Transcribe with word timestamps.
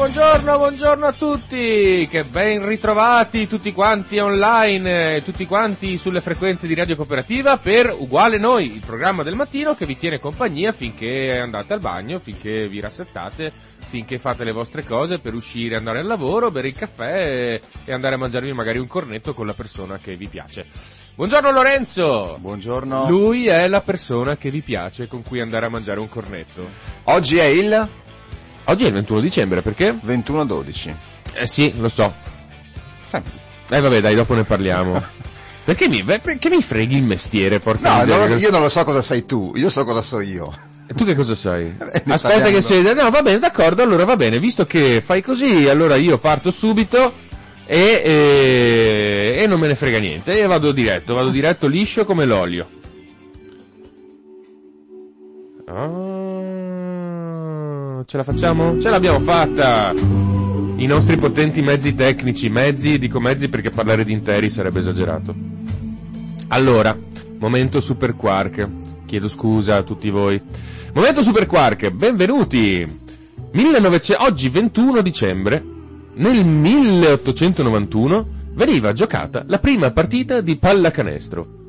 buongiorno, 0.00 0.56
buongiorno, 0.56 1.06
a 1.06 1.12
tutti, 1.12 2.08
che 2.08 2.22
ben 2.22 2.66
ritrovati 2.66 3.46
tutti 3.46 3.70
quanti 3.74 4.18
online, 4.18 5.20
tutti 5.22 5.44
quanti 5.44 5.98
sulle 5.98 6.22
frequenze 6.22 6.66
di 6.66 6.74
Radio 6.74 6.96
Cooperativa 6.96 7.58
per 7.58 7.94
Uguale 7.98 8.38
Noi, 8.38 8.72
il 8.72 8.80
programma 8.84 9.22
del 9.22 9.34
mattino 9.34 9.74
che 9.74 9.84
vi 9.84 9.98
tiene 9.98 10.18
compagnia 10.18 10.72
finché 10.72 11.38
andate 11.38 11.74
al 11.74 11.80
bagno, 11.80 12.18
finché 12.18 12.66
vi 12.66 12.80
rassettate, 12.80 13.52
finché 13.90 14.18
fate 14.18 14.42
le 14.42 14.52
vostre 14.52 14.84
cose 14.84 15.18
per 15.18 15.34
uscire, 15.34 15.76
andare 15.76 15.98
al 15.98 16.06
lavoro, 16.06 16.50
bere 16.50 16.68
il 16.68 16.78
caffè 16.78 17.60
e 17.84 17.92
andare 17.92 18.14
a 18.14 18.18
mangiarvi 18.18 18.52
magari 18.52 18.78
un 18.78 18.86
cornetto 18.86 19.34
con 19.34 19.44
la 19.44 19.54
persona 19.54 19.98
che 19.98 20.16
vi 20.16 20.28
piace. 20.28 20.64
Buongiorno 21.14 21.50
Lorenzo! 21.50 22.38
Buongiorno. 22.40 23.06
Lui 23.06 23.44
è 23.44 23.68
la 23.68 23.82
persona 23.82 24.38
che 24.38 24.48
vi 24.48 24.62
piace 24.62 25.08
con 25.08 25.22
cui 25.22 25.42
andare 25.42 25.66
a 25.66 25.68
mangiare 25.68 26.00
un 26.00 26.08
cornetto. 26.08 26.66
Oggi 27.04 27.36
è 27.36 27.44
il 27.44 28.08
Oggi 28.64 28.84
è 28.84 28.86
il 28.88 28.92
21 28.92 29.20
dicembre, 29.20 29.62
perché? 29.62 29.92
21-12. 29.92 30.94
Eh 31.34 31.46
sì, 31.46 31.72
lo 31.78 31.88
so. 31.88 32.12
Eh, 33.12 33.80
vabbè, 33.80 34.00
dai, 34.00 34.14
dopo 34.14 34.34
ne 34.34 34.44
parliamo. 34.44 35.02
Perché 35.62 35.88
mi, 35.88 36.02
perché 36.02 36.48
mi 36.48 36.62
freghi 36.62 36.96
il 36.96 37.02
mestiere, 37.04 37.60
porca 37.60 37.88
No, 37.90 37.96
miseria? 37.98 38.16
non 38.18 38.28
lo- 38.30 38.36
io 38.38 38.50
non 38.50 38.62
lo 38.62 38.68
so 38.68 38.82
cosa 38.82 39.02
sai 39.02 39.24
tu, 39.26 39.52
io 39.54 39.68
so 39.70 39.84
cosa 39.84 40.00
so 40.02 40.18
io. 40.18 40.50
E 40.86 40.94
tu 40.94 41.04
che 41.04 41.14
cosa 41.14 41.34
sai? 41.36 41.66
Eh, 41.78 42.02
ne 42.06 42.14
Aspetta 42.14 42.40
parliamo 42.40 42.56
che 42.56 42.62
si 42.62 42.80
No, 42.80 43.10
va 43.10 43.22
bene, 43.22 43.38
d'accordo, 43.38 43.82
allora 43.82 44.04
va 44.04 44.16
bene, 44.16 44.40
visto 44.40 44.64
che 44.64 45.00
fai 45.04 45.22
così, 45.22 45.68
allora 45.68 45.94
io 45.96 46.18
parto 46.18 46.50
subito 46.50 47.12
e, 47.66 48.02
e, 48.04 49.34
e 49.42 49.46
non 49.46 49.60
me 49.60 49.68
ne 49.68 49.76
frega 49.76 49.98
niente. 49.98 50.32
E 50.32 50.46
vado 50.46 50.72
diretto, 50.72 51.14
vado 51.14 51.28
diretto 51.28 51.68
liscio 51.68 52.04
come 52.04 52.24
l'olio. 52.24 52.66
Ah, 55.66 55.99
ce 58.10 58.16
la 58.16 58.24
facciamo? 58.24 58.80
Ce 58.80 58.90
l'abbiamo 58.90 59.20
fatta! 59.20 59.92
I 59.94 60.86
nostri 60.86 61.16
potenti 61.16 61.62
mezzi 61.62 61.94
tecnici, 61.94 62.48
mezzi, 62.48 62.98
dico 62.98 63.20
mezzi 63.20 63.48
perché 63.48 63.70
parlare 63.70 64.02
di 64.02 64.12
interi 64.12 64.50
sarebbe 64.50 64.80
esagerato. 64.80 65.32
Allora, 66.48 66.98
momento 67.38 67.80
Super 67.80 68.16
Quark. 68.16 68.68
Chiedo 69.06 69.28
scusa 69.28 69.76
a 69.76 69.82
tutti 69.82 70.10
voi. 70.10 70.42
Momento 70.92 71.22
Super 71.22 71.46
Quark, 71.46 71.90
benvenuti! 71.90 72.84
1900 73.52 74.24
oggi 74.24 74.48
21 74.48 75.02
dicembre, 75.02 75.64
nel 76.14 76.44
1891, 76.44 78.26
veniva 78.54 78.92
giocata 78.92 79.44
la 79.46 79.60
prima 79.60 79.92
partita 79.92 80.40
di 80.40 80.56
pallacanestro. 80.56 81.59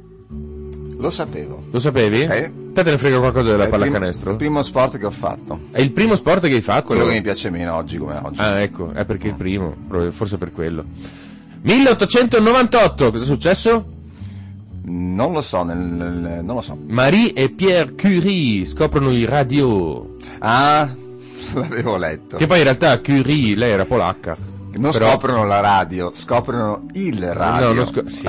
Lo 1.01 1.09
sapevo. 1.09 1.63
Lo 1.71 1.79
sapevi? 1.79 2.17
Sì. 2.17 2.51
Te 2.73 2.83
te 2.83 2.91
ne 2.91 2.97
frega 2.99 3.17
qualcosa 3.17 3.49
della 3.49 3.63
È 3.63 3.65
il 3.65 3.71
pallacanestro? 3.71 4.31
Il 4.31 4.37
primo 4.37 4.61
sport 4.61 4.99
che 4.99 5.05
ho 5.07 5.11
fatto. 5.11 5.61
È 5.71 5.81
il 5.81 5.91
primo 5.91 6.15
sport 6.15 6.47
che 6.47 6.53
hai 6.53 6.61
fatto? 6.61 6.85
Quello 6.85 7.07
che 7.07 7.13
mi 7.13 7.21
piace 7.21 7.49
meno 7.49 7.75
oggi 7.75 7.97
come 7.97 8.19
oggi. 8.21 8.39
Ah, 8.39 8.59
ecco, 8.59 8.91
è 8.91 9.03
perché 9.03 9.29
il 9.29 9.33
primo, 9.33 9.75
forse 10.11 10.37
per 10.37 10.51
quello. 10.51 10.85
1898, 11.63 13.11
cosa 13.11 13.23
è 13.23 13.25
successo? 13.25 13.85
Non 14.83 15.31
lo 15.31 15.41
so, 15.41 15.63
nel, 15.63 15.77
nel- 15.77 16.43
non 16.43 16.55
lo 16.55 16.61
so. 16.61 16.77
Marie 16.87 17.33
e 17.33 17.49
Pierre 17.49 17.93
Curie 17.95 18.65
scoprono 18.65 19.09
i 19.09 19.25
radio. 19.25 20.17
Ah, 20.37 20.87
l'avevo 21.53 21.97
letto. 21.97 22.37
Che 22.37 22.45
poi 22.45 22.59
in 22.59 22.63
realtà 22.63 22.99
Curie, 22.99 23.55
lei 23.55 23.71
era 23.71 23.85
polacca. 23.85 24.37
Non 24.77 24.91
però- 24.91 25.09
scoprono 25.11 25.45
la 25.45 25.59
radio, 25.59 26.11
scoprono 26.13 26.85
il 26.93 27.33
radio. 27.33 27.73
No, 27.73 27.85
scop- 27.85 28.07
sì, 28.07 28.27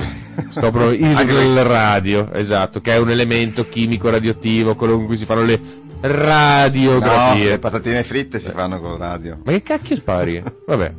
scoprono 0.49 0.89
il 0.91 0.99
perché- 1.15 1.63
radio, 1.63 2.31
esatto, 2.33 2.81
che 2.81 2.93
è 2.93 2.97
un 2.97 3.09
elemento 3.09 3.67
chimico 3.67 4.09
radioattivo, 4.09 4.75
quello 4.75 4.95
con 4.95 5.05
cui 5.05 5.17
si 5.17 5.25
fanno 5.25 5.43
le 5.43 5.57
No, 6.03 6.09
radiografie. 6.09 7.47
le 7.49 7.59
patatine 7.59 8.03
fritte 8.03 8.37
si 8.39 8.49
fanno 8.49 8.79
con 8.81 8.97
la 8.97 9.07
radio. 9.07 9.37
Ma 9.43 9.51
che 9.53 9.61
cacchio 9.61 9.95
spari? 9.95 10.43
Vabbè. 10.67 10.93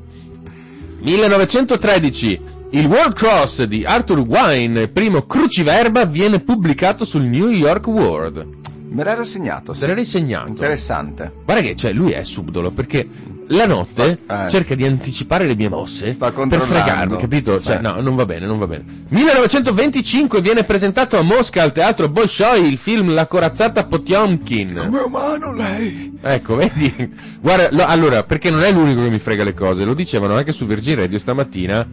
1913. 1.01 2.41
Il 2.71 2.87
World 2.87 3.13
Cross 3.15 3.65
di 3.65 3.85
Arthur 3.85 4.21
Wine, 4.21 4.89
primo 4.89 5.23
cruciverba, 5.27 6.07
viene 6.07 6.41
pubblicato 6.41 7.05
sul 7.05 7.23
New 7.23 7.49
York 7.51 7.87
World. 7.87 8.47
Me 8.95 9.03
l'ero 9.03 9.25
segnato, 9.25 9.73
Se 9.73 9.81
sì. 9.81 9.87
l'era 9.87 10.05
segnato. 10.05 10.49
Interessante. 10.51 11.33
Guarda 11.45 11.63
che, 11.63 11.75
cioè, 11.77 11.93
lui 11.93 12.13
è 12.13 12.23
subdolo, 12.23 12.71
perché 12.71 13.07
la 13.49 13.67
notte 13.67 14.19
Sta- 14.23 14.47
eh. 14.47 14.51
cerca 14.51 14.75
di 14.77 14.85
anticipare 14.85 15.47
le 15.47 15.57
mie 15.57 15.69
mosse 15.69 16.17
per 16.17 16.33
fregarmi, 16.61 17.17
capito? 17.19 17.59
Sì. 17.59 17.65
Cioè, 17.65 17.81
no, 17.81 18.01
non 18.01 18.15
va 18.15 18.25
bene, 18.25 18.47
non 18.47 18.57
va 18.59 18.67
bene. 18.69 18.85
1925 19.09 20.41
viene 20.41 20.63
presentato 20.65 21.19
a 21.19 21.23
Mosca 21.23 21.63
al 21.63 21.73
teatro 21.73 22.09
Bolshoi 22.09 22.67
il 22.69 22.79
film 22.79 23.13
La 23.13 23.27
corazzata 23.27 23.85
Potiomkin. 23.87 24.75
Come 24.77 25.01
umano 25.01 25.53
lei? 25.53 26.17
Ecco, 26.23 26.55
vedi? 26.57 27.13
Guarda, 27.41 27.69
lo- 27.73 27.85
allora, 27.87 28.23
perché 28.23 28.51
non 28.51 28.63
è 28.63 28.71
l'unico 28.71 29.03
che 29.03 29.11
mi 29.11 29.19
frega 29.19 29.43
le 29.45 29.55
cose, 29.55 29.85
lo 29.85 29.95
dicevano 29.95 30.37
anche 30.37 30.53
su 30.53 30.67
Virgin 30.67 30.95
Radio 30.97 31.19
stamattina, 31.19 31.87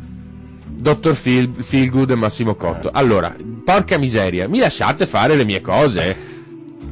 Dottor 0.67 1.19
Phil, 1.19 1.51
Feelgood 1.59 2.11
e 2.11 2.15
Massimo 2.15 2.55
Cotto. 2.55 2.89
Allora, 2.93 3.35
porca 3.65 3.97
miseria, 3.97 4.47
mi 4.47 4.59
lasciate 4.59 5.05
fare 5.07 5.35
le 5.35 5.45
mie 5.45 5.61
cose? 5.61 6.29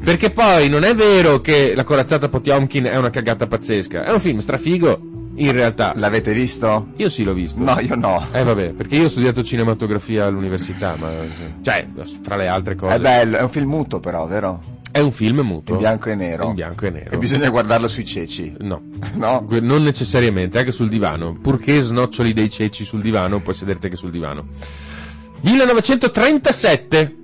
Perché 0.04 0.32
poi 0.32 0.70
non 0.70 0.84
è 0.84 0.96
vero 0.96 1.42
che 1.42 1.74
la 1.76 1.84
corazzata 1.84 2.30
Potiomkin 2.30 2.86
è 2.86 2.98
una 2.98 3.10
cagata 3.10 3.48
pazzesca, 3.48 4.06
è 4.06 4.12
un 4.12 4.20
film 4.20 4.40
strafigo, 4.40 5.00
in 5.36 5.52
realtà. 5.52 5.94
L'avete 5.96 6.34
visto? 6.34 6.90
Io 6.98 7.10
sì 7.10 7.24
l'ho 7.24 7.34
visto. 7.34 7.62
No, 7.62 7.80
io 7.80 7.96
no. 7.96 8.26
Eh 8.32 8.44
vabbè, 8.44 8.72
perché 8.72 8.96
io 8.96 9.06
ho 9.06 9.10
studiato 9.10 9.44
cinematografia 9.44 10.26
all'università, 10.26 10.96
ma... 10.98 11.12
Cioè, 11.62 11.88
fra 12.22 12.36
le 12.36 12.48
altre 12.48 12.76
cose. 12.76 12.96
È 12.96 13.00
bello, 13.00 13.38
è 13.38 13.42
un 13.42 13.50
film 13.50 13.70
muto 13.70 14.00
però, 14.00 14.26
vero? 14.26 14.78
È 14.92 15.00
un 15.00 15.12
film 15.12 15.42
muto. 15.42 15.74
In 15.74 15.78
bianco 15.78 16.10
e 16.10 16.16
nero. 16.16 16.48
In 16.48 16.56
bianco 16.56 16.88
e 16.88 16.90
nero. 16.90 17.12
E 17.12 17.18
bisogna 17.18 17.50
guardarlo 17.50 17.88
sui 17.88 18.06
ceci. 18.06 18.56
No. 18.60 18.82
No? 19.16 19.46
Non 19.62 19.84
necessariamente, 19.84 20.58
anche 20.60 20.72
sul 20.72 20.90
divano. 20.90 21.38
Purché 21.40 21.82
snoccioli 21.82 22.34
dei 22.34 22.50
ceci 22.50 22.86
sul 22.86 23.02
divano, 23.02 23.42
puoi 23.42 23.54
sederti 23.54 23.86
anche 23.86 23.98
sul 23.98 24.12
divano. 24.12 24.48
1937. 25.42 27.16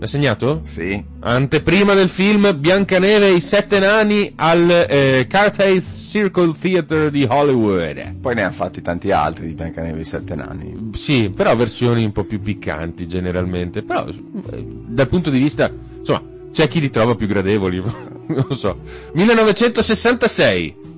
L'hai 0.00 0.08
segnato? 0.08 0.60
Sì. 0.62 1.04
Anteprima 1.20 1.92
del 1.92 2.08
film 2.08 2.58
Biancaneve 2.58 3.26
e 3.26 3.34
i 3.34 3.40
sette 3.42 3.78
nani 3.78 4.32
al 4.34 4.86
eh, 4.88 5.26
Carthay 5.28 5.82
Circle 5.82 6.54
Theatre 6.58 7.10
di 7.10 7.26
Hollywood. 7.28 8.14
Poi 8.18 8.34
ne 8.34 8.44
hanno 8.44 8.52
fatti 8.52 8.80
tanti 8.80 9.10
altri 9.10 9.48
di 9.48 9.52
Biancaneve 9.52 9.98
e 9.98 10.00
i 10.00 10.04
Sette 10.04 10.34
Nani. 10.34 10.92
Sì, 10.94 11.28
però 11.28 11.54
versioni 11.54 12.02
un 12.02 12.12
po' 12.12 12.24
più 12.24 12.40
piccanti 12.40 13.06
generalmente. 13.06 13.82
Però 13.82 14.06
eh, 14.06 14.64
dal 14.86 15.06
punto 15.06 15.28
di 15.28 15.38
vista, 15.38 15.70
insomma, 15.98 16.22
c'è 16.50 16.66
chi 16.66 16.80
li 16.80 16.88
trova 16.88 17.14
più 17.14 17.26
gradevoli. 17.26 17.82
non 18.26 18.46
lo 18.48 18.54
so. 18.54 18.80
1966. 19.12 20.88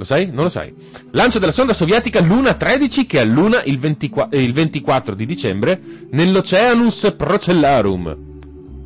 Lo 0.00 0.06
sai? 0.06 0.30
Non 0.32 0.44
lo 0.44 0.48
sai. 0.48 0.72
Lancio 1.10 1.38
della 1.38 1.52
sonda 1.52 1.74
sovietica 1.74 2.22
Luna 2.22 2.54
13 2.54 3.04
che 3.04 3.20
alluna 3.20 3.62
il, 3.64 3.78
24 3.78 4.34
eh, 4.34 4.42
il 4.42 4.54
24 4.54 5.14
di 5.14 5.26
dicembre 5.26 5.78
nell'Oceanus 6.12 7.12
Procellarum. 7.14 8.39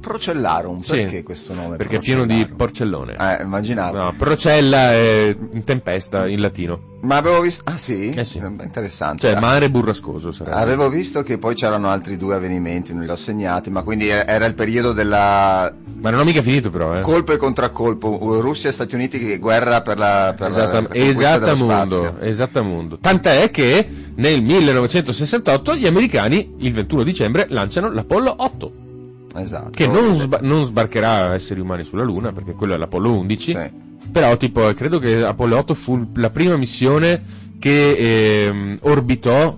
Procellarum, 0.04 0.80
Sì. 0.82 0.96
perché 0.96 1.22
questo 1.22 1.54
nome? 1.54 1.76
Perché 1.76 1.96
è 1.96 1.98
pieno 1.98 2.26
di 2.26 2.46
porcellone. 2.46 3.16
Eh, 3.18 3.42
immaginavo. 3.42 3.96
No, 3.96 4.14
procella 4.18 4.92
è 4.92 5.34
tempesta 5.64 6.28
in 6.28 6.42
latino. 6.42 6.92
Ma 7.00 7.16
avevo 7.16 7.40
visto... 7.40 7.62
Ah 7.66 7.78
sì? 7.78 8.10
Eh 8.10 8.24
sì. 8.24 8.36
Interessante. 8.38 9.28
Cioè 9.28 9.40
mare 9.40 9.70
burrascoso 9.70 10.30
sarebbe. 10.30 10.56
Avevo 10.56 10.90
visto 10.90 11.22
che 11.22 11.38
poi 11.38 11.54
c'erano 11.54 11.88
altri 11.88 12.18
due 12.18 12.34
avvenimenti, 12.34 12.92
non 12.92 13.04
li 13.04 13.10
ho 13.10 13.16
segnati, 13.16 13.70
ma 13.70 13.82
quindi 13.82 14.08
era 14.08 14.44
il 14.44 14.54
periodo 14.54 14.92
della 14.92 15.72
Ma 16.00 16.10
non 16.10 16.20
ho 16.20 16.24
mica 16.24 16.42
finito 16.42 16.70
però, 16.70 16.98
eh. 16.98 17.00
colpo 17.00 17.32
e 17.32 17.36
contraccolpo, 17.38 18.40
Russia 18.40 18.68
e 18.68 18.72
Stati 18.72 18.94
Uniti 18.94 19.18
che 19.18 19.38
guerra 19.38 19.80
per 19.80 19.96
la, 19.96 20.34
per 20.36 20.48
Esatta, 20.48 20.82
per 20.82 20.82
la 20.82 20.98
dello 20.98 21.10
esattamundo, 21.10 22.16
esattamundo. 22.20 22.98
Tant'è 22.98 23.50
che 23.50 23.88
nel 24.16 24.42
1968 24.42 25.76
gli 25.76 25.86
americani, 25.86 26.54
il 26.58 26.72
21 26.72 27.02
dicembre, 27.02 27.46
lanciano 27.48 27.90
l'Apollo 27.90 28.34
8. 28.36 28.72
Esatto. 29.36 29.70
che 29.70 29.86
non, 29.86 30.14
sba- 30.14 30.40
non 30.42 30.64
sbarcherà 30.64 31.34
esseri 31.34 31.60
umani 31.60 31.84
sulla 31.84 32.04
Luna, 32.04 32.32
perché 32.32 32.52
quello 32.52 32.74
è 32.74 32.76
l'Apollo 32.76 33.12
11, 33.18 33.50
Sì. 33.52 33.70
però 34.12 34.36
tipo 34.36 34.62
credo 34.74 34.98
che 34.98 35.22
Apollo 35.22 35.56
8 35.58 35.74
fu 35.74 36.06
la 36.14 36.30
prima 36.30 36.56
missione 36.56 37.22
che 37.58 38.44
ehm, 38.46 38.78
orbitò, 38.82 39.56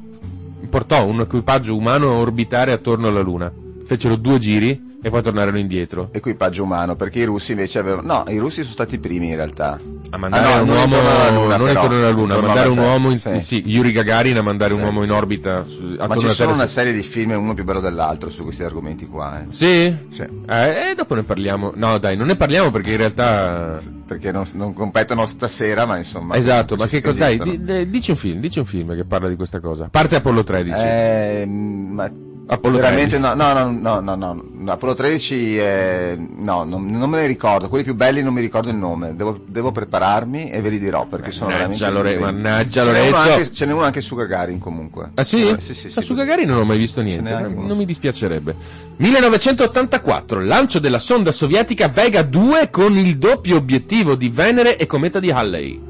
portò 0.71 1.07
un 1.07 1.21
equipaggio 1.21 1.77
umano 1.77 2.09
a 2.11 2.19
orbitare 2.19 2.73
attorno 2.73 3.09
alla 3.09 3.21
Luna. 3.21 3.53
Fecero 3.85 4.17
due 4.17 4.39
giri 4.39 4.86
e 5.07 5.11
poi 5.11 5.23
tornarono 5.23 5.57
indietro. 5.57 6.09
Equipaggio 6.11 6.65
umano, 6.65 6.97
perché 6.97 7.21
i 7.21 7.25
russi 7.25 7.53
invece 7.53 7.79
avevano... 7.79 8.25
No, 8.25 8.33
i 8.33 8.39
russi 8.39 8.63
sono 8.63 8.73
stati 8.73 8.97
i 8.97 8.99
primi 8.99 9.29
in 9.29 9.37
realtà. 9.37 9.79
A 10.11 10.17
mandare 10.17 10.53
Ah, 10.53 10.57
no, 10.57 10.63
un 10.63 10.69
uomo 10.71 10.97
Luna, 10.97 11.57
non 11.57 11.69
intorno 11.69 11.97
alla 11.97 12.11
Luna, 12.11 12.35
a 12.35 12.41
mandare 12.41 12.69
un 12.69 12.79
uomo 12.79 13.11
in, 13.11 13.17
sì. 13.19 13.39
sì, 13.41 13.63
Yuri 13.67 13.93
Gagarin 13.93 14.37
a 14.39 14.43
mandare 14.43 14.73
un 14.73 14.81
Sì. 14.81 14.85
uomo 14.85 15.05
in 15.05 15.13
orbita 15.13 15.65
su, 15.69 15.95
Ma 15.97 16.17
ci 16.17 16.29
sono 16.31 16.55
una 16.55 16.67
serie 16.67 16.93
di 16.93 17.03
film, 17.03 17.31
uno 17.31 17.55
più 17.55 17.63
bello 17.63 17.79
dell'altro, 17.79 18.31
su 18.31 18.43
questi 18.43 18.65
argomenti 18.65 19.07
qua. 19.07 19.43
Eh. 19.43 19.47
Sì? 19.51 19.97
Sì. 20.11 20.23
Eh, 20.49 20.91
e 20.91 20.95
dopo 20.97 21.15
ne 21.15 21.23
parliamo. 21.23 21.71
No, 21.77 21.99
dai, 21.99 22.17
non 22.17 22.27
ne 22.27 22.35
parliamo 22.35 22.73
perché 22.73 22.91
in 22.91 22.97
realtà 22.97 23.79
Perché 24.07 24.33
non, 24.33 24.43
non 24.55 24.73
competono 24.73 25.25
stasera, 25.27 25.87
ma 25.87 25.99
insomma... 25.99 26.35
Esatto, 26.35 26.75
ma 26.75 26.87
che 26.89 27.01
esistono. 27.05 27.49
di- 27.53 27.63
di- 27.63 27.89
dici 27.89 28.11
un 28.11 28.17
film, 28.17 28.41
dici 28.41 28.59
un 28.59 28.65
film 28.65 28.93
che 28.97 29.05
parla 29.05 29.29
di 29.29 29.37
questa 29.37 29.61
cosa. 29.61 29.87
Parte 29.89 30.17
Apollo 30.17 30.43
13. 30.43 30.77
Eh, 30.81 31.47
ma 31.47 32.11
Apollo 32.49 32.77
veramente 32.77 33.19
13. 33.19 33.37
no, 33.37 33.53
no, 33.53 33.71
no, 33.71 34.01
no, 34.01 34.15
no, 34.15 34.45
no, 34.53 34.73
Apollo 34.73 34.95
13 34.95 35.59
eh, 35.59 36.17
no, 36.39 36.63
non, 36.63 36.87
non 36.87 37.11
me 37.11 37.23
ne 37.23 37.27
ricordo, 37.27 37.69
quelli 37.69 37.83
più 37.83 37.95
belli 37.97 38.23
non 38.23 38.33
mi 38.33 38.41
ricordo 38.41 38.69
il 38.71 38.77
nome, 38.77 39.17
devo, 39.17 39.41
devo 39.45 39.73
prepararmi 39.73 40.51
e 40.51 40.61
ve 40.61 40.69
li 40.69 40.79
dirò 40.79 41.07
perché 41.07 41.33
sono 41.33 41.51
Mannaggia 41.51 41.87
veramente 41.91 42.15
Lore- 42.19 42.33
mannaggia 42.33 42.85
Ce 42.85 42.91
n'è 42.93 43.01
uno 43.01 43.11
Lorenzo. 43.11 43.33
anche- 43.33 43.53
Ce 43.53 43.67
n'è 43.67 43.73
uno 43.73 43.83
anche 43.83 44.01
su 44.01 44.15
Gagarin 44.15 44.59
comunque. 44.61 45.11
Ah 45.15 45.25
sì? 45.25 45.45
Eh, 45.49 45.61
sì, 45.61 45.75
sì, 45.75 45.91
sì, 45.91 46.03
su 46.03 46.15
Gagarin 46.15 46.47
non 46.49 46.59
ho 46.61 46.65
mai 46.65 46.79
visto 46.79 47.03
niente, 47.03 47.33
anche 47.33 47.53
non, 47.55 47.77
mi 47.77 47.85
dispiacerebbe. 47.85 48.55
1984, 48.97 50.41
lancio 50.41 50.79
della 50.79 51.01
sonda 51.01 51.33
sovietica 51.33 51.89
Vega 51.89 52.23
2 52.23 52.71
con 52.71 52.97
il 52.97 53.19
doppio 53.19 53.57
obiettivo 53.57 54.15
di 54.15 54.29
Venere 54.29 54.77
e 54.77 54.87
cometa 54.87 55.19
di 55.19 55.31
Halley. 55.33 55.81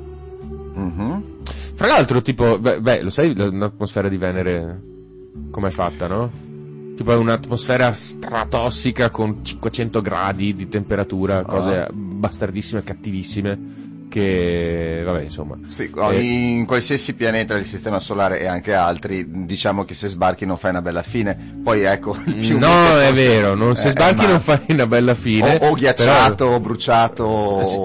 Mhm. 0.74 1.22
Fra 1.74 1.86
l'altro, 1.86 2.22
tipo, 2.22 2.58
beh, 2.58 2.80
beh, 2.80 3.02
lo 3.02 3.10
sai 3.10 3.34
l'atmosfera 3.36 4.08
di 4.08 4.16
Venere 4.16 4.80
com'è 5.50 5.68
fatta, 5.70 6.06
no? 6.06 6.30
Tipo 6.96 7.18
un'atmosfera 7.18 7.92
stratossica 7.92 9.10
con 9.10 9.44
500 9.44 10.00
gradi 10.00 10.54
di 10.54 10.66
temperatura, 10.66 11.44
cose 11.44 11.80
Ah. 11.80 11.88
bastardissime, 11.92 12.82
cattivissime, 12.82 13.58
che, 14.08 15.02
vabbè, 15.04 15.22
insomma. 15.22 15.58
Sì, 15.68 15.90
Eh, 15.94 16.20
in 16.20 16.64
qualsiasi 16.66 17.14
pianeta 17.14 17.54
del 17.54 17.64
sistema 17.64 17.98
solare 18.00 18.40
e 18.40 18.46
anche 18.46 18.72
altri, 18.74 19.44
diciamo 19.44 19.84
che 19.84 19.94
se 19.94 20.08
sbarchi 20.08 20.46
non 20.46 20.56
fai 20.56 20.70
una 20.70 20.82
bella 20.82 21.02
fine. 21.02 21.36
Poi 21.62 21.82
ecco, 21.82 22.16
più 22.24 22.58
no, 22.58 22.98
è 22.98 23.12
vero, 23.12 23.54
non, 23.54 23.76
se 23.76 23.88
eh, 23.88 23.90
sbarchi 23.90 24.16
ma- 24.16 24.28
non 24.28 24.40
fai 24.40 24.60
una 24.68 24.86
bella 24.86 25.14
fine. 25.14 25.58
O, 25.60 25.68
o 25.70 25.74
ghiacciato, 25.74 26.34
però- 26.44 26.56
o 26.56 26.60
bruciato, 26.60 27.24
o, 27.24 27.62
Sì, 27.62 27.76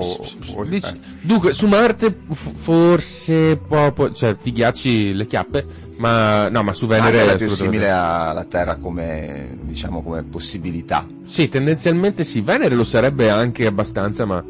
o- 0.55 0.63
dici- 0.65 0.87
eh. 0.93 0.99
dunque, 1.21 1.53
su 1.53 1.67
Marte 1.67 2.15
f- 2.31 2.51
forse 2.55 3.57
può- 3.57 4.11
cioè 4.11 4.35
ti 4.37 4.51
ghiacci 4.51 5.13
le 5.13 5.25
chiappe, 5.27 5.65
ma 5.97 6.49
no, 6.49 6.63
ma 6.63 6.73
su 6.73 6.87
Venere 6.87 7.19
Anche 7.21 7.33
è 7.33 7.37
più 7.37 7.49
simile 7.49 7.89
alla 7.89 8.45
Terra 8.45 8.75
come, 8.77 9.57
diciamo, 9.61 10.01
come 10.01 10.23
possibilità. 10.23 11.05
Sì, 11.25 11.49
tendenzialmente 11.49 12.23
sì, 12.23 12.41
Venere 12.41 12.75
lo 12.75 12.83
sarebbe 12.83 13.29
anche 13.29 13.65
abbastanza, 13.65 14.25
ma 14.25 14.43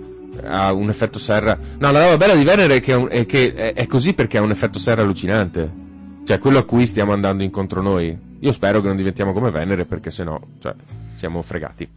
ha 0.44 0.72
un 0.74 0.90
effetto 0.90 1.20
serra. 1.20 1.58
No, 1.80 1.92
la 1.92 2.04
roba 2.06 2.18
bella 2.18 2.36
di 2.36 2.44
Venere 2.44 2.76
è 2.78 2.82
che, 2.82 2.94
è, 2.94 2.96
un- 2.96 3.08
è 3.10 3.26
che 3.26 3.54
è- 3.54 3.88
così 3.88 4.14
perché 4.14 4.38
ha 4.38 4.42
un 4.42 4.52
effetto 4.52 4.80
serra 4.80 5.02
allucinante. 5.02 5.90
Cioè, 6.26 6.38
quello 6.40 6.60
a 6.60 6.64
cui 6.64 6.86
stiamo 6.88 7.14
andando 7.14 7.44
incontro 7.44 7.82
noi. 7.82 8.16
Io 8.40 8.52
spero 8.52 8.82
che 8.82 8.88
non 8.88 8.96
diventiamo 8.96 9.34
come 9.34 9.52
Venere, 9.52 9.86
perché 9.86 10.10
sennò, 10.12 10.40
cioè, 10.60 10.74
siamo 11.16 11.42
fregati. 11.42 11.88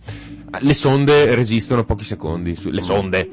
Le 0.60 0.74
sonde 0.74 1.34
resistono 1.34 1.84
pochi 1.84 2.04
secondi, 2.04 2.54
su- 2.56 2.70
le 2.70 2.80
sonde 2.82 3.28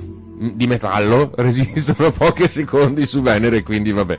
di 0.53 0.65
metallo 0.68 1.31
resistono 1.38 2.12
pochi 2.12 2.47
secondi 2.47 3.06
su 3.06 3.21
Venere, 3.21 3.63
quindi 3.63 3.92
vabbè. 3.92 4.18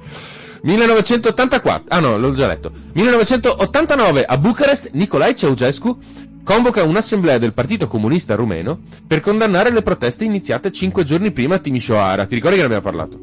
1984, 0.65 1.85
ah 1.89 2.01
no, 2.01 2.17
l'ho 2.19 2.33
già 2.33 2.47
letto. 2.47 2.71
1989 2.93 4.25
a 4.25 4.39
Bucarest 4.39 4.91
Nicolae 4.93 5.35
Ceausescu 5.35 5.99
convoca 6.45 6.83
un'assemblea 6.83 7.39
del 7.39 7.53
Partito 7.53 7.87
Comunista 7.87 8.35
Rumeno 8.35 8.79
per 9.07 9.21
condannare 9.21 9.71
le 9.71 9.83
proteste 9.83 10.25
iniziate 10.25 10.73
cinque 10.73 11.05
giorni 11.05 11.31
prima 11.33 11.57
a 11.57 11.59
Timișoara. 11.59 12.27
Ti 12.27 12.35
ricordi 12.35 12.57
che 12.57 12.67
ne 12.67 12.75
abbiamo 12.75 12.83
parlato? 12.91 13.19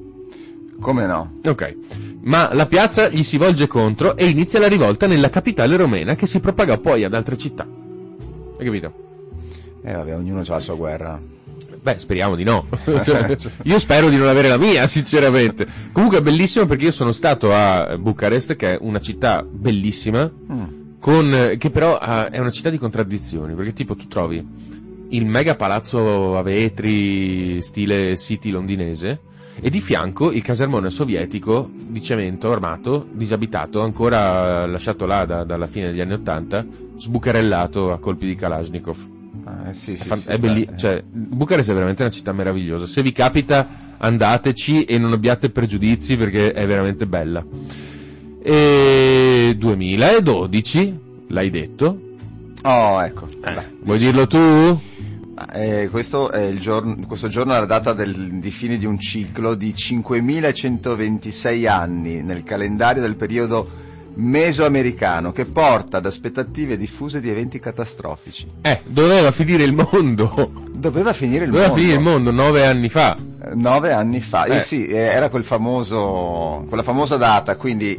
Come 0.80 1.06
no? 1.06 1.34
Ok. 1.46 1.76
Ma 2.22 2.54
la 2.54 2.66
piazza 2.68 3.10
gli 3.10 3.24
si 3.24 3.38
volge 3.38 3.68
contro 3.68 4.16
e 4.16 4.28
inizia 4.28 4.60
la 4.60 4.68
rivolta 4.68 5.08
nella 5.08 5.30
capitale 5.30 5.76
romena 5.76 6.16
che 6.16 6.26
si 6.26 6.40
propaga 6.40 6.78
poi 6.78 7.04
ad 7.04 7.14
altre 7.14 7.38
città. 7.38 7.66
Hai 8.58 8.66
capito? 8.66 8.94
Eh 9.84 9.94
vabbè, 9.94 10.16
ognuno 10.16 10.42
ha 10.42 10.44
la 10.48 10.60
sua 10.60 10.76
guerra. 10.76 11.20
Beh, 11.82 11.98
speriamo 11.98 12.36
di 12.36 12.44
no. 12.44 12.68
Cioè, 13.04 13.38
io 13.64 13.80
spero 13.80 14.10
di 14.10 14.18
non 14.18 14.28
avere 14.28 14.50
la 14.50 14.58
mia, 14.58 14.86
sinceramente. 14.88 15.66
Comunque 15.94 16.20
è 16.20 16.22
bellissimo 16.22 16.66
perché 16.66 16.86
io 16.86 16.92
sono 16.92 17.14
stato 17.14 17.54
a 17.54 17.98
Bucarest, 17.98 18.56
che 18.58 18.74
è 18.74 18.78
una 18.82 19.00
città 19.00 19.44
bellissima, 19.50 20.30
Mm. 20.52 20.64
Con, 21.00 21.56
che 21.58 21.70
però 21.70 21.98
ha- 21.98 22.30
è 22.30 22.40
una 22.40 22.52
città 22.52 22.70
di 22.70 22.78
contraddizioni, 22.78 23.54
perché 23.56 23.74
tipo 23.74 23.96
tu 23.96 24.08
trovi 24.08 24.46
il 25.12 25.26
mega 25.26 25.56
palazzo 25.56 26.38
a 26.38 26.42
vetri, 26.44 27.62
stile 27.62 28.16
city 28.18 28.52
londinese, 28.52 29.22
e 29.62 29.70
di 29.70 29.82
fianco 29.82 30.32
il 30.32 30.42
casermone 30.42 30.90
sovietico 30.90 31.70
di 31.74 32.02
cemento 32.02 32.50
armato, 32.52 33.06
disabitato, 33.12 33.82
ancora 33.82 34.66
lasciato 34.66 35.06
là 35.06 35.26
da- 35.26 35.44
dalla 35.44 35.68
fine 35.68 35.88
degli 35.92 36.00
anni 36.00 36.14
Ottanta, 36.14 36.66
sbucarellato 36.96 37.92
a 37.92 37.98
colpi 38.00 38.26
di 38.28 38.36
Kalashnikov. 38.36 38.98
Ah, 39.46 39.70
eh, 39.70 39.74
sì, 39.74 39.98
sì, 39.98 40.10
È, 40.10 40.16
sì, 40.16 40.30
è 40.30 40.38
belli- 40.38 40.70
cioè, 40.78 41.04
Bucarest 41.04 41.72
è 41.72 41.74
veramente 41.74 42.04
una 42.04 42.12
città 42.12 42.32
meravigliosa. 42.34 42.86
Se 42.88 43.02
vi 43.02 43.12
capita, 43.12 43.68
andateci 43.98 44.84
e 44.84 44.98
non 44.98 45.12
abbiate 45.12 45.50
pregiudizi 45.50 46.16
perché 46.18 46.52
è 46.54 46.66
veramente 46.68 47.06
bella. 47.08 47.44
E 48.42 49.56
2012, 49.58 51.00
l'hai 51.28 51.50
detto. 51.50 52.00
Oh, 52.64 53.02
ecco. 53.04 53.28
Eh, 53.46 53.64
vuoi 53.82 53.98
dirlo 53.98 54.28
tu? 54.28 54.80
eh, 55.54 55.88
questo, 55.90 56.32
è 56.32 56.42
il 56.44 56.60
giorno, 56.60 56.96
questo 57.08 57.28
giorno 57.30 57.54
è 57.54 57.60
la 57.60 57.66
data 57.66 57.94
del- 57.94 58.40
di 58.40 58.52
fine 58.52 58.78
di 58.78 58.86
un 58.86 59.00
ciclo 59.00 59.56
di 59.56 59.74
5126 59.74 61.66
anni 61.68 62.22
nel 62.22 62.44
calendario 62.44 63.02
del 63.02 63.16
periodo 63.16 63.88
mesoamericano 64.16 65.32
che 65.32 65.46
porta 65.46 65.98
ad 65.98 66.06
aspettative 66.06 66.76
diffuse 66.78 67.22
di 67.22 67.30
eventi 67.30 67.60
catastrofici. 67.60 68.48
Eh, 68.62 68.82
doveva 68.86 69.32
finire 69.32 69.64
il 69.64 69.74
mondo. 69.74 70.52
Doveva 70.74 71.14
finire 71.14 71.46
il 71.46 71.52
doveva 71.52 71.68
mondo. 71.70 71.82
finire 71.82 71.98
il 72.00 72.04
mondo 72.06 72.32
nove 72.32 72.66
anni 72.66 72.90
fa. 72.90 73.16
Eh, 73.16 73.56
Nove 73.56 73.94
anni 73.94 74.20
fa, 74.20 74.44
eh, 74.46 74.58
Eh. 74.58 74.62
sì, 74.62 74.88
eh, 74.88 74.96
era 74.98 75.30
quel 75.30 75.46
famoso, 75.46 76.66
quella 76.68 76.84
famosa 76.84 77.16
data, 77.16 77.56
quindi 77.56 77.98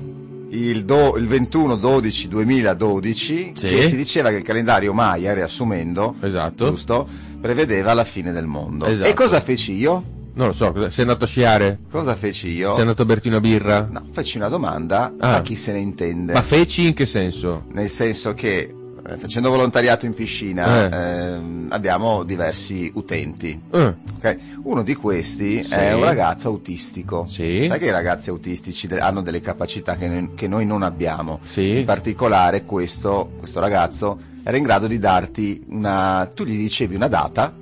il, 0.50 0.84
do- 0.84 1.16
il 1.16 1.26
21-12-2012, 1.28 3.12
Sì. 3.14 3.52
che 3.54 3.82
si 3.84 3.96
diceva 3.96 4.30
che 4.30 4.36
il 4.36 4.42
calendario 4.42 4.92
Maya, 4.92 5.32
riassumendo, 5.34 6.14
Esatto. 6.20 6.68
giusto, 6.70 7.06
prevedeva 7.40 7.94
la 7.94 8.04
fine 8.04 8.32
del 8.32 8.46
mondo. 8.46 8.86
Esatto. 8.86 9.08
E 9.08 9.14
cosa 9.14 9.40
feci 9.40 9.72
io? 9.76 10.02
Non 10.32 10.46
lo 10.48 10.52
so, 10.52 10.72
sei 10.90 11.02
andato 11.04 11.24
a 11.24 11.26
sciare? 11.26 11.78
Cosa 11.90 12.14
feci 12.14 12.48
io? 12.52 12.70
Sei 12.72 12.82
andato 12.82 13.02
a 13.02 13.04
berti 13.04 13.28
una 13.28 13.40
birra? 13.40 13.88
No, 13.90 14.04
feci 14.12 14.36
una 14.36 14.48
domanda 14.48 15.12
Ah. 15.18 15.36
a 15.36 15.42
chi 15.42 15.56
se 15.56 15.72
ne 15.72 15.80
intende. 15.80 16.32
Ma 16.32 16.42
feci 16.42 16.86
in 16.86 16.94
che 16.94 17.04
senso? 17.04 17.64
Nel 17.72 17.88
senso 17.88 18.32
che, 18.34 18.72
facendo 19.18 19.50
volontariato 19.50 20.06
in 20.06 20.14
piscina, 20.14 20.88
Eh. 20.88 21.32
ehm, 21.32 21.66
abbiamo 21.70 22.22
diversi 22.24 22.90
utenti. 22.94 23.58
Eh, 23.70 23.94
Ok, 24.22 24.36
Uno 24.64 24.82
di 24.82 24.94
questi 24.94 25.64
Sì. 25.64 25.72
è 25.74 25.92
un 25.94 26.04
ragazzo 26.04 26.48
autistico. 26.48 27.24
Sì. 27.26 27.64
Sai 27.66 27.78
che 27.78 27.86
i 27.86 27.90
ragazzi 27.90 28.28
autistici 28.30 28.86
de- 28.86 28.98
hanno 28.98 29.22
delle 29.22 29.40
capacità 29.40 29.96
che 29.96 30.06
noi, 30.08 30.30
che 30.34 30.46
noi 30.48 30.66
non 30.66 30.82
abbiamo. 30.82 31.40
sì. 31.44 31.78
In 31.78 31.84
particolare 31.86 32.64
questo, 32.64 33.32
questo 33.38 33.60
ragazzo 33.60 34.18
era 34.42 34.56
in 34.56 34.62
grado 34.62 34.86
di 34.86 34.98
darti 34.98 35.64
una... 35.68 36.30
tu 36.34 36.44
gli 36.44 36.56
dicevi 36.58 36.94
una 36.94 37.08
data 37.08 37.52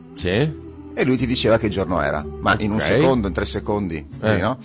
e 0.95 1.04
lui 1.04 1.16
ti 1.16 1.26
diceva 1.26 1.59
che 1.59 1.68
giorno 1.68 2.00
era, 2.00 2.25
ma 2.40 2.57
in 2.59 2.73
un 2.73 2.80
secondo, 2.80 3.28
in 3.28 3.33
tre 3.35 3.45
secondi, 3.45 4.04
Eh. 4.21 4.37
no? 4.38 4.59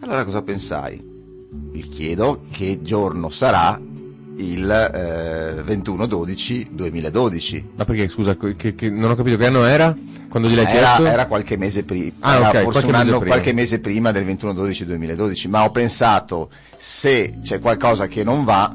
Allora 0.00 0.24
cosa 0.24 0.42
pensai? 0.42 1.10
Gli 1.72 1.88
chiedo 1.88 2.42
che 2.50 2.80
giorno 2.82 3.28
sarà 3.28 3.78
il 4.36 4.70
eh, 4.70 5.62
21-12-2012. 5.74 7.62
Ma 7.76 7.84
perché, 7.84 8.08
scusa, 8.08 8.36
che, 8.36 8.74
che- 8.74 8.90
non 8.90 9.10
ho 9.10 9.14
capito 9.14 9.36
che 9.36 9.46
anno 9.46 9.64
era? 9.64 9.94
Quando 10.28 10.48
gliel'hai 10.48 10.64
Era, 10.64 10.86
chiesto? 10.94 11.04
era 11.06 11.26
qualche 11.26 11.56
mese 11.58 11.84
prima, 11.84 12.12
Ah, 12.20 12.34
era 12.36 12.48
ok, 12.48 12.62
forse 12.62 12.70
qualche 12.80 12.86
un 12.88 12.94
anno, 12.94 13.18
prima. 13.18 13.34
qualche 13.34 13.52
mese 13.52 13.80
prima 13.80 14.12
del 14.12 14.24
21-12-2012, 14.24 15.48
ma 15.50 15.64
ho 15.64 15.70
pensato 15.70 16.48
se 16.76 17.34
c'è 17.42 17.60
qualcosa 17.60 18.06
che 18.06 18.24
non 18.24 18.44
va, 18.44 18.74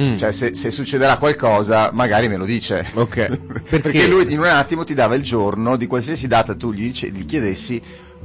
Mm. 0.00 0.16
cioè 0.16 0.30
se, 0.30 0.54
se 0.54 0.70
succederà 0.70 1.16
qualcosa 1.18 1.90
magari 1.92 2.28
me 2.28 2.36
lo 2.36 2.44
dice. 2.44 2.86
Ok. 2.94 3.14
Perché? 3.68 3.80
Perché? 3.80 4.06
lui 4.06 4.30
in 4.32 4.38
un 4.38 4.46
attimo 4.46 4.84
ti 4.84 4.94
dava 4.94 5.14
il 5.16 5.22
giorno 5.22 5.76
di 5.76 5.86
qualsiasi 5.86 6.26
data 6.28 6.54
tu 6.54 6.72
gli, 6.72 6.82
dice- 6.82 7.08
gli 7.10 7.24
chiedessi 7.24 7.80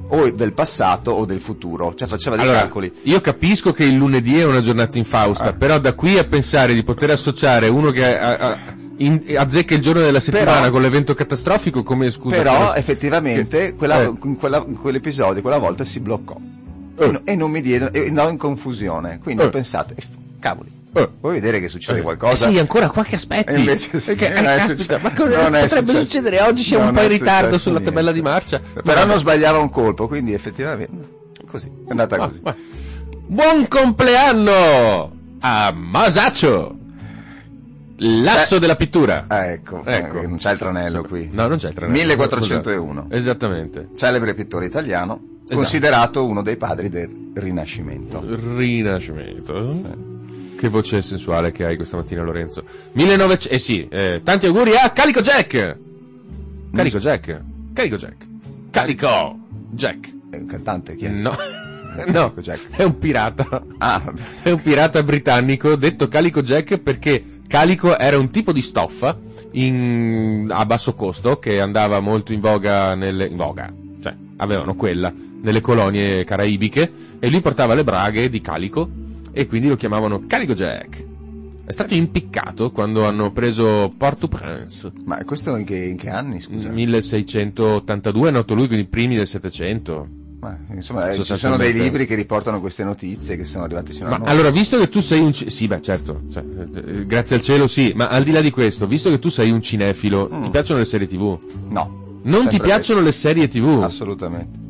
o 0.10 0.29
del 0.32 0.53
passato 0.53 1.12
o 1.12 1.25
del 1.25 1.39
futuro, 1.39 1.93
cioè 1.96 2.08
faceva 2.08 2.36
dei 2.36 2.46
Allora, 2.46 2.60
calcoli. 2.62 2.91
io 3.03 3.22
capisco 3.22 3.72
che 3.74 3.86
il 3.86 3.96
lunedì 3.96 4.38
è 4.38 4.46
una 4.46 4.62
giornata 4.62 4.98
infausta, 4.98 5.46
Ah. 5.50 5.53
però 5.53 5.79
da 5.79 5.93
qui 5.93 6.17
a 6.17 6.25
pensare 6.25 6.74
di 6.74 6.84
poter 6.84 7.12
associare 7.12 7.67
uno 7.70 7.89
che 7.91 8.17
ha- 8.20 8.38
ha- 8.38 8.58
in- 8.98 9.24
azzecca 9.36 9.74
il 9.74 9.82
giorno 9.82 10.01
della 10.01 10.20
settimana 10.20 10.60
Però- 10.60 10.72
con 10.72 10.82
l'evento 10.82 11.15
catastrofico 11.15 11.82
come 11.84 12.12
scusa. 12.12 12.36
Però 12.36 12.67
come- 12.67 12.77
effettivamente 12.77 13.58
che- 13.70 13.75
quella- 13.75 14.01
eh. 14.03 14.13
quella- 14.38 14.62
quell'episodio, 14.63 15.41
quella 15.41 15.58
volta 15.58 15.84
si 15.84 16.00
bloccò. 16.00 16.38
Eh. 16.98 17.05
E, 17.05 17.36
no- 17.36 17.41
non 17.43 17.51
mi 17.51 17.62
diede, 17.62 17.89
e 17.91 18.08
andavo 18.10 18.29
in 18.29 18.38
confusione. 18.38 19.20
Quindi 19.24 19.41
Eh. 19.41 19.46
ho 19.46 19.50
pensato, 19.50 19.93
eh, 19.96 20.03
cavoli, 20.39 20.70
Eh. 20.95 21.09
vuoi 21.21 21.33
vedere 21.33 21.59
che 21.59 21.67
succede 21.69 22.00
Eh, 22.00 22.01
qualcosa? 22.03 22.47
Eh 22.50 22.53
sì, 22.53 22.59
ancora 22.59 22.89
qua 22.89 23.03
che 23.03 23.15
aspetti. 23.15 23.53
Invece 23.57 24.00
sì, 24.00 24.15
Perché, 24.15 24.33
eh, 24.33 24.41
non 24.41 24.43
caspita, 24.57 25.00
ma 25.01 25.12
cosa 25.13 25.41
Non 25.50 25.51
potrebbe 25.51 25.67
successo. 25.67 26.00
succedere? 26.05 26.41
Oggi 26.41 26.62
siamo 26.63 26.83
Non 26.85 26.93
un 26.93 27.00
po' 27.00 27.01
in 27.03 27.09
ritardo 27.09 27.57
sulla 27.57 27.79
niente. 27.79 27.89
tabella 27.95 28.12
di 28.12 28.21
marcia. 28.21 28.62
Però 28.83 29.05
non 29.05 29.17
sbagliava 29.17 29.57
un 29.59 29.69
colpo, 29.69 30.07
quindi 30.07 30.33
effettivamente 30.33 31.21
così, 31.47 31.67
è 31.88 31.89
andata 31.91 32.15
Ah, 32.15 32.19
così. 32.19 32.39
va. 32.43 32.55
Buon 33.25 33.67
compleanno 33.67 35.12
a 35.39 35.71
Masaccio, 35.75 36.77
l'asso 37.97 38.55
Eh. 38.55 38.59
della 38.59 38.75
pittura. 38.75 39.25
Ah, 39.27 39.45
ecco, 39.45 39.81
Ecco. 39.85 40.19
eh, 40.21 40.27
non 40.27 40.38
c'è 40.38 40.51
il 40.51 40.57
tranello 40.57 41.01
Sì, 41.03 41.07
qui. 41.07 41.29
No, 41.31 41.47
non 41.47 41.57
c'è 41.57 41.69
il 41.69 41.73
tranello. 41.73 41.97
1401. 41.97 43.01
Scusate. 43.01 43.15
Esattamente. 43.17 43.88
Celebre 43.95 44.33
pittore 44.35 44.65
italiano, 44.65 45.19
Esatto. 45.43 45.55
considerato 45.55 46.25
uno 46.25 46.41
dei 46.41 46.57
padri 46.57 46.89
del 46.89 47.31
Rinascimento. 47.33 48.23
Rinascimento. 48.57 50.12
Che 50.63 50.70
voce 50.70 51.01
sensuale 51.01 51.51
che 51.51 51.65
hai 51.65 51.75
questa 51.75 51.98
mattina, 51.98 52.24
Lorenzo. 52.24 52.63
1900... 52.93 53.53
Eh 53.53 53.60
sì, 53.60 53.86
eh, 53.89 54.22
tanti 54.24 54.46
auguri 54.46 54.77
a 54.77 54.91
Calico 54.91 55.20
Jack. 55.20 55.77
Calico 56.74 57.00
Jack. 57.00 57.41
Calico 57.74 57.98
Jack. 57.98 58.25
Calico 58.72 59.39
Jack. 59.72 60.13
È 60.29 60.38
un 60.38 60.46
cantante 60.46 60.96
chi 60.96 61.03
è? 61.03 61.10
No. 61.10 61.36
No, 62.08 62.34
è 62.77 62.84
un 62.84 62.98
pirata. 62.98 63.62
Ah. 63.77 64.01
È 64.41 64.51
un 64.51 64.62
pirata 64.62 65.03
britannico 65.03 65.75
detto 65.75 66.08
Calico 66.08 66.41
Jack 66.41 66.77
perché 66.77 67.41
calico 67.46 67.98
era 68.00 68.17
un 68.17 68.32
tipo 68.32 68.53
di 68.53 68.62
stoffa 68.62 69.20
in- 69.51 70.48
a 70.50 70.65
basso 70.65 70.93
costo 70.93 71.39
che 71.39 71.60
andava 71.60 72.00
molto 72.00 72.32
in 72.32 72.39
voga 72.39 72.96
nelle, 72.96 73.25
in 73.25 73.36
voga, 73.36 73.72
cioè 74.01 74.15
avevano 74.38 74.75
quella 74.75 75.13
nelle 75.41 75.60
colonie 75.60 76.24
caraibiche 76.24 76.91
e 77.20 77.29
lui 77.29 77.41
portava 77.41 77.75
le 77.75 77.84
braghe 77.84 78.29
di 78.29 78.39
calico 78.39 78.89
e 79.34 79.48
quindi 79.48 79.68
lo 79.68 79.75
chiamavano 79.75 80.24
Calico 80.28 80.54
Jack. 80.54 81.04
È 81.66 81.72
stato 81.72 81.94
impiccato 81.94 82.72
quando 82.72 83.06
hanno 83.06 83.32
preso 83.32 83.92
Port-au-Prince. 83.98 84.92
ma 85.06 85.24
questo 85.24 85.56
in 85.56 85.66
che, 85.66 85.78
in 85.78 85.98
che 85.98 86.10
anni, 86.10 86.40
scusa? 86.42 86.70
1682 86.72 88.30
è 88.30 88.32
nato 88.32 88.54
lui, 88.54 88.68
quindi 88.68 88.86
i 88.86 88.90
primi 88.90 89.16
del 89.16 89.28
700. 89.28 90.08
Ma, 90.42 90.58
insomma, 90.74 91.10
eh, 91.12 91.24
ci 91.24 91.38
sono 91.38 91.56
dei 91.56 91.72
libri 91.72 92.06
che 92.06 92.16
riportano 92.16 92.60
queste 92.60 92.84
notizie 92.84 93.38
che 93.38 93.46
sono 93.46 93.63
arrivati 93.63 93.94
fino 93.94 94.08
a 94.08 94.10
Ma 94.10 94.18
noi. 94.18 94.28
allora, 94.28 94.50
visto 94.52 94.78
che 94.78 94.90
tu 94.90 95.00
sei 95.00 95.22
un... 95.22 95.34
Sì, 95.34 95.68
beh, 95.68 95.82
certo, 95.82 96.24
cioè, 96.30 96.44
eh, 96.75 97.06
grazie 97.06 97.38
al 97.38 97.42
cielo 97.42 97.66
sì, 97.68 97.94
ma 97.96 98.08
al 98.10 98.25
di 98.25 98.32
là 98.32 98.42
di 98.42 98.52
questo, 98.52 98.86
visto 98.86 99.10
che 99.10 99.20
tu 99.20 99.30
sei 99.30 99.50
un 99.52 99.62
cinefilo, 99.62 100.30
Mm. 100.34 100.42
ti 100.42 100.50
piacciono 100.50 100.80
le 100.80 100.86
serie 100.86 101.08
tv? 101.08 101.40
No. 101.70 102.02
Non 102.24 102.48
ti 102.48 102.60
piacciono 102.60 103.01
le 103.01 103.12
serie 103.12 103.48
tv? 103.48 103.82
Assolutamente. 103.84 104.62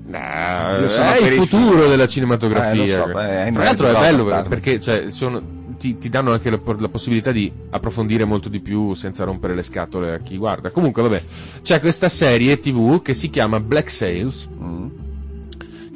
Sono 0.88 1.10
è 1.12 1.18
il 1.22 1.32
futuro 1.46 1.88
della 1.88 2.08
cinematografia. 2.08 2.84
Eh, 2.84 2.88
so, 2.88 3.06
beh, 3.12 3.42
ahimè, 3.44 3.54
Tra 3.54 3.64
l'altro 3.64 3.88
è 3.88 3.94
bello 3.94 4.24
portarlo. 4.24 4.50
perché 4.50 4.80
cioè, 4.80 5.10
sono- 5.12 5.42
ti, 5.80 5.98
ti 5.98 6.08
danno 6.10 6.32
anche 6.32 6.50
la, 6.50 6.60
la 6.78 6.88
possibilità 6.90 7.32
di 7.32 7.52
approfondire 7.72 8.24
molto 8.26 8.48
di 8.48 8.60
più 8.60 8.94
senza 8.94 9.24
rompere 9.24 9.56
le 9.56 9.64
scatole 9.64 10.14
a 10.14 10.18
chi 10.20 10.38
guarda. 10.38 10.70
Comunque, 10.72 11.02
vabbè, 11.02 11.24
c'è 11.62 11.80
questa 11.80 12.10
serie 12.10 12.60
tv 12.60 13.02
che 13.02 13.14
si 13.14 13.30
chiama 13.30 13.60
Black 13.60 13.90
Sails, 13.90 14.48
Mm. 14.62 14.88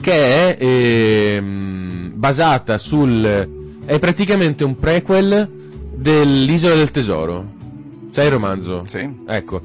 che 0.02 0.56
è 0.58 0.64
ehm, 0.64 2.12
basata 2.16 2.78
sul 2.78 3.50
è 3.86 4.00
praticamente 4.00 4.64
un 4.64 4.76
prequel 4.76 5.50
dell'Isola 5.96 6.76
del 6.76 6.92
Tesoro 6.92 7.46
sai 8.10 8.26
il 8.26 8.32
romanzo? 8.32 8.84
Sì. 8.88 9.10
ecco 9.28 9.62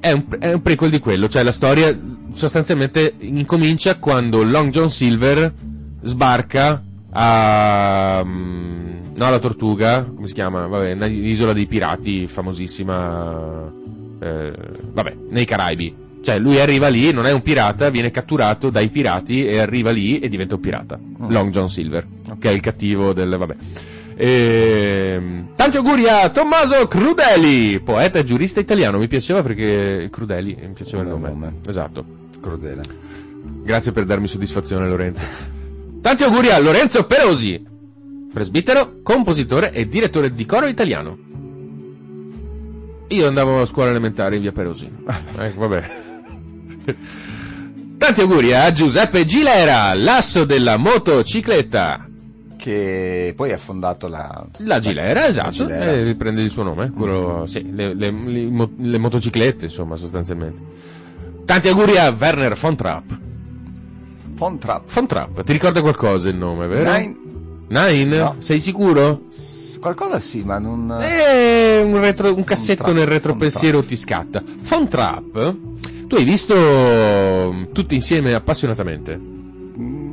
è 0.00 0.12
un, 0.12 0.24
è 0.38 0.52
un 0.52 0.62
prequel 0.62 0.90
di 0.90 0.98
quello 0.98 1.28
cioè 1.28 1.42
la 1.42 1.52
storia 1.52 1.96
sostanzialmente 2.32 3.14
incomincia 3.18 3.96
quando 3.98 4.42
Long 4.42 4.70
John 4.70 4.90
Silver 4.90 5.52
sbarca 6.02 6.82
a 7.12 8.22
mm, 8.24 8.88
no 9.16 9.30
la 9.30 9.38
Tortuga 9.38 10.04
come 10.04 10.26
si 10.26 10.34
chiama? 10.34 10.66
vabbè 10.66 10.92
un'isola 10.92 11.52
dei 11.52 11.66
pirati 11.66 12.26
famosissima 12.26 13.70
eh, 14.20 14.52
vabbè 14.92 15.16
nei 15.28 15.44
Caraibi 15.44 16.08
cioè 16.22 16.38
lui 16.38 16.60
arriva 16.60 16.88
lì, 16.88 17.12
non 17.12 17.24
è 17.26 17.32
un 17.32 17.40
pirata, 17.40 17.88
viene 17.88 18.10
catturato 18.10 18.68
dai 18.68 18.90
pirati 18.90 19.46
e 19.46 19.58
arriva 19.58 19.90
lì 19.90 20.18
e 20.18 20.28
diventa 20.28 20.54
un 20.54 20.60
pirata. 20.60 20.98
Mm. 20.98 21.30
Long 21.30 21.50
John 21.50 21.70
Silver, 21.70 22.06
che 22.38 22.50
è 22.50 22.52
il 22.52 22.60
cattivo 22.60 23.12
del... 23.12 23.34
vabbè. 23.36 23.56
Ehm, 24.22 25.54
tanti 25.56 25.78
auguri 25.78 26.06
a 26.06 26.28
Tommaso 26.28 26.86
Crudeli, 26.86 27.80
poeta 27.80 28.18
e 28.18 28.24
giurista 28.24 28.60
italiano. 28.60 28.98
Mi 28.98 29.08
piaceva 29.08 29.42
perché 29.42 30.08
Crudeli, 30.10 30.58
mi 30.60 30.74
piaceva 30.74 31.02
il 31.02 31.08
nome. 31.08 31.28
nome. 31.30 31.54
Esatto. 31.66 32.04
Crudele. 32.38 32.82
Grazie 33.64 33.92
per 33.92 34.04
darmi 34.04 34.26
soddisfazione 34.26 34.86
Lorenzo. 34.90 35.22
Tanti 36.02 36.22
auguri 36.22 36.50
a 36.50 36.58
Lorenzo 36.58 37.04
Perosi, 37.04 37.64
presbitero, 38.30 39.00
compositore 39.02 39.72
e 39.72 39.86
direttore 39.86 40.30
di 40.30 40.44
coro 40.44 40.66
italiano. 40.66 41.16
Io 43.08 43.26
andavo 43.26 43.62
a 43.62 43.66
scuola 43.66 43.88
elementare 43.88 44.36
in 44.36 44.42
via 44.42 44.52
Perosi. 44.52 44.86
Ecco, 45.38 45.60
vabbè. 45.60 45.90
Tanti 47.96 48.20
auguri 48.20 48.52
a 48.52 48.70
Giuseppe 48.70 49.24
Gilera, 49.24 49.94
l'asso 49.94 50.44
della 50.44 50.76
motocicletta. 50.76 52.09
Che 52.60 53.32
poi 53.34 53.52
ha 53.52 53.56
fondato 53.58 54.06
la... 54.06 54.46
La 54.58 54.78
Gilera, 54.80 55.26
esatto, 55.26 55.50
Gilera. 55.50 55.92
eh, 55.92 56.02
riprende 56.02 56.42
il 56.42 56.50
suo 56.50 56.62
nome, 56.62 56.90
quello, 56.90 57.46
sì, 57.46 57.72
le, 57.72 57.94
le- 57.94 58.10
le 58.10 58.68
le 58.76 58.98
motociclette, 58.98 59.64
insomma, 59.64 59.96
sostanzialmente. 59.96 60.58
Tanti 61.46 61.68
auguri 61.68 61.96
a 61.96 62.14
Werner 62.16 62.54
von 62.56 62.76
Trapp. 62.76 63.10
Von 64.34 64.58
Trapp. 64.58 64.88
Von 64.90 65.06
Trapp, 65.06 65.40
ti 65.40 65.52
ricorda 65.52 65.80
qualcosa 65.80 66.28
il 66.28 66.36
nome, 66.36 66.66
vero? 66.66 66.92
Nine- 66.92 67.16
Nine? 67.68 68.16
No. 68.18 68.34
Sei 68.40 68.60
sicuro? 68.60 69.22
Qualcosa 69.80 70.18
sì, 70.18 70.42
ma 70.44 70.58
non... 70.58 70.98
Eh, 71.00 71.80
un, 71.82 71.98
retro- 71.98 72.34
un 72.34 72.44
cassetto 72.44 72.82
Trapp, 72.82 72.94
nel 72.94 73.06
retropensiero 73.06 73.82
ti 73.82 73.96
scatta. 73.96 74.42
Von 74.44 74.86
Trapp, 74.88 75.34
tu 76.06 76.14
hai 76.16 76.24
visto 76.24 76.54
mm, 76.54 77.72
tutti 77.72 77.94
insieme 77.94 78.34
appassionatamente? 78.34 79.18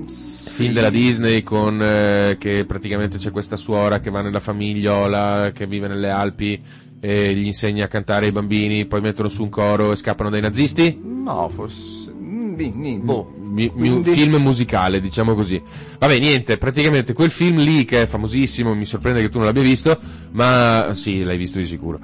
Sì. 0.08 0.64
Film 0.64 0.74
della 0.74 0.90
Disney 0.90 1.44
con 1.44 1.80
eh, 1.82 2.38
che 2.40 2.66
praticamente 2.66 3.18
c'è 3.18 3.32
questa 3.32 3.56
suora 3.58 4.00
che 4.00 4.10
va 4.10 4.22
nella 4.22 4.40
famigliola, 4.40 5.52
che 5.54 5.68
vive 5.68 5.88
nelle 5.88 6.10
Alpi 6.10 6.60
e 7.00 7.34
gli 7.36 7.46
insegna 7.46 7.86
a 7.86 7.88
cantare 7.88 8.26
ai 8.28 8.32
bambini, 8.32 8.86
poi 8.86 9.02
mettono 9.02 9.28
su 9.28 9.44
un 9.44 9.50
coro 9.50 9.92
e 9.92 9.96
scappano 9.96 10.30
dai 10.30 10.42
nazisti? 10.42 11.00
No, 11.04 11.48
forse... 11.50 12.12
mm, 12.12 13.00
boh. 13.02 13.34
Mi- 13.38 13.72
mi- 13.74 14.04
film 14.04 14.36
musicale, 14.36 15.02
diciamo 15.02 15.34
così. 15.34 15.62
Vabbè, 16.00 16.20
niente, 16.20 16.58
praticamente 16.58 17.14
quel 17.14 17.32
film 17.32 17.58
lì 17.60 17.86
che 17.86 18.04
è 18.04 18.06
famosissimo, 18.06 18.76
mi 18.76 18.86
sorprende 18.86 19.22
che 19.22 19.30
tu 19.30 19.38
non 19.38 19.48
l'abbia 19.48 19.64
visto, 19.64 20.00
ma 20.32 20.92
sì, 20.94 21.24
l'hai 21.24 21.38
visto 21.38 21.58
di 21.58 21.66
sicuro. 21.66 22.00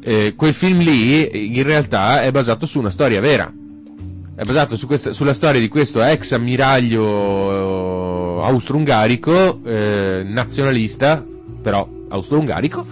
Eh, 0.00 0.34
quel 0.36 0.54
film 0.54 0.78
lì 0.78 1.54
in 1.54 1.62
realtà 1.62 2.22
è 2.22 2.30
basato 2.30 2.66
su 2.66 2.78
una 2.78 2.90
storia 2.90 3.20
vera. 3.20 3.52
È 4.38 4.42
basato 4.44 4.76
su 4.76 4.86
questa- 4.86 5.12
sulla 5.12 5.32
storia 5.32 5.60
di 5.60 5.68
questo 5.68 6.02
ex 6.02 6.32
ammiraglio 6.32 8.42
eh, 8.42 8.44
austro-ungarico, 8.44 9.60
eh, 9.64 10.22
nazionalista, 10.26 11.24
però 11.62 11.88
austro-ungarico, 12.08 12.84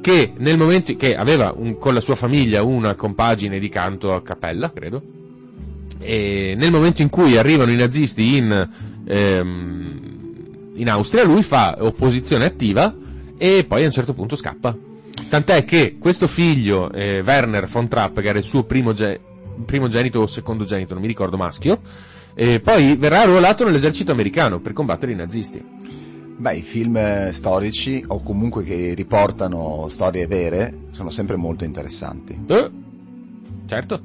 che 0.00 0.32
nel 0.38 0.58
momento 0.58 0.96
che 0.96 1.14
aveva 1.14 1.54
un- 1.56 1.78
con 1.78 1.94
la 1.94 2.00
sua 2.00 2.16
famiglia 2.16 2.64
una 2.64 2.96
compagine 2.96 3.60
di 3.60 3.68
canto 3.68 4.12
a 4.12 4.22
cappella, 4.22 4.72
credo, 4.72 5.00
e 6.00 6.56
nel 6.58 6.72
momento 6.72 7.00
in 7.02 7.10
cui 7.10 7.36
arrivano 7.36 7.70
i 7.70 7.76
nazisti 7.76 8.36
in, 8.36 8.68
ehm, 9.06 10.00
in 10.74 10.90
Austria, 10.90 11.22
lui 11.22 11.44
fa 11.44 11.76
opposizione 11.78 12.44
attiva 12.44 12.92
e 13.36 13.64
poi 13.68 13.84
a 13.84 13.86
un 13.86 13.92
certo 13.92 14.14
punto 14.14 14.34
scappa. 14.34 14.76
Tant'è 15.28 15.64
che 15.64 15.96
questo 15.98 16.26
figlio, 16.26 16.90
eh, 16.90 17.22
Werner 17.24 17.68
von 17.68 17.86
Trapp, 17.86 18.18
che 18.18 18.28
era 18.28 18.38
il 18.38 18.44
suo 18.44 18.64
primo 18.64 18.92
ge- 18.92 19.20
primogenito 19.64 20.20
o 20.20 20.26
secondogenito, 20.26 20.92
non 20.94 21.02
mi 21.02 21.08
ricordo, 21.08 21.36
maschio, 21.36 21.80
eh, 22.34 22.60
poi 22.60 22.96
verrà 22.96 23.22
arruolato 23.22 23.64
nell'esercito 23.64 24.12
americano 24.12 24.60
per 24.60 24.72
combattere 24.72 25.12
i 25.12 25.16
nazisti. 25.16 25.62
Beh, 26.38 26.56
i 26.56 26.62
film 26.62 26.96
eh, 26.96 27.30
storici 27.32 28.04
o 28.06 28.22
comunque 28.22 28.62
che 28.62 28.94
riportano 28.94 29.86
storie 29.88 30.26
vere 30.28 30.82
sono 30.90 31.10
sempre 31.10 31.34
molto 31.36 31.64
interessanti. 31.64 32.38
Eh, 32.46 32.70
certo. 33.66 34.00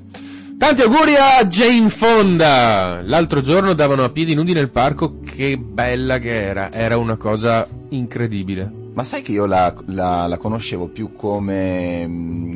Tanti 0.57 0.81
auguri 0.81 1.13
a 1.15 1.45
Jane 1.45 1.89
Fonda! 1.89 3.01
L'altro 3.03 3.41
giorno 3.41 3.73
davano 3.73 4.03
a 4.03 4.09
piedi 4.09 4.33
nudi 4.33 4.53
nel 4.53 4.69
parco, 4.69 5.19
che 5.19 5.57
bella 5.57 6.19
che 6.19 6.41
era, 6.41 6.71
era 6.71 6.97
una 6.97 7.17
cosa 7.17 7.67
incredibile. 7.89 8.71
Ma 8.93 9.03
sai 9.03 9.21
che 9.23 9.31
io 9.33 9.45
la, 9.45 9.73
la- 9.87 10.25
la 10.27 10.37
conoscevo 10.37 10.87
più 10.87 11.15
come 11.15 12.07
mm, 12.07 12.55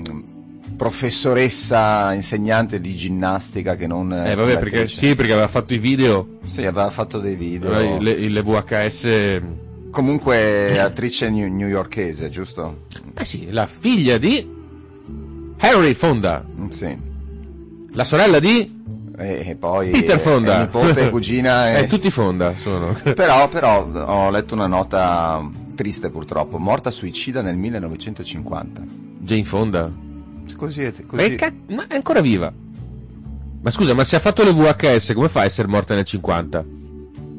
professoressa 0.77 2.13
insegnante 2.13 2.79
di 2.79 2.95
ginnastica 2.95 3.75
che 3.75 3.87
non... 3.87 4.11
Eh 4.13 4.35
vabbè, 4.35 4.57
perché, 4.59 4.87
sì, 4.87 5.15
perché 5.15 5.31
aveva 5.33 5.47
fatto 5.47 5.73
i 5.73 5.77
video, 5.79 6.37
Sì, 6.43 6.61
aveva 6.65 6.89
fatto 6.89 7.19
dei 7.19 7.35
video. 7.35 7.73
aveva 7.73 7.99
le, 7.99 8.29
le 8.29 8.41
VHS. 8.41 9.41
Comunque 9.89 10.79
attrice 10.79 11.29
new- 11.29 11.51
newyorkese, 11.51 12.29
giusto? 12.29 12.81
Eh 13.15 13.25
sì, 13.25 13.49
la 13.51 13.65
figlia 13.67 14.17
di 14.17 14.47
Henry 15.59 15.93
Fonda, 15.93 16.45
Mm, 16.47 16.67
Sì. 16.67 16.97
la 17.93 18.03
sorella 18.03 18.39
di 18.39 18.75
E, 19.19 19.43
e 19.49 19.55
poi 19.55 19.89
Peter 19.89 20.17
eh, 20.17 20.19
Fonda. 20.19 20.57
è 20.57 20.59
nipote, 20.59 21.09
cugina 21.09 21.71
e... 21.75 21.81
Eh, 21.83 21.87
tutti 21.87 22.11
Fonda 22.11 22.53
sono. 22.55 22.93
Però, 23.15 23.47
però 23.47 23.87
ho 23.87 24.29
letto 24.29 24.53
una 24.53 24.67
nota 24.67 25.43
triste 25.73 26.11
purtroppo, 26.11 26.59
morta 26.59 26.91
suicida 26.91 27.41
nel 27.41 27.55
1950. 27.57 28.81
Jane 29.19 29.43
Fonda. 29.43 29.91
Così, 30.55 30.81
è- 30.81 30.93
Ma 30.99 31.05
così. 31.05 31.23
è, 31.23 31.35
ca- 31.35 31.53
ma 31.69 31.87
è 31.87 31.95
ancora 31.95 32.21
viva. 32.21 32.51
Ma 33.61 33.69
scusa, 33.71 33.93
ma 33.93 34.03
se 34.03 34.15
ha 34.15 34.19
fatto 34.19 34.43
le 34.43 34.53
VHS, 34.53 35.13
come 35.13 35.29
fa 35.29 35.41
a 35.41 35.45
essere 35.45 35.67
morta 35.67 35.93
nel 35.95 36.03
50? 36.05 36.63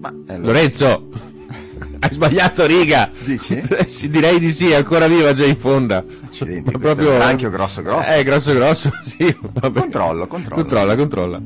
Ma, 0.00 0.12
eh, 0.28 0.36
lo- 0.38 0.46
Lorenzo, 0.46 1.08
hai 2.00 2.12
sbagliato 2.12 2.66
riga. 2.66 3.10
Dici? 3.24 3.54
Eh, 3.54 3.86
sì, 3.88 4.08
direi 4.10 4.38
di 4.38 4.50
sì, 4.52 4.68
è 4.70 4.74
ancora 4.74 5.06
viva 5.08 5.32
Jane 5.32 5.56
Fonda. 5.56 6.04
Accidenti, 6.24 6.70
Ma 6.70 6.78
questo 6.78 7.12
è 7.12 7.32
un 7.32 7.50
grosso 7.50 7.82
grosso. 7.82 8.12
Eh, 8.12 8.22
grosso 8.24 8.52
grosso, 8.52 8.92
sì. 9.02 9.36
vabbè. 9.40 9.80
Controllo, 9.80 10.26
controllo. 10.26 10.62
Controlla, 10.62 10.96
controlla. 10.96 11.40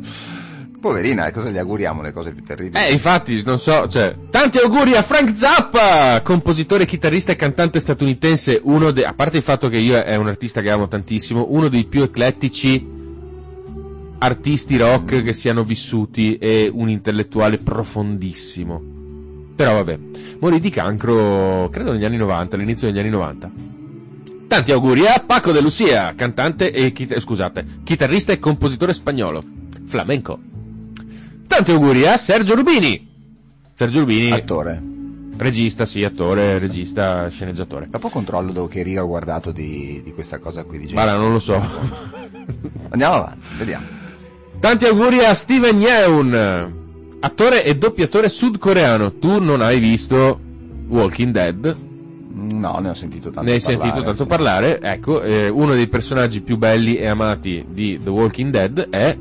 Poverina, 0.83 1.31
cosa 1.31 1.49
gli 1.49 1.59
auguriamo 1.59 2.03
le 2.03 2.13
cose 2.13 2.33
più 2.33 2.43
terribili? 2.43 2.85
Eh, 2.85 2.91
infatti, 2.91 3.41
non 3.45 3.61
so, 3.61 3.87
cioè, 3.89 4.17
tanti 4.31 4.59
auguri 4.59 4.97
a 4.97 5.03
Frank 5.03 5.31
Zappa, 5.33 6.21
compositore, 6.23 6.87
chitarrista 6.87 7.31
e 7.31 7.37
cantante 7.37 7.79
statunitense, 7.79 8.61
uno 8.65 8.91
de- 8.91 9.05
a 9.05 9.15
parte 9.15 9.37
il 9.37 9.45
fatto 9.45 9.69
che 9.69 9.77
io 9.77 10.03
è 10.03 10.17
un 10.17 10.27
artista 10.27 10.61
che 10.61 10.71
amo 10.71 10.89
tantissimo, 10.89 11.47
uno 11.51 11.69
dei 11.69 11.85
più 11.85 12.03
eclettici 12.03 12.85
artisti 14.19 14.77
rock 14.77 15.23
che 15.23 15.33
siano 15.33 15.63
vissuti 15.63 16.37
e 16.39 16.69
un 16.73 16.89
intellettuale 16.89 17.59
profondissimo. 17.59 18.83
Però 19.55 19.75
vabbè, 19.75 19.99
morì 20.41 20.59
di 20.59 20.71
cancro, 20.71 21.69
credo 21.71 21.93
negli 21.93 22.05
anni 22.05 22.17
90, 22.17 22.57
all'inizio 22.57 22.89
degli 22.89 22.99
anni 22.99 23.11
90. 23.11 23.51
Tanti 24.49 24.73
auguri 24.73 25.07
a 25.07 25.23
Paco 25.25 25.53
de 25.53 25.61
Lucia, 25.61 26.13
cantante 26.17 26.73
e 26.73 26.93
scusate, 27.21 27.65
chitarrista 27.85 28.33
e 28.33 28.41
compositore 28.41 28.93
spagnolo, 28.93 29.45
flamenco. 29.85 30.51
Tanti 31.53 31.71
auguri 31.73 32.07
a 32.07 32.17
Sergio 32.17 32.55
Rubini. 32.55 33.11
Sergio 33.75 33.99
Rubini, 33.99 34.31
Attore. 34.31 34.83
regista, 35.37 35.85
sì, 35.85 36.03
attore, 36.03 36.59
regista, 36.59 37.29
sceneggiatore. 37.29 37.89
Dopo 37.91 38.09
controllo 38.09 38.53
dove 38.53 38.73
che 38.73 38.83
riga 38.83 39.03
ho 39.03 39.07
guardato 39.07 39.53
di, 39.53 40.01
di 40.03 40.15
questa 40.15 40.39
cosa 40.39 40.65
qui 40.65 40.79
di 40.79 40.87
gente. 40.87 41.03
Guarda, 41.03 41.19
non 41.19 41.31
lo 41.31 41.39
so. 41.39 41.61
Andiamo 42.89 43.17
avanti, 43.17 43.47
vediamo. 43.59 43.85
Tanti 44.61 44.87
auguri 44.87 45.27
a 45.27 45.35
Steven 45.35 45.79
Yeun, 45.79 46.73
attore 47.21 47.65
e 47.65 47.77
doppiatore 47.77 48.31
sudcoreano. 48.31 49.19
Tu 49.19 49.39
non 49.39 49.61
hai 49.61 49.79
visto 49.79 50.41
Walking 50.89 51.33
Dead? 51.33 51.77
No, 52.33 52.79
ne 52.79 52.89
ho 52.89 52.95
sentito 52.95 53.29
tanto 53.29 53.43
ne 53.43 53.57
hai 53.57 53.61
parlare, 53.61 53.83
sentito 53.83 54.03
tanto 54.03 54.23
sì. 54.23 54.29
parlare? 54.29 54.81
Ecco, 54.81 55.21
eh, 55.21 55.49
uno 55.51 55.75
dei 55.75 55.89
personaggi 55.89 56.41
più 56.41 56.57
belli 56.57 56.97
e 56.97 57.09
amati 57.09 57.63
di 57.69 58.01
The 58.03 58.09
Walking 58.09 58.51
Dead 58.51 58.89
è 58.89 59.19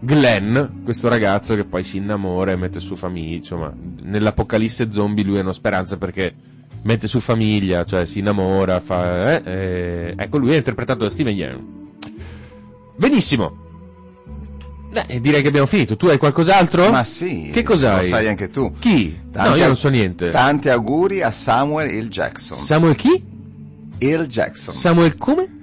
Glenn, 0.00 0.84
questo 0.84 1.08
ragazzo 1.08 1.54
che 1.54 1.64
poi 1.64 1.82
si 1.82 1.96
innamora 1.96 2.52
e 2.52 2.56
mette 2.56 2.80
su 2.80 2.94
famiglia, 2.94 3.36
insomma, 3.36 3.72
nell'apocalisse 4.02 4.90
zombie 4.90 5.24
lui 5.24 5.38
è 5.38 5.40
una 5.40 5.52
speranza 5.52 5.96
perché 5.96 6.34
mette 6.82 7.08
su 7.08 7.20
famiglia, 7.20 7.84
cioè 7.84 8.04
si 8.04 8.18
innamora, 8.18 8.80
fa, 8.80 9.38
eh, 9.38 9.50
eh, 9.50 10.14
ecco 10.16 10.38
lui 10.38 10.52
è 10.52 10.56
interpretato 10.56 11.04
da 11.04 11.10
Steven 11.10 11.34
Yeun. 11.34 11.66
Benissimo. 12.96 13.62
Eh, 15.06 15.20
direi 15.20 15.42
che 15.42 15.48
abbiamo 15.48 15.66
finito. 15.66 15.96
Tu 15.96 16.06
hai 16.06 16.18
qualcos'altro? 16.18 16.90
Ma 16.90 17.02
sì, 17.02 17.50
Che 17.52 17.62
cos'hai? 17.64 18.02
Lo 18.02 18.06
sai 18.06 18.28
anche 18.28 18.48
tu. 18.48 18.72
Chi? 18.78 19.18
Tanti 19.32 19.50
no, 19.50 19.56
io 19.56 19.66
non 19.66 19.76
so 19.76 19.88
niente. 19.88 20.30
Tanti 20.30 20.68
auguri 20.68 21.22
a 21.22 21.32
Samuel 21.32 22.04
L. 22.04 22.08
Jackson. 22.08 22.56
Samuel 22.56 22.94
chi? 22.94 23.22
L. 23.98 24.22
Jackson. 24.26 24.72
Samuel 24.72 25.16
come? 25.16 25.62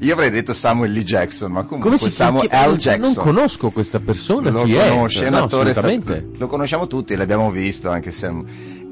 Io 0.00 0.12
avrei 0.12 0.30
detto 0.30 0.52
Samuel 0.52 0.92
Lee 0.92 1.02
Jackson, 1.02 1.50
ma 1.52 1.62
comunque 1.64 1.90
Come 1.90 1.98
si 1.98 2.10
Samuel? 2.10 2.46
L. 2.46 2.76
Jackson. 2.76 3.00
Non 3.00 3.24
conosco 3.24 3.70
questa 3.70 3.98
persona, 4.00 4.50
lo 4.50 4.64
chi 4.64 4.72
conosce, 4.74 5.24
è 5.24 5.28
un 5.28 5.34
No, 5.34 5.48
statu- 5.48 6.38
lo 6.38 6.46
conosciamo 6.46 6.86
tutti, 6.86 7.16
l'abbiamo 7.16 7.50
visto 7.50 7.90
anche 7.90 8.10
se 8.10 8.32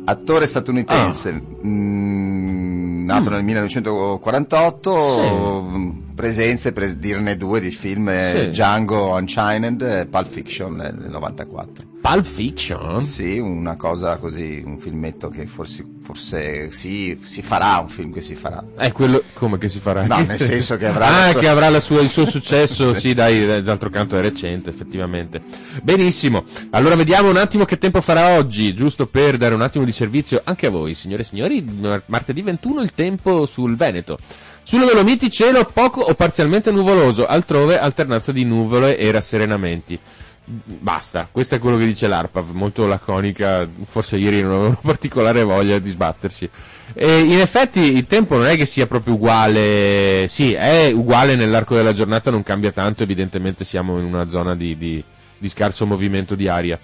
attore 0.04 0.46
statunitense, 0.46 1.30
mm, 1.64 3.04
nato 3.04 3.28
Ah. 3.28 3.30
Mm. 3.30 3.34
nel 3.34 3.44
1948, 3.44 4.90
Sì. 4.94 6.11
Presenze 6.14 6.72
per 6.72 6.94
dirne 6.94 7.36
due 7.36 7.60
di 7.60 7.70
film 7.70 8.08
eh, 8.08 8.32
Sì. 8.42 8.48
Django 8.48 9.14
Unchained 9.14 9.82
e 9.82 10.06
Pulp 10.06 10.28
Fiction 10.28 10.74
nel 10.74 11.08
94. 11.10 11.90
Pulp 12.02 12.24
Fiction? 12.24 13.04
Sì, 13.04 13.38
una 13.38 13.76
cosa 13.76 14.16
così, 14.16 14.60
un 14.64 14.78
filmetto 14.80 15.28
che 15.28 15.46
forse, 15.46 15.84
forse 16.02 16.70
sì, 16.72 17.16
si 17.22 17.42
farà, 17.42 17.78
un 17.78 17.86
film 17.88 18.12
che 18.12 18.20
si 18.20 18.34
farà. 18.34 18.62
È 18.76 18.90
quello, 18.90 19.22
come 19.34 19.56
che 19.58 19.68
si 19.68 19.78
farà? 19.78 20.04
No, 20.04 20.18
nel 20.24 20.38
senso 20.40 20.76
che 20.76 20.86
avrà 20.86 21.06
Ah, 21.26 21.30
sua- 21.30 21.40
che 21.40 21.48
avrà 21.48 21.68
la 21.68 21.78
sua- 21.78 22.00
il 22.00 22.08
suo 22.08 22.26
successo, 22.28 22.92
Sì. 22.94 23.00
sì, 23.00 23.14
dai, 23.14 23.48
eh, 23.48 23.62
d'altro 23.62 23.88
canto 23.88 24.16
è 24.16 24.20
recente, 24.20 24.68
effettivamente. 24.70 25.40
Benissimo. 25.82 26.44
Allora 26.70 26.96
vediamo 26.96 27.30
un 27.30 27.36
attimo 27.36 27.64
che 27.64 27.78
tempo 27.78 28.00
farà 28.00 28.36
oggi, 28.36 28.74
giusto 28.74 29.06
per 29.06 29.36
dare 29.36 29.54
un 29.54 29.62
attimo 29.62 29.84
di 29.84 29.92
servizio 29.92 30.40
anche 30.42 30.66
a 30.66 30.70
voi, 30.70 30.94
signore 30.94 31.22
e 31.22 31.24
signori. 31.24 31.64
Martedì 32.06 32.42
21 32.42 32.82
il 32.82 32.92
tempo 32.94 33.46
sul 33.46 33.76
Veneto. 33.76 34.18
Sulle 34.64 34.86
Dolomiti 34.86 35.30
cielo 35.30 35.64
poco 35.64 36.00
o 36.00 36.14
parzialmente 36.14 36.70
nuvoloso, 36.70 37.26
altrove 37.26 37.78
alternanza 37.78 38.32
di 38.32 38.44
nuvole 38.44 38.96
e 38.96 39.10
rasserenamenti. 39.10 39.98
Basta, 40.44 41.28
questo 41.30 41.54
è 41.54 41.58
quello 41.58 41.76
che 41.76 41.84
dice 41.84 42.08
l'ARPA, 42.08 42.42
molto 42.52 42.86
laconica, 42.86 43.68
forse 43.84 44.16
ieri 44.16 44.42
non 44.42 44.52
avevano 44.52 44.78
particolare 44.82 45.42
voglia 45.44 45.78
di 45.78 45.90
sbattersi. 45.90 46.48
E 46.94 47.20
in 47.20 47.38
effetti 47.38 47.80
il 47.80 48.06
tempo 48.06 48.36
non 48.36 48.46
è 48.46 48.56
che 48.56 48.66
sia 48.66 48.86
proprio 48.86 49.14
uguale, 49.14 50.26
sì, 50.28 50.52
è 50.52 50.90
uguale 50.92 51.36
nell'arco 51.36 51.74
della 51.74 51.92
giornata, 51.92 52.30
non 52.30 52.42
cambia 52.42 52.72
tanto, 52.72 53.02
evidentemente 53.02 53.64
siamo 53.64 53.98
in 53.98 54.04
una 54.04 54.28
zona 54.28 54.54
di, 54.54 54.76
di- 54.76 55.04
di 55.38 55.48
scarso 55.48 55.86
movimento 55.86 56.34
di 56.34 56.48
aria. 56.48 56.78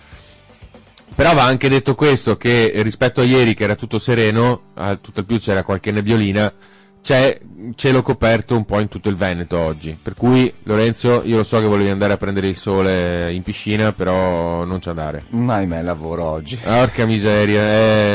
Però 1.15 1.35
va 1.35 1.45
anche 1.45 1.69
detto 1.69 1.95
questo, 1.95 2.37
che 2.37 2.73
rispetto 2.77 3.21
a 3.21 3.25
ieri 3.25 3.55
che 3.55 3.65
era 3.65 3.75
tutto 3.75 3.99
sereno, 3.99 4.73
a 4.75 4.97
tutto 4.97 5.21
il 5.21 5.27
più 5.27 5.39
c'era 5.39 5.63
qualche 5.63 5.91
nebbiolina, 5.91 6.53
c'è 7.03 7.39
cielo 7.75 8.03
coperto 8.03 8.55
un 8.57 8.65
po' 8.65 8.81
in 8.81 8.89
tutto 8.89 9.09
il 9.09 9.17
Veneto 9.17 9.57
oggi. 9.59 9.97
Per 10.01 10.15
cui, 10.15 10.53
Lorenzo, 10.65 11.23
io 11.25 11.37
lo 11.39 11.45
so 11.45 11.59
che 11.61 11.67
volevi 11.67 11.89
andare 11.91 12.13
a 12.13 12.17
prendere 12.17 12.49
il 12.49 12.57
sole 12.57 13.33
in 13.33 13.43
piscina, 13.43 13.93
però 13.93 14.65
non 14.65 14.79
c'è 14.79 14.91
andare. 14.91 15.25
Ma 15.31 15.55
ahimè, 15.57 15.83
lavoro 15.83 16.25
oggi. 16.25 16.57
Porca 16.57 17.07
miseria, 17.07 17.63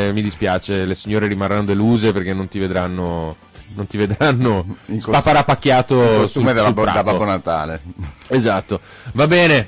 eh, 0.07 0.11
mi 0.13 0.21
dispiace, 0.21 0.85
le 0.85 0.95
signore 0.95 1.27
rimarranno 1.27 1.65
deluse 1.65 2.11
perché 2.11 2.33
non 2.33 2.47
ti 2.47 2.59
vedranno, 2.59 3.35
non 3.75 3.87
ti 3.87 3.97
vedranno 3.97 4.65
cost- 4.85 4.99
spaparapacchiato 5.07 5.93
Il 6.01 6.17
costume 6.19 6.45
sul- 6.47 6.53
della 6.55 6.65
sul 6.67 6.75
da. 6.85 7.03
Babbo 7.03 7.25
Natale. 7.25 7.81
Esatto, 8.27 8.79
va 9.13 9.27
bene. 9.27 9.67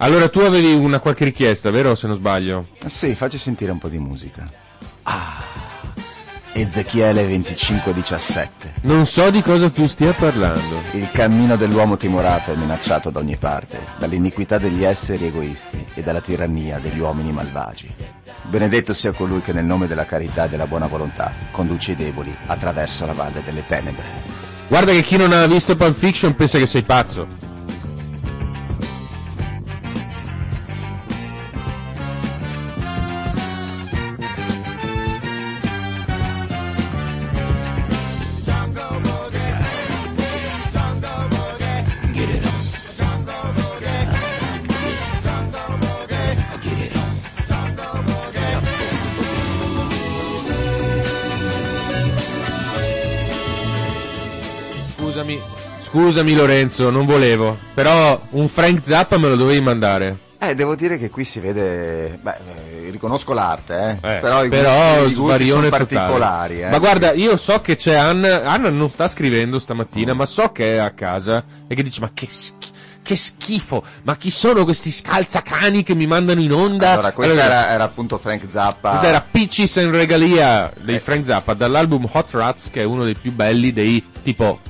Allora 0.00 0.28
tu 0.28 0.40
avevi 0.40 0.74
una 0.74 1.00
qualche 1.00 1.24
richiesta, 1.24 1.70
vero? 1.70 1.94
Se 1.96 2.06
non 2.06 2.14
sbaglio. 2.14 2.68
Sì, 2.86 3.14
facci 3.14 3.36
sentire 3.38 3.72
un 3.72 3.78
po' 3.78 3.88
di 3.88 3.98
musica. 3.98 4.48
Ah, 5.02 5.42
Ezechiele 6.52 7.26
25:17. 7.26 8.72
Non 8.82 9.06
so 9.06 9.30
di 9.30 9.42
cosa 9.42 9.70
tu 9.70 9.86
stia 9.86 10.12
parlando. 10.12 10.80
Il 10.92 11.10
cammino 11.12 11.56
dell'uomo 11.56 11.96
timorato 11.96 12.52
è 12.52 12.56
minacciato 12.56 13.10
da 13.10 13.20
ogni 13.20 13.36
parte, 13.36 13.78
dall'iniquità 13.98 14.58
degli 14.58 14.82
esseri 14.82 15.26
egoisti 15.26 15.84
e 15.94 16.02
dalla 16.02 16.20
tirannia 16.20 16.78
degli 16.78 16.98
uomini 16.98 17.32
malvagi. 17.32 17.94
Benedetto 18.42 18.94
sia 18.94 19.12
colui 19.12 19.42
che 19.42 19.52
nel 19.52 19.66
nome 19.66 19.86
della 19.86 20.06
carità 20.06 20.44
e 20.44 20.48
della 20.48 20.66
buona 20.66 20.86
volontà 20.86 21.32
conduce 21.50 21.92
i 21.92 21.96
deboli 21.96 22.34
attraverso 22.46 23.04
la 23.06 23.12
valle 23.12 23.42
delle 23.42 23.64
tenebre. 23.66 24.04
Guarda 24.68 24.92
che 24.92 25.02
chi 25.02 25.16
non 25.16 25.32
ha 25.32 25.46
visto 25.46 25.76
Pulp 25.76 25.96
Fiction 25.96 26.34
pensa 26.34 26.58
che 26.58 26.66
sei 26.66 26.82
pazzo. 26.82 27.56
Scusami 55.98 56.32
Lorenzo, 56.34 56.90
non 56.90 57.06
volevo. 57.06 57.58
Però 57.74 58.20
un 58.30 58.46
Frank 58.46 58.82
Zappa 58.84 59.18
me 59.18 59.28
lo 59.28 59.34
dovevi 59.36 59.60
mandare. 59.60 60.16
Eh, 60.38 60.54
devo 60.54 60.76
dire 60.76 60.96
che 60.98 61.10
qui 61.10 61.24
si 61.24 61.40
vede, 61.40 62.16
beh, 62.22 62.36
eh, 62.86 62.90
riconosco 62.90 63.32
l'arte, 63.32 63.98
eh, 64.00 64.14
Eh, 64.14 64.18
però 64.20 64.44
i 64.44 64.48
però 64.48 64.98
gusti, 65.02 65.10
i 65.10 65.14
gusti 65.16 65.46
sono 65.48 65.68
particolari. 65.68 66.62
Eh. 66.62 66.68
Ma 66.68 66.78
guarda, 66.78 67.12
io 67.12 67.36
so 67.36 67.60
che 67.60 67.74
c'è 67.74 67.94
Anna, 67.94 68.44
Anna 68.44 68.70
non 68.70 68.88
sta 68.88 69.08
scrivendo 69.08 69.58
stamattina, 69.58 70.14
ma 70.14 70.24
so 70.26 70.52
che 70.52 70.74
è 70.76 70.78
a 70.78 70.92
casa 70.92 71.42
e 71.66 71.74
che 71.74 71.82
dice 71.82 71.98
ma 72.00 72.10
che, 72.14 72.28
schi- 72.30 72.70
che 73.02 73.16
schifo, 73.16 73.82
ma 74.04 74.14
chi 74.16 74.30
sono 74.30 74.62
questi 74.62 74.92
scalzacani 74.92 75.82
che 75.82 75.96
mi 75.96 76.06
mandano 76.06 76.40
in 76.40 76.52
onda? 76.52 76.92
Allora, 76.92 77.10
questo 77.10 77.32
Allora, 77.32 77.48
era, 77.62 77.70
era 77.70 77.82
appunto 77.84 78.16
Frank 78.18 78.44
Zappa. 78.46 78.90
questa 78.90 79.08
era 79.08 79.26
Peaches 79.28 79.76
and 79.78 79.92
Regalia 79.92 80.72
dei 80.80 80.94
Eh. 80.96 81.00
Frank 81.00 81.24
Zappa 81.24 81.54
dall'album 81.54 82.08
Hot 82.12 82.30
Rats 82.30 82.70
che 82.70 82.82
è 82.82 82.84
uno 82.84 83.02
dei 83.02 83.16
più 83.20 83.32
belli 83.32 83.72
dei 83.72 84.04
tipo 84.22 84.60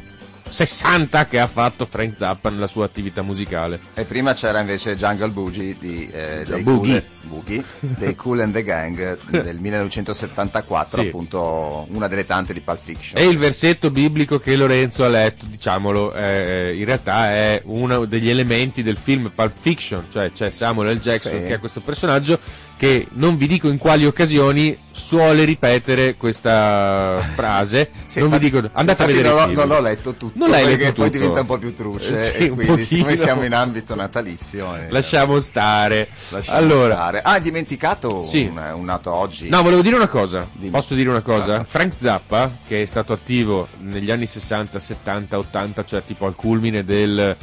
60 0.48 1.26
che 1.26 1.38
ha 1.38 1.46
fatto 1.46 1.86
Frank 1.86 2.16
Zappa 2.16 2.50
nella 2.50 2.66
sua 2.66 2.84
attività 2.84 3.22
musicale. 3.22 3.80
E 3.94 4.04
prima 4.04 4.32
c'era 4.32 4.60
invece 4.60 4.96
Jungle 4.96 5.28
Boogie 5.28 5.76
di, 5.78 6.08
eh, 6.10 6.44
dei, 6.46 6.62
Boogie. 6.62 7.16
Boogie, 7.28 7.62
dei 7.80 8.14
Cool 8.14 8.40
and 8.40 8.52
the 8.52 8.64
Gang 8.64 9.18
del 9.30 9.58
1974, 9.60 11.00
Sì. 11.02 11.06
appunto 11.08 11.86
una 11.90 12.08
delle 12.08 12.24
tante 12.24 12.52
di 12.52 12.60
Pulp 12.60 12.80
Fiction. 12.82 13.20
E 13.22 13.26
il 13.28 13.38
versetto 13.38 13.90
biblico 13.90 14.38
che 14.40 14.56
Lorenzo 14.56 15.04
ha 15.04 15.08
letto, 15.08 15.46
diciamolo, 15.46 16.14
eh, 16.14 16.74
in 16.76 16.84
realtà 16.84 17.30
è 17.30 17.62
uno 17.66 18.04
degli 18.06 18.30
elementi 18.30 18.82
del 18.82 18.96
film 18.96 19.30
Pulp 19.34 19.52
Fiction, 19.58 20.06
cioè 20.10 20.32
c'è 20.32 20.50
Samuel 20.50 20.96
L. 20.96 20.98
Jackson 21.00 21.32
Sì. 21.32 21.38
che 21.46 21.54
è 21.54 21.58
questo 21.58 21.80
personaggio 21.80 22.38
che 22.78 23.08
non 23.14 23.36
vi 23.36 23.48
dico 23.48 23.68
in 23.68 23.76
quali 23.76 24.06
occasioni 24.06 24.78
suole 24.92 25.44
ripetere 25.44 26.14
questa 26.16 27.18
frase. 27.34 27.90
Sì, 28.06 28.20
non 28.20 28.28
vi 28.30 28.36
infatti- 28.36 28.60
dico, 28.62 28.70
andate 28.72 29.02
a 29.02 29.06
vedere 29.06 29.28
non, 29.28 29.52
non 29.52 29.66
l'ho 29.68 29.80
letto 29.80 30.14
tutto 30.14 30.38
Non 30.38 30.50
l'hai 30.50 30.64
perché 30.64 30.84
letto 30.84 30.94
poi 30.94 31.04
tutto. 31.06 31.18
diventa 31.18 31.40
un 31.40 31.46
po' 31.46 31.58
più 31.58 31.74
truce 31.74 32.12
Eh, 32.12 32.16
sì, 32.38 32.46
e 32.46 32.50
quindi 32.50 32.84
siccome 32.84 33.16
siamo 33.16 33.44
in 33.44 33.52
ambito 33.54 33.94
natalizio 33.96 34.74
eh, 34.76 34.86
Lasciamo 34.90 35.40
stare. 35.40 36.08
lasciamo 36.30 36.58
allora, 36.58 36.94
stare. 36.94 37.17
Ah 37.22 37.32
hai 37.32 37.40
dimenticato 37.40 38.22
Sì. 38.22 38.42
un, 38.50 38.56
un 38.74 38.84
nato 38.84 39.12
oggi 39.12 39.48
No, 39.48 39.62
volevo 39.62 39.82
dire 39.82 39.96
una 39.96 40.08
cosa. 40.08 40.46
Dimmi. 40.52 40.70
Posso 40.70 40.94
dire 40.94 41.08
una 41.08 41.20
cosa? 41.22 41.56
Certo. 41.58 41.64
Frank 41.68 41.92
Zappa, 41.96 42.50
che 42.66 42.82
è 42.82 42.86
stato 42.86 43.12
attivo 43.12 43.66
negli 43.78 44.10
anni 44.10 44.26
60, 44.26 44.78
70, 44.78 45.38
80, 45.38 45.84
cioè 45.84 46.02
tipo 46.04 46.26
al 46.26 46.34
culmine 46.34 46.84
del, 46.84 47.36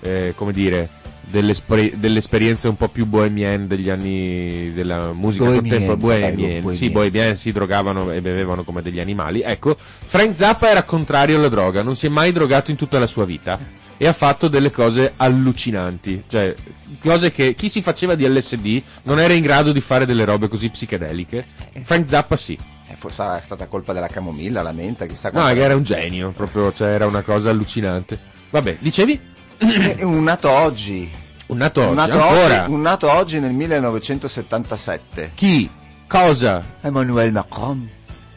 eh, 0.00 0.32
come 0.36 0.52
dire, 0.52 0.88
dell'esper- 1.24 1.94
dell'esperienza 1.96 2.68
un 2.68 2.76
po' 2.76 2.88
più 2.88 3.06
bohemienne 3.06 3.66
degli 3.66 3.88
anni 3.88 4.72
della 4.72 5.12
musica 5.12 5.44
contemporanea. 5.46 5.86
bello, 5.86 5.96
Bohemienne. 5.96 6.54
Sì, 6.54 6.60
bohemienne. 6.60 6.90
bohemienne 6.92 7.36
si 7.36 7.52
drogavano 7.52 8.10
e 8.12 8.20
bevevano 8.20 8.64
come 8.64 8.82
degli 8.82 9.00
animali. 9.00 9.42
Ecco, 9.42 9.76
Frank 9.78 10.36
Zappa 10.36 10.68
era 10.70 10.82
contrario 10.82 11.36
alla 11.36 11.48
droga, 11.48 11.82
non 11.82 11.96
si 11.96 12.06
è 12.06 12.08
mai 12.08 12.32
drogato 12.32 12.70
in 12.70 12.76
tutta 12.76 12.98
la 12.98 13.06
sua 13.06 13.24
vita 13.24 13.58
e 13.96 14.06
ha 14.06 14.12
fatto 14.12 14.48
delle 14.48 14.70
cose 14.72 15.12
allucinanti, 15.16 16.24
cioè 16.28 16.54
cose 17.00 17.30
che 17.30 17.54
chi 17.54 17.68
si 17.68 17.82
faceva 17.82 18.14
di 18.14 18.26
LSD 18.26 18.82
non 19.04 19.20
era 19.20 19.32
in 19.32 19.42
grado 19.42 19.70
di 19.72 19.80
fare 19.80 20.06
delle 20.06 20.24
robe 20.24 20.48
così 20.48 20.68
psichedeliche. 20.70 21.44
Frank 21.84 22.08
Zappa 22.08 22.36
sì. 22.36 22.58
Eh, 22.88 22.96
forse 22.96 23.16
sarà 23.16 23.40
stata 23.40 23.66
colpa 23.68 23.92
della 23.92 24.08
camomilla 24.08 24.60
la 24.62 24.72
menta 24.72 25.06
chissà 25.06 25.28
No, 25.28 25.34
quanta- 25.40 25.54
che 25.54 25.60
era 25.62 25.76
un 25.76 25.82
genio, 25.84 26.30
proprio, 26.30 26.72
cioè 26.72 26.88
era 26.88 27.06
una 27.06 27.22
cosa 27.22 27.50
allucinante. 27.50 28.18
Vabbè, 28.50 28.78
dicevi? 28.80 29.18
Eh, 29.64 30.04
un 30.04 30.24
nato 30.24 30.50
oggi 30.50 31.08
Un 31.46 31.56
nato 31.58 31.80
oggi, 31.82 31.88
un 31.90 31.94
nato 31.94 32.20
ancora. 32.20 32.62
oggi, 32.62 32.70
un 32.72 32.80
nato 32.80 33.10
oggi 33.12 33.38
nel 33.40 33.52
1977 33.52 35.30
Chi? 35.34 35.70
Cosa? 36.08 36.62
Emmanuel 36.80 37.30
Macron 37.32 37.88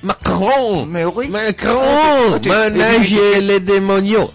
Macron! 0.02 0.88
Mais 0.88 1.06
oui. 1.12 1.30
Macron! 1.30 2.40
Manage 2.46 3.40
les 3.42 3.60
démonios! 3.64 4.30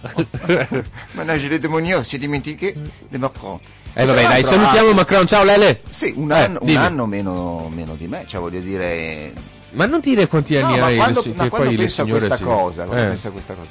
Manage 1.15 1.47
les 1.47 1.59
démonios, 1.61 2.05
si 2.05 2.17
dimentichi 2.17 2.73
di 3.07 3.17
Macron. 3.17 3.57
Eh 3.93 4.03
vabbè, 4.03 4.23
dai, 4.23 4.43
salutiamo 4.43 4.91
Macron, 4.91 5.25
ciao 5.27 5.45
Lele! 5.45 5.79
Sì, 5.87 6.13
un 6.17 6.29
Eh, 6.31 6.39
anno, 6.43 6.59
un 6.59 6.65
dimmi. 6.65 6.77
anno 6.77 7.05
meno, 7.05 7.69
meno 7.73 7.93
di 7.95 8.07
me, 8.07 8.25
cioè 8.27 8.41
voglio 8.41 8.59
dire... 8.59 9.31
Ma 9.71 9.85
non 9.85 10.01
dire 10.01 10.27
quanti 10.27 10.57
anni 10.57 10.73
No, 10.73 10.79
ma 10.81 10.85
hai, 10.87 10.97
quando, 10.97 11.21
le- 11.23 11.29
ma 11.29 11.47
quando 11.47 11.57
poi 11.67 11.69
le 11.69 11.77
penso 11.77 12.01
a 12.01 12.05
questa 12.05 12.35
si- 12.35 12.43
cosa, 12.43 12.83
quando 12.83 13.03
Eh. 13.03 13.07
penso 13.07 13.27
a 13.29 13.31
questa 13.31 13.53
cosa. 13.53 13.69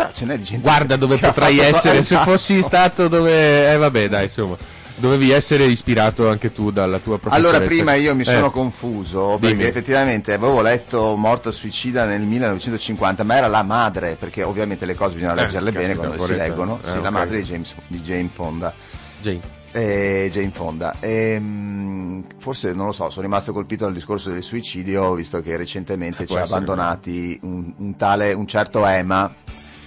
Però 0.00 0.12
ce 0.12 0.24
n'è 0.24 0.36
di 0.38 0.44
gente 0.44 0.62
Guarda 0.62 0.96
dove 0.96 1.14
ha 1.16 1.18
potrai 1.18 1.58
essere 1.58 2.02
se 2.02 2.14
Esatto. 2.14 2.30
fossi 2.30 2.62
stato 2.62 3.08
dove... 3.08 3.72
Eh 3.72 3.76
vabbè, 3.76 4.08
dai, 4.08 4.24
insomma. 4.24 4.56
Dovevi 4.96 5.30
essere 5.30 5.64
ispirato 5.64 6.28
anche 6.28 6.52
tu 6.52 6.70
dalla 6.70 6.98
tua 6.98 7.18
professoressa. 7.18 7.48
Allora, 7.56 7.64
prima 7.66 7.94
io 7.94 8.14
mi 8.14 8.20
Eh. 8.20 8.26
sono 8.26 8.50
confuso 8.50 9.38
perché 9.40 9.56
Dimmi. 9.56 9.66
effettivamente 9.68 10.34
avevo 10.34 10.60
letto 10.60 11.16
Morto 11.16 11.50
suicida 11.50 12.04
nel 12.04 12.20
1950, 12.20 13.24
ma 13.24 13.36
era 13.36 13.46
la 13.46 13.62
madre, 13.62 14.16
perché 14.18 14.42
ovviamente 14.42 14.84
le 14.84 14.94
cose 14.94 15.14
bisogna 15.14 15.32
Eh, 15.32 15.36
leggerle 15.36 15.72
bene 15.72 15.86
caspita, 15.94 16.06
quando 16.06 16.24
si 16.26 16.36
leggono. 16.36 16.78
Eh, 16.84 16.86
sì, 16.88 17.00
la 17.00 17.08
ok. 17.08 17.10
madre 17.14 17.36
di 17.38 17.44
James, 17.44 17.74
di 17.86 18.00
Jane 18.02 18.28
Fonda. 18.28 18.74
Jane. 19.22 19.40
Eh, 19.72 20.28
Jane 20.32 20.50
Fonda. 20.50 20.94
Ehm, 21.00 22.24
forse 22.38 22.72
non 22.74 22.86
lo 22.86 22.92
so, 22.92 23.08
sono 23.08 23.22
rimasto 23.24 23.52
colpito 23.52 23.84
dal 23.84 23.94
discorso 23.94 24.30
del 24.30 24.42
suicidio, 24.42 25.14
visto 25.14 25.40
che 25.40 25.56
recentemente 25.56 26.24
Eh, 26.24 26.26
ci 26.26 26.32
può 26.32 26.36
ha 26.38 26.42
essere. 26.42 26.58
abbandonati 26.58 27.38
un, 27.42 27.72
un 27.76 27.96
tale, 27.96 28.32
un 28.34 28.46
certo 28.46 28.84
Ema, 28.86 29.32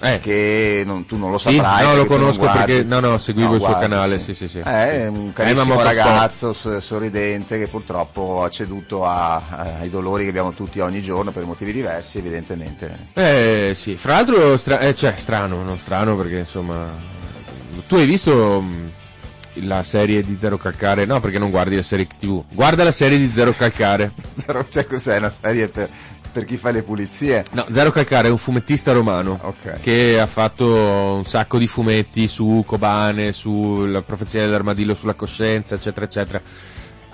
Eh. 0.03 0.19
che 0.19 0.83
non- 0.85 1.05
tu 1.05 1.17
non 1.17 1.31
lo 1.31 1.37
Sì, 1.37 1.55
saprai. 1.55 1.83
no, 1.85 1.95
lo 1.95 2.05
conosco 2.05 2.49
perché- 2.51 2.83
no, 2.83 2.99
no, 2.99 3.17
seguivo 3.17 3.55
il 3.55 3.61
suo 3.61 3.77
canale, 3.77 4.19
sì, 4.19 4.33
sì, 4.33 4.47
sì. 4.47 4.59
Eh, 4.59 4.63
È 4.63 5.09
Sì. 5.11 5.17
un 5.17 5.31
carissimo 5.33 5.75
Motorsport. 5.75 5.95
ragazzo 5.95 6.53
sorridente 6.53 7.57
che 7.57 7.67
purtroppo 7.67 8.43
ha 8.43 8.49
ceduto 8.49 9.05
a- 9.05 9.35
a- 9.35 9.77
ai 9.79 9.89
dolori 9.89 10.23
che 10.23 10.29
abbiamo 10.29 10.51
tutti 10.53 10.79
ogni 10.79 11.01
giorno 11.01 11.31
per 11.31 11.45
motivi 11.45 11.71
diversi, 11.71 12.17
evidentemente. 12.17 13.07
Eh 13.13 13.71
sì, 13.75 13.95
fra 13.95 14.13
l'altro, 14.13 14.57
stra- 14.57 14.79
eh, 14.79 14.93
cioè 14.95 15.13
strano, 15.17 15.63
non 15.63 15.77
strano 15.77 16.15
perché 16.15 16.39
insomma... 16.39 16.87
Tu 17.87 17.95
hai 17.95 18.05
visto 18.05 18.63
la 19.55 19.83
serie 19.83 20.21
di 20.23 20.35
Zero 20.39 20.57
Calcare? 20.57 21.05
No, 21.05 21.19
perché 21.19 21.37
non 21.39 21.49
guardi 21.51 21.75
la 21.75 21.81
serie 21.83 22.07
TV. 22.17 22.43
Guarda 22.49 22.83
la 22.83 22.91
serie 22.91 23.17
di 23.19 23.31
Zero 23.31 23.51
Calcare. 23.53 24.11
Zero- 24.33 24.65
Cioè, 24.67 24.85
cos'è 24.85 25.17
una 25.17 25.29
serie 25.29 25.67
per, 25.67 25.89
per 26.33 26.45
chi 26.45 26.57
fa 26.57 26.71
le 26.71 26.81
pulizie? 26.83 27.45
No, 27.51 27.65
Zero 27.71 27.91
Calcare 27.91 28.27
è 28.27 28.31
un 28.31 28.37
fumettista 28.37 28.91
romano 28.91 29.39
Ok. 29.43 29.79
che 29.81 30.19
ha 30.19 30.25
fatto 30.25 30.65
un 30.65 31.23
sacco 31.25 31.57
di 31.59 31.67
fumetti 31.67 32.27
su 32.27 32.63
Kobane, 32.65 33.31
sulla 33.31 34.01
profezia 34.01 34.41
dell'armadillo 34.41 34.95
sulla 34.95 35.13
coscienza, 35.13 35.75
eccetera, 35.75 36.05
eccetera. 36.07 36.41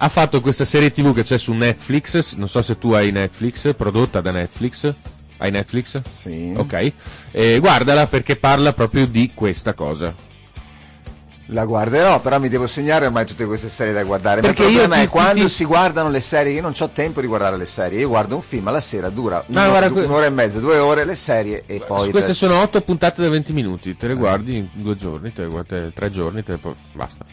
Ha 0.01 0.08
fatto 0.08 0.39
questa 0.39 0.63
serie 0.63 0.89
TV 0.91 1.13
che 1.13 1.23
c'è 1.23 1.38
su 1.38 1.51
Netflix, 1.51 2.36
non 2.36 2.47
so 2.47 2.62
se 2.62 2.77
tu 2.77 2.91
hai 2.93 3.12
Netflix, 3.12 3.75
prodotta 3.75 4.21
da 4.21 4.32
Netflix. 4.32 4.93
Hai 5.38 5.51
Netflix? 5.51 6.01
Sì. 6.10 6.53
Ok, 6.55 6.93
e 7.32 7.60
guardala 7.60 8.08
perché 8.08 8.38
parla 8.38 8.73
proprio 8.73 9.05
di 9.05 9.32
questa 9.34 9.73
cosa. 9.73 10.13
La 11.51 11.65
guarderò, 11.65 12.19
però 12.21 12.38
mi 12.39 12.47
devo 12.47 12.67
segnare 12.67 13.07
ormai 13.07 13.25
tutte 13.25 13.43
queste 13.45 13.69
serie 13.69 13.91
da 13.91 14.03
guardare. 14.03 14.41
Perché 14.41 14.65
il 14.65 14.69
problema 14.69 14.97
io 14.97 15.01
è 15.01 15.05
ti- 15.05 15.09
quando 15.12 15.43
ti- 15.45 15.49
si 15.49 15.65
guardano 15.65 16.09
le 16.09 16.21
serie, 16.21 16.53
io 16.53 16.62
non 16.62 16.73
ho 16.77 16.89
tempo 16.89 17.21
di 17.21 17.27
guardare 17.27 17.57
le 17.57 17.65
serie, 17.65 17.99
io 18.01 18.07
guardo 18.07 18.35
un 18.35 18.41
film 18.41 18.67
alla 18.67 18.79
sera, 18.81 19.09
dura 19.09 19.43
No, 19.47 19.59
uno- 19.62 19.69
guarda, 19.69 19.99
un'ora 20.05 20.25
e 20.27 20.29
mezza, 20.29 20.59
due 20.59 20.77
ore 20.77 21.05
le 21.05 21.15
serie 21.15 21.63
e 21.65 21.79
poi... 21.79 22.12
Queste 22.12 22.31
te- 22.33 22.38
sono 22.38 22.62
otto 22.62 22.79
puntate 22.81 23.23
da 23.23 23.29
20 23.29 23.51
minuti, 23.53 23.95
te 23.97 24.07
le 24.07 24.13
guardi 24.13 24.57
in 24.57 24.67
due 24.73 24.95
giorni, 24.95 25.33
te 25.33 25.41
le 25.41 25.47
guardi 25.47 25.91
tre 25.91 26.12
giorni, 26.12 26.43
te, 26.43 26.57
poi 26.57 26.75
basta. 26.93 27.25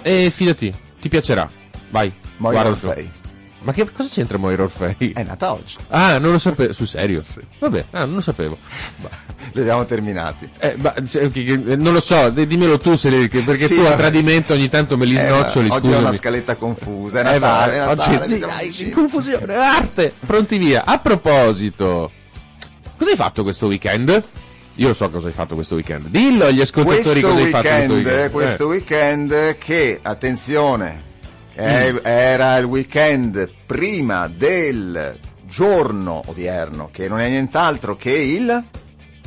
E 0.00 0.30
fidati, 0.30 0.72
ti 0.98 1.08
piacerà. 1.10 1.46
Vai, 1.90 2.10
Moira 2.38 2.62
guardatelo. 2.70 3.18
Ma 3.62 3.72
che 3.72 3.90
cosa 3.92 4.08
c'entra 4.10 4.38
Moira 4.38 4.62
Orfei? 4.62 5.12
È 5.14 5.22
nata 5.22 5.52
oggi. 5.52 5.76
Ah, 5.88 6.16
non 6.18 6.32
lo 6.32 6.38
sapevo, 6.38 6.72
sul 6.72 6.88
serio? 6.88 7.20
Sì. 7.20 7.40
Vabbè, 7.58 7.84
ah, 7.90 8.04
non 8.06 8.14
lo 8.14 8.20
sapevo. 8.22 8.56
Li 9.52 9.60
abbiamo 9.60 9.84
terminati. 9.84 10.48
Eh, 10.58 10.76
ma, 10.78 10.94
cioè, 11.06 11.30
che- 11.30 11.56
non 11.56 11.92
lo 11.92 12.00
so, 12.00 12.30
di- 12.30 12.46
dimmelo 12.46 12.78
tu 12.78 12.96
se 12.96 13.10
le- 13.10 13.28
che- 13.28 13.42
perché 13.42 13.66
Sì, 13.66 13.74
tu 13.74 13.80
a 13.80 13.90
vabbè. 13.90 13.96
tradimento 13.96 14.54
ogni 14.54 14.68
tanto 14.68 14.96
me 14.96 15.04
li 15.04 15.14
Eh, 15.14 15.26
snoccioli, 15.26 15.68
oggi 15.68 15.80
scusami. 15.80 15.94
è 15.94 15.98
una 16.06 16.12
scaletta 16.14 16.56
confusa, 16.56 17.18
è 17.18 17.20
Eh, 17.20 17.38
Natale, 17.38 17.38
va, 17.78 17.84
è 17.84 17.86
Natale, 17.94 18.16
oggi, 18.16 18.28
sì, 18.28 18.38
dai, 18.38 18.66
vicini. 18.68 18.90
confusione, 18.92 19.54
arte, 19.54 20.14
pronti 20.26 20.56
via. 20.56 20.84
A 20.86 20.98
proposito, 20.98 22.10
cosa 22.96 23.10
hai 23.10 23.16
fatto 23.16 23.42
questo 23.42 23.66
weekend? 23.66 24.22
Io 24.76 24.88
lo 24.88 24.94
so 24.94 25.10
cosa 25.10 25.26
hai 25.26 25.34
fatto 25.34 25.54
questo 25.54 25.74
weekend. 25.74 26.06
Dillo 26.06 26.46
agli 26.46 26.60
ascoltatori 26.62 27.02
questo 27.02 27.20
cosa 27.28 27.42
hai 27.44 27.50
fatto 27.50 27.68
questo 27.68 27.92
weekend, 27.92 28.06
weekend. 28.06 28.30
questo 28.30 28.62
Eh. 28.62 28.66
weekend 28.66 29.58
che, 29.58 29.98
attenzione, 30.00 31.02
Mm. 31.60 31.98
era 32.02 32.56
il 32.56 32.64
weekend 32.64 33.48
prima 33.66 34.28
del 34.28 35.18
giorno 35.46 36.22
odierno, 36.26 36.88
che 36.90 37.08
non 37.08 37.20
è 37.20 37.28
nient'altro 37.28 37.96
che 37.96 38.12
il... 38.12 38.64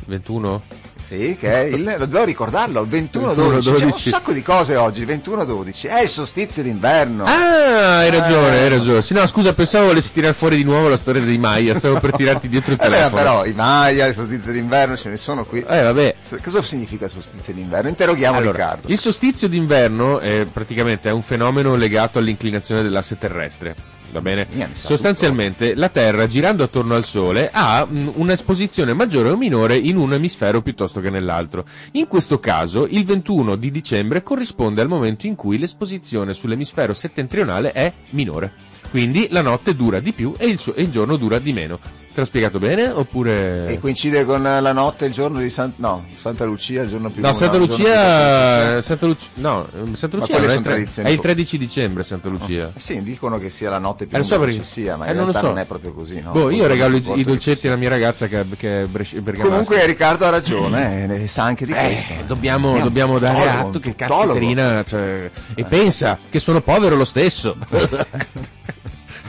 21? 0.06 0.62
Sì, 1.06 1.36
che 1.38 1.52
è 1.52 1.58
il... 1.66 1.96
dobbiamo 1.98 2.24
ricordarlo, 2.24 2.80
il 2.82 2.88
21-12. 2.88 3.58
21-12. 3.58 3.74
C'è 3.76 3.84
un 3.84 3.92
sacco 3.92 4.32
di 4.32 4.42
cose 4.42 4.76
oggi, 4.76 5.02
il 5.02 5.06
21-12. 5.06 5.88
È 5.88 6.00
il 6.02 6.08
solstizio 6.08 6.62
d'inverno. 6.62 7.24
Ah, 7.24 7.98
hai 7.98 8.10
ragione, 8.10 8.56
Eh. 8.56 8.62
hai 8.62 8.68
ragione. 8.70 9.02
Sì, 9.02 9.12
no, 9.14 9.26
scusa, 9.26 9.52
pensavo 9.52 9.86
volessi 9.86 10.12
tirare 10.12 10.32
fuori 10.34 10.56
di 10.56 10.64
nuovo 10.64 10.88
la 10.88 10.96
storia 10.96 11.20
dei 11.22 11.38
Maya, 11.38 11.74
stavo 11.74 12.00
per 12.00 12.12
tirarti 12.12 12.48
dietro 12.48 12.72
il 12.72 12.78
Eh 12.82 12.88
beh, 12.88 12.94
telefono. 12.94 13.16
però 13.22 13.44
i 13.44 13.52
Maya, 13.52 14.06
il 14.06 14.14
solstizio 14.14 14.50
d'inverno 14.52 14.96
ce 14.96 15.08
ne 15.10 15.16
sono 15.16 15.44
qui. 15.44 15.60
Eh, 15.68 15.82
vabbè. 15.82 16.14
Cosa 16.42 16.62
significa 16.62 17.06
solstizio 17.08 17.52
d'inverno? 17.52 17.88
Interroghiamo 17.88 18.38
Allora, 18.38 18.52
Riccardo. 18.52 18.88
il 18.88 18.98
solstizio 18.98 19.48
d'inverno 19.48 20.20
è 20.20 20.46
praticamente 20.50 21.08
è 21.10 21.12
un 21.12 21.22
fenomeno 21.22 21.74
legato 21.76 22.18
all'inclinazione 22.18 22.82
dell'asse 22.82 23.18
terrestre. 23.18 23.74
Va 24.12 24.20
bene? 24.20 24.46
So 24.74 24.86
Sostanzialmente 24.88 25.74
la 25.74 25.88
Terra 25.88 26.28
girando 26.28 26.62
attorno 26.62 26.94
al 26.94 27.04
Sole 27.04 27.50
ha 27.52 27.84
un'esposizione 27.90 28.92
maggiore 28.92 29.30
o 29.30 29.36
minore 29.36 29.76
in 29.76 29.96
un 29.96 30.12
emisfero 30.12 30.62
piuttosto 30.62 31.00
che 31.00 31.03
nell'altro. 31.10 31.64
In 31.92 32.06
questo 32.06 32.38
caso 32.38 32.86
il 32.88 33.04
21 33.04 33.56
di 33.56 33.70
dicembre 33.70 34.22
corrisponde 34.22 34.80
al 34.80 34.88
momento 34.88 35.26
in 35.26 35.34
cui 35.34 35.58
l'esposizione 35.58 36.34
sull'emisfero 36.34 36.92
settentrionale 36.92 37.72
è 37.72 37.92
minore. 38.10 38.52
Quindi 38.90 39.28
la 39.30 39.42
notte 39.42 39.74
dura 39.74 40.00
di 40.00 40.12
più 40.12 40.34
e 40.36 40.46
il, 40.46 40.58
suo- 40.58 40.74
e 40.74 40.82
il 40.82 40.90
giorno 40.90 41.16
dura 41.16 41.38
di 41.38 41.52
meno. 41.52 42.03
Te 42.14 42.20
l'ho 42.20 42.26
spiegato 42.26 42.60
bene 42.60 42.88
oppure... 42.90 43.66
E 43.66 43.80
coincide 43.80 44.24
con 44.24 44.40
la 44.40 44.72
notte, 44.72 45.06
il 45.06 45.12
giorno 45.12 45.40
di 45.40 45.50
San... 45.50 45.72
no, 45.78 46.04
Santa 46.14 46.44
Lucia, 46.44 46.82
il 46.82 46.88
giorno 46.88 47.10
più 47.10 47.20
No, 47.20 47.32
Santa 47.32 47.56
Lucia, 47.56 48.80
Santa 48.82 49.06
Lucia, 49.06 49.28
no, 49.34 49.68
Santa 49.94 50.16
Ma 50.18 50.22
Lucia 50.22 50.36
è, 50.52 50.60
tre- 50.60 50.84
è 51.02 51.08
il 51.08 51.16
po- 51.16 51.22
13 51.22 51.58
dicembre 51.58 52.04
Santa 52.04 52.28
Lucia. 52.28 52.66
più- 52.66 52.80
Sì, 52.80 53.02
dicono 53.02 53.38
che 53.40 53.50
sia 53.50 53.68
la 53.68 53.78
notte 53.78 54.06
più 54.06 54.16
Eh, 54.16 54.22
so 54.22 54.34
lunga 54.36 54.46
che 54.48 54.52
perché- 54.58 54.68
sia, 54.68 54.96
ma 54.96 55.06
eh, 55.06 55.10
in 55.10 55.16
non 55.16 55.24
lo 55.26 55.30
realtà 55.32 55.48
so. 55.48 55.52
non 55.54 55.58
è 55.62 55.66
proprio 55.66 55.92
così, 55.92 56.20
no? 56.20 56.30
boh, 56.30 56.50
io 56.50 56.68
regalo 56.68 56.96
i, 56.98 57.22
dolcetti 57.24 57.66
alla 57.66 57.76
mia 57.76 57.88
ragazza 57.88 58.28
che 58.28 58.40
è, 58.42 58.44
che 58.56 58.82
è 58.82 58.86
bresci- 58.86 59.18
bergamasca. 59.20 59.48
Comunque 59.50 59.84
Riccardo 59.84 60.24
ha 60.26 60.30
ragione, 60.30 61.02
eh, 61.02 61.06
ne 61.08 61.26
sa 61.26 61.42
anche 61.42 61.66
di 61.66 61.72
Eh, 61.72 61.82
questo. 61.82 62.12
dobbiamo, 62.28 62.78
dobbiamo 62.78 63.18
dare 63.18 63.38
tuttologo, 63.40 63.68
atto 63.70 63.78
che 63.80 63.94
caspiterina, 63.96 64.84
cioè, 64.84 65.30
e 65.56 65.64
pensa 65.64 66.16
che 66.30 66.38
sono 66.38 66.60
povero 66.60 66.94
lo 66.94 67.04
stesso. 67.04 67.56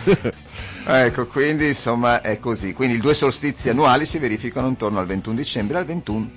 Ecco, 0.87 1.25
quindi 1.25 1.67
insomma 1.69 2.21
è 2.21 2.37
così. 2.39 2.73
Quindi 2.73 2.95
i 2.95 2.99
due 2.99 3.13
solstizi 3.15 3.69
annuali 3.69 4.05
si 4.05 4.19
verificano 4.19 4.67
intorno 4.67 4.99
al 4.99 5.07
21 5.07 5.35
dicembre 5.35 5.77
e 5.77 5.79
al 5.79 5.85
21 5.85 6.29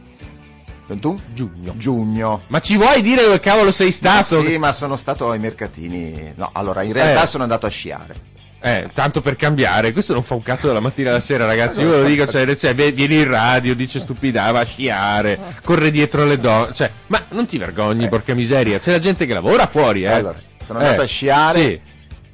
21? 0.86 1.20
Giugno. 1.34 1.74
Giugno. 1.76 2.42
Ma 2.46 2.60
ci 2.60 2.76
vuoi 2.76 3.02
dire 3.02 3.22
dove 3.22 3.40
cavolo 3.40 3.70
sei 3.70 3.88
Ma 3.88 3.92
stato? 4.22 4.42
sì, 4.42 4.56
ma 4.56 4.72
sono 4.72 4.96
stato 4.96 5.30
ai 5.30 5.38
mercatini. 5.38 6.32
No, 6.36 6.48
allora 6.54 6.82
in 6.82 6.94
realtà 6.94 7.24
Eh. 7.24 7.26
sono 7.26 7.42
andato 7.42 7.66
a 7.66 7.68
sciare. 7.68 8.14
Eh, 8.60 8.88
tanto 8.92 9.20
per 9.20 9.36
cambiare, 9.36 9.92
questo 9.92 10.14
non 10.14 10.22
fa 10.22 10.34
un 10.34 10.42
cazzo 10.42 10.66
dalla 10.66 10.80
mattina 10.80 11.10
alla 11.10 11.20
sera, 11.20 11.44
ragazzi. 11.44 11.80
Io 11.82 11.90
ve 11.90 12.00
lo 12.00 12.04
dico, 12.08 12.26
cioè, 12.26 12.56
cioè, 12.56 12.74
vieni 12.74 13.16
in 13.18 13.28
radio, 13.28 13.74
dice 13.74 13.98
stupida, 14.00 14.50
va 14.50 14.60
a 14.60 14.64
sciare, 14.64 15.38
corre 15.62 15.90
dietro 15.90 16.24
le 16.24 16.38
donne. 16.40 16.72
Cioè, 16.72 16.90
ma 17.08 17.22
non 17.28 17.44
ti 17.46 17.58
vergogni, 17.58 18.06
Eh. 18.06 18.08
porca 18.08 18.32
miseria. 18.34 18.78
C'è 18.78 18.92
la 18.92 18.98
gente 18.98 19.26
che 19.26 19.34
lavora 19.34 19.66
fuori, 19.66 20.04
eh. 20.04 20.08
Allora, 20.08 20.40
sono 20.64 20.78
andato 20.78 21.02
Eh, 21.02 21.04
a 21.04 21.06
sciare. 21.06 21.60
Sì. 21.60 21.80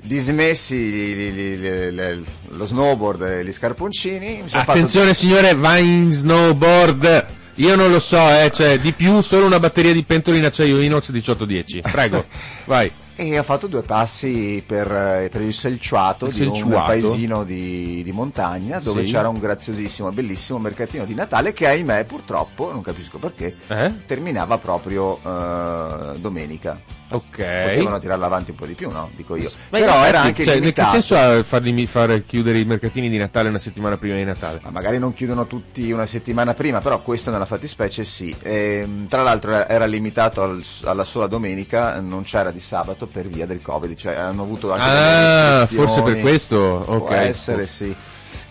Dismessi 0.06 1.56
lo 2.50 2.66
snowboard 2.66 3.22
e 3.22 3.44
gli 3.44 3.52
scarponcini. 3.52 4.44
Attenzione 4.50 5.14
signore, 5.14 5.54
vai 5.54 5.82
in 5.86 6.12
snowboard. 6.12 7.24
Io 7.54 7.74
non 7.74 7.90
lo 7.90 8.00
so, 8.00 8.18
eh, 8.18 8.50
cioè, 8.52 8.78
di 8.78 8.92
più 8.92 9.22
solo 9.22 9.46
una 9.46 9.58
batteria 9.58 9.92
di 9.92 10.04
pentole 10.04 10.36
in 10.36 10.44
acciaio 10.44 10.78
inox 10.78 11.08
1810. 11.08 11.80
Prego, 11.80 12.24
vai. 12.66 12.90
E 13.16 13.38
ho 13.38 13.42
fatto 13.42 13.66
due 13.66 13.82
passi 13.82 14.62
per, 14.66 14.90
eh, 14.90 15.28
per 15.30 15.40
il 15.42 15.54
Selciato, 15.54 16.26
Il 16.26 16.32
di 16.32 16.46
un 16.46 16.54
Selciato. 16.54 16.84
paesino 16.86 17.44
di, 17.44 18.02
di 18.02 18.12
montagna 18.12 18.78
dove 18.80 19.06
Sì. 19.06 19.12
c'era 19.12 19.28
un 19.28 19.38
graziosissimo 19.38 20.08
e 20.08 20.12
bellissimo 20.12 20.58
mercatino 20.58 21.04
di 21.04 21.14
Natale 21.14 21.52
che 21.52 21.66
ahimè 21.68 22.04
purtroppo, 22.04 22.72
non 22.72 22.82
capisco 22.82 23.18
perché, 23.18 23.56
Eh? 23.68 23.92
terminava 24.06 24.58
proprio 24.58 25.18
eh, 25.24 26.18
domenica. 26.18 26.80
Ok. 27.10 27.36
Potevano 27.36 27.98
tirarla 28.00 28.26
avanti 28.26 28.50
un 28.50 28.56
po' 28.56 28.66
di 28.66 28.72
più, 28.74 28.90
no? 28.90 29.08
Dico 29.14 29.36
io. 29.36 29.48
Ma 29.68 29.78
Però 29.78 29.92
infatti, 29.92 30.08
era 30.08 30.20
anche 30.22 30.42
cioè, 30.44 30.54
che 30.54 30.58
limitato. 30.60 30.90
senso 30.92 31.16
ha 31.16 31.42
farli 31.44 31.86
fare 31.86 32.24
chiudere 32.24 32.58
i 32.58 32.64
mercatini 32.64 33.08
di 33.08 33.18
Natale 33.18 33.50
una 33.50 33.58
settimana 33.58 33.96
prima 33.98 34.16
di 34.16 34.24
Natale? 34.24 34.60
Ma 34.64 34.70
magari 34.70 34.98
non 34.98 35.12
chiudono 35.12 35.46
tutti 35.46 35.92
una 35.92 36.06
settimana 36.06 36.54
prima, 36.54 36.80
però 36.80 36.98
questo 37.00 37.30
nella 37.30 37.44
fattispecie 37.44 38.04
sì. 38.04 38.34
Ehm, 38.42 39.06
tra 39.06 39.22
l'altro 39.22 39.52
era, 39.52 39.68
era 39.68 39.84
limitato 39.86 40.42
al- 40.42 40.64
alla 40.84 41.04
sola 41.04 41.26
domenica, 41.26 42.00
non 42.00 42.22
c'era 42.22 42.50
di 42.50 42.58
sabato 42.60 43.03
per 43.06 43.26
via 43.28 43.46
del 43.46 43.60
Covid, 43.62 43.96
cioè 43.96 44.14
hanno 44.14 44.42
avuto 44.42 44.72
anche 44.72 44.84
Ah, 44.86 45.66
forse 45.66 46.02
per 46.02 46.20
questo? 46.20 46.56
Ok. 46.58 46.98
Può 47.06 47.10
essere, 47.14 47.66
sì. 47.66 47.94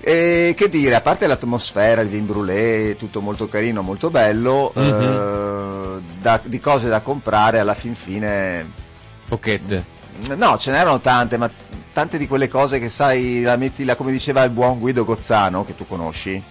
E 0.05 0.53
che 0.57 0.67
dire, 0.69 0.95
a 0.95 1.01
parte 1.01 1.27
l'atmosfera, 1.27 2.01
il 2.01 2.09
vin 2.09 2.25
brûlé, 2.25 2.95
tutto 2.97 3.21
molto 3.21 3.47
carino, 3.47 3.81
molto 3.81 4.09
bello, 4.09 4.71
Mhm. 4.75 4.83
eh, 5.01 6.01
da- 6.19 6.41
di 6.43 6.59
cose 6.59 6.89
da 6.89 6.99
comprare 7.01 7.59
alla 7.59 7.73
fin 7.73 7.95
fine 7.95 8.69
Pochette. 9.27 9.91
No, 10.35 10.57
ce 10.57 10.71
n'erano 10.71 10.99
tante, 10.99 11.37
ma 11.37 11.49
tante 11.91 12.17
di 12.17 12.27
quelle 12.27 12.47
cose 12.47 12.79
che 12.79 12.89
sai, 12.89 13.41
la 13.41 13.55
metti 13.55 13.83
là, 13.85 13.95
come 13.95 14.11
diceva 14.11 14.43
il 14.43 14.51
buon 14.51 14.77
Guido 14.79 15.05
Gozzano, 15.05 15.63
che 15.65 15.75
tu 15.75 15.87
conosci. 15.87 16.41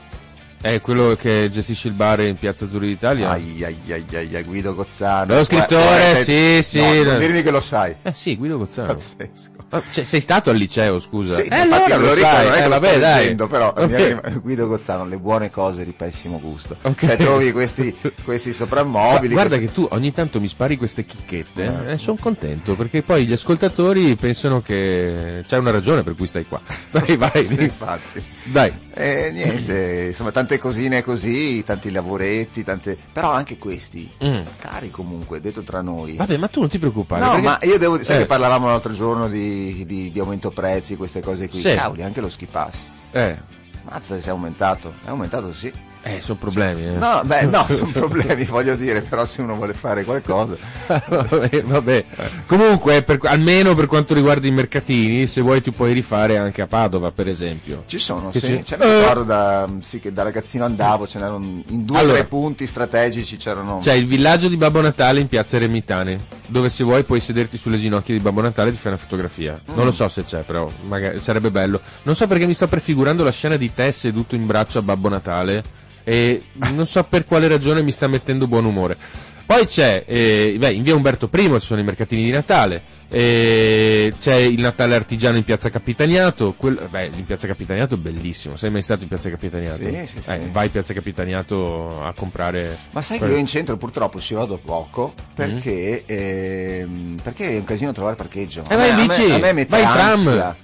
È 0.62 0.80
quello 0.80 1.16
che 1.16 1.48
gestisce 1.50 1.88
il 1.88 1.94
bar 1.94 2.20
in 2.20 2.36
Piazza 2.36 2.66
Azzurri 2.66 2.86
d'Italia? 2.86 3.30
Ai 3.30 3.64
ai 3.64 3.76
ai 3.88 4.04
ai, 4.36 4.42
Guido 4.44 4.76
Gozzano. 4.76 5.34
Lo 5.34 5.42
scrittore, 5.44 6.12
Guarda, 6.12 6.22
sì, 6.22 6.60
sì. 6.62 6.78
No, 6.78 7.02
non 7.10 7.18
dirmi 7.18 7.42
che 7.42 7.50
lo 7.50 7.60
sai. 7.60 7.92
Eh 8.00 8.12
sì, 8.14 8.36
Guido 8.36 8.58
Gozzano. 8.58 8.86
Pazzesco. 8.94 9.50
Ah, 9.70 9.82
Cioè, 9.90 10.04
sei 10.04 10.20
stato 10.20 10.50
al 10.50 10.56
liceo, 10.56 11.00
scusa? 11.00 11.34
Sì, 11.34 11.40
eh, 11.48 11.62
infatti 11.62 11.92
allora 11.92 11.96
lo 11.96 12.14
ricordo, 12.14 12.36
sai, 12.36 12.50
che 12.52 12.58
eh, 12.58 12.62
lo 12.62 12.68
vabbè, 12.68 12.98
dai. 13.00 13.18
leggendo, 13.22 13.46
però 13.48 13.74
mi 13.76 13.82
Ok. 13.82 13.90
è 13.90 14.06
rim- 14.06 14.40
Guido 14.40 14.66
Gozzano, 14.68 15.04
le 15.06 15.16
buone 15.18 15.50
cose 15.50 15.84
di 15.84 15.92
pessimo 15.92 16.38
gusto. 16.38 16.76
Ok. 16.82 17.06
Cioè, 17.06 17.16
trovi 17.16 17.50
questi, 17.50 17.96
questi 18.22 18.52
soprammobili. 18.52 19.32
Guarda 19.32 19.56
queste- 19.56 19.74
che 19.74 19.80
tu 19.88 19.88
ogni 19.96 20.12
tanto 20.12 20.40
mi 20.40 20.46
spari 20.46 20.76
queste 20.76 21.04
chicchette 21.04 21.88
e 21.88 21.98
sono 21.98 22.18
contento 22.20 22.76
perché 22.76 23.02
poi 23.02 23.26
gli 23.26 23.32
ascoltatori 23.32 24.14
pensano 24.14 24.62
che 24.62 25.42
c'è 25.44 25.56
una 25.58 25.72
ragione 25.72 26.04
per 26.04 26.14
cui 26.14 26.28
stai 26.28 26.46
qua. 26.46 26.60
Vai, 26.92 27.16
vai, 27.16 27.44
Sì, 27.44 27.54
infatti. 27.64 28.22
dai. 28.44 28.72
E 28.94 29.30
niente, 29.32 30.04
insomma, 30.08 30.30
tante 30.32 30.58
cosine 30.58 31.02
così, 31.02 31.64
tanti 31.64 31.90
lavoretti, 31.90 32.62
tante... 32.62 32.98
però 33.12 33.30
anche 33.32 33.56
questi, 33.56 34.10
Mm. 34.24 34.42
cari 34.58 34.90
comunque, 34.90 35.40
detto 35.40 35.62
tra 35.62 35.80
noi. 35.80 36.16
Vabbè, 36.16 36.36
ma 36.36 36.48
tu 36.48 36.60
non 36.60 36.68
ti 36.68 36.78
preoccupare. 36.78 37.24
No, 37.24 37.30
perché- 37.30 37.46
ma 37.46 37.58
io 37.62 37.78
devo 37.78 38.02
sai 38.02 38.16
Eh. 38.16 38.18
che 38.20 38.26
parlavamo 38.26 38.66
l'altro 38.66 38.92
giorno 38.92 39.28
di, 39.28 39.84
di- 39.86 40.10
di 40.10 40.18
aumento 40.20 40.50
prezzi, 40.50 40.96
queste 40.96 41.20
cose 41.20 41.48
qui. 41.48 41.60
Sì. 41.60 41.74
Cavoli, 41.74 42.02
anche 42.02 42.20
lo 42.20 42.28
ski 42.28 42.46
pass. 42.46 42.84
Eh, 43.12 43.36
Mazza 43.84 44.20
se 44.20 44.28
è 44.28 44.30
aumentato. 44.30 44.94
È 45.04 45.08
aumentato 45.08 45.52
sì. 45.52 45.72
Eh 46.04 46.20
sono 46.20 46.38
problemi. 46.38 46.84
Eh. 46.84 46.90
No, 46.98 47.22
beh, 47.24 47.46
no, 47.46 47.64
sono 47.70 47.90
problemi, 47.92 48.44
voglio 48.44 48.74
dire, 48.74 49.02
però 49.02 49.24
se 49.24 49.40
uno 49.42 49.54
vuole 49.56 49.72
fare 49.74 50.04
qualcosa. 50.04 50.56
vabbè, 51.08 51.62
vabbè. 51.62 52.04
Comunque, 52.46 53.02
per- 53.02 53.20
almeno 53.24 53.74
per 53.74 53.86
quanto 53.86 54.12
riguarda 54.14 54.46
i 54.46 54.50
mercatini, 54.50 55.26
se 55.26 55.40
vuoi 55.40 55.60
ti 55.62 55.70
puoi 55.70 55.92
rifare 55.92 56.38
anche 56.38 56.60
a 56.62 56.66
Padova, 56.66 57.12
per 57.12 57.28
esempio. 57.28 57.82
Ci 57.86 57.98
sono, 57.98 58.30
Che 58.30 58.40
sì. 58.40 58.52
mi 58.52 58.64
Eh. 58.68 59.00
ricordo 59.00 59.22
da, 59.22 59.68
sì, 59.80 60.00
che 60.00 60.12
da 60.12 60.22
ragazzino 60.24 60.64
andavo, 60.64 61.06
ce 61.06 61.18
n'erano 61.18 61.62
in 61.68 61.84
due 61.84 61.96
o 61.96 62.00
Allora. 62.00 62.18
tre 62.18 62.24
punti 62.26 62.66
strategici 62.66 63.36
c'erano. 63.36 63.78
C'è 63.78 63.92
il 63.94 64.06
villaggio 64.06 64.48
di 64.48 64.56
Babbo 64.56 64.80
Natale 64.80 65.20
in 65.20 65.28
piazza 65.28 65.56
Remitane, 65.58 66.18
dove 66.48 66.68
se 66.68 66.82
vuoi 66.84 67.04
puoi 67.04 67.20
sederti 67.20 67.56
sulle 67.56 67.78
ginocchia 67.78 68.14
di 68.14 68.20
Babbo 68.20 68.40
Natale 68.40 68.70
e 68.70 68.72
ti 68.72 68.78
fai 68.78 68.92
una 68.92 69.00
fotografia. 69.00 69.60
Non 69.66 69.82
Mm. 69.82 69.84
lo 69.84 69.92
so 69.92 70.08
se 70.08 70.24
c'è, 70.24 70.40
però 70.40 70.68
magari 70.88 71.20
sarebbe 71.20 71.50
bello. 71.50 71.80
Non 72.02 72.14
so 72.16 72.26
perché 72.26 72.46
mi 72.46 72.54
sto 72.54 72.66
prefigurando 72.66 73.22
la 73.22 73.30
scena 73.30 73.56
di 73.56 73.72
te 73.72 73.92
seduto 73.92 74.34
in 74.34 74.46
braccio 74.46 74.78
a 74.78 74.82
Babbo 74.82 75.08
Natale 75.08 75.62
e 76.04 76.42
non 76.72 76.86
so 76.86 77.02
per 77.04 77.24
quale 77.24 77.48
ragione 77.48 77.82
mi 77.82 77.92
sta 77.92 78.08
mettendo 78.08 78.46
buon 78.46 78.64
umore. 78.64 78.96
Poi 79.44 79.66
c'è, 79.66 80.04
eh, 80.06 80.56
beh, 80.58 80.72
in 80.72 80.82
via 80.82 80.94
Umberto 80.94 81.28
I 81.30 81.60
ci 81.60 81.66
sono 81.66 81.80
i 81.80 81.84
mercatini 81.84 82.22
di 82.22 82.30
Natale, 82.30 82.80
eh, 83.08 84.10
c'è 84.18 84.36
il 84.36 84.60
Natale 84.60 84.94
artigiano 84.94 85.36
in 85.36 85.44
piazza 85.44 85.68
Capitaniato, 85.68 86.54
quel- 86.56 86.88
beh, 86.88 87.10
in 87.14 87.26
piazza 87.26 87.46
Capitaniato 87.46 87.96
è 87.96 87.98
bellissimo, 87.98 88.56
sei 88.56 88.70
mai 88.70 88.80
stato 88.80 89.02
in 89.02 89.08
piazza 89.08 89.28
Capitaniato? 89.28 89.82
Sì, 89.82 90.06
sì, 90.06 90.22
sì. 90.22 90.30
Eh, 90.30 90.48
vai 90.50 90.66
in 90.66 90.70
piazza 90.72 90.94
Capitaniato 90.94 92.02
a 92.02 92.14
comprare... 92.14 92.74
Ma 92.92 93.02
sai 93.02 93.18
che 93.18 93.26
io 93.26 93.36
in 93.36 93.46
centro 93.46 93.76
purtroppo 93.76 94.18
ci 94.20 94.32
vado 94.32 94.56
poco 94.56 95.12
perché, 95.34 96.04
ehm, 96.06 97.18
perché 97.22 97.48
è 97.48 97.56
un 97.56 97.64
casino 97.64 97.92
trovare 97.92 98.16
parcheggio. 98.16 98.62
Eh, 98.70 98.76
vai 98.76 98.88
in 98.88 99.06
bici, 99.06 99.28
vai 99.38 99.58
in 99.60 99.66
tram. 99.66 100.56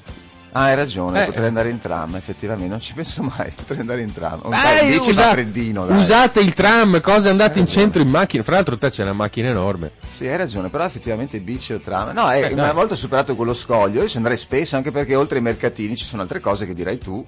Ah, 0.58 0.64
hai 0.64 0.74
ragione, 0.74 1.22
Eh. 1.22 1.26
potrei 1.26 1.46
andare 1.46 1.70
in 1.70 1.78
tram, 1.78 2.16
effettivamente, 2.16 2.68
non 2.68 2.80
ci 2.80 2.92
penso 2.92 3.22
mai, 3.22 3.50
potrei 3.54 3.78
andare 3.78 4.02
in 4.02 4.12
tram. 4.12 4.48
Dai, 4.48 4.88
bici 4.90 5.10
usa- 5.10 5.30
freddino, 5.30 5.86
dai. 5.86 5.98
usate 5.98 6.40
il 6.40 6.52
tram, 6.54 7.00
cosa 7.00 7.30
andate 7.30 7.60
in 7.60 7.66
Eh, 7.66 7.68
centro 7.68 8.02
in 8.02 8.08
macchina? 8.08 8.42
Fra 8.42 8.54
l'altro 8.56 8.76
te 8.76 8.90
c'è 8.90 9.02
una 9.02 9.12
macchina 9.12 9.50
enorme. 9.50 9.92
Sì, 10.04 10.26
hai 10.26 10.36
ragione, 10.36 10.68
però 10.68 10.84
effettivamente 10.84 11.38
bici 11.38 11.72
o 11.74 11.78
tram. 11.78 12.10
No, 12.12 12.28
è 12.30 12.48
Eh, 12.48 12.52
una 12.54 12.72
volta 12.72 12.96
superato 12.96 13.36
quello 13.36 13.54
scoglio, 13.54 14.02
io 14.02 14.08
ci 14.08 14.16
andrei 14.16 14.36
spesso, 14.36 14.74
anche 14.74 14.90
perché 14.90 15.14
oltre 15.14 15.36
ai 15.36 15.42
mercatini 15.44 15.94
ci 15.96 16.04
sono 16.04 16.22
altre 16.22 16.40
cose 16.40 16.66
che 16.66 16.74
direi 16.74 16.98
tu. 16.98 17.24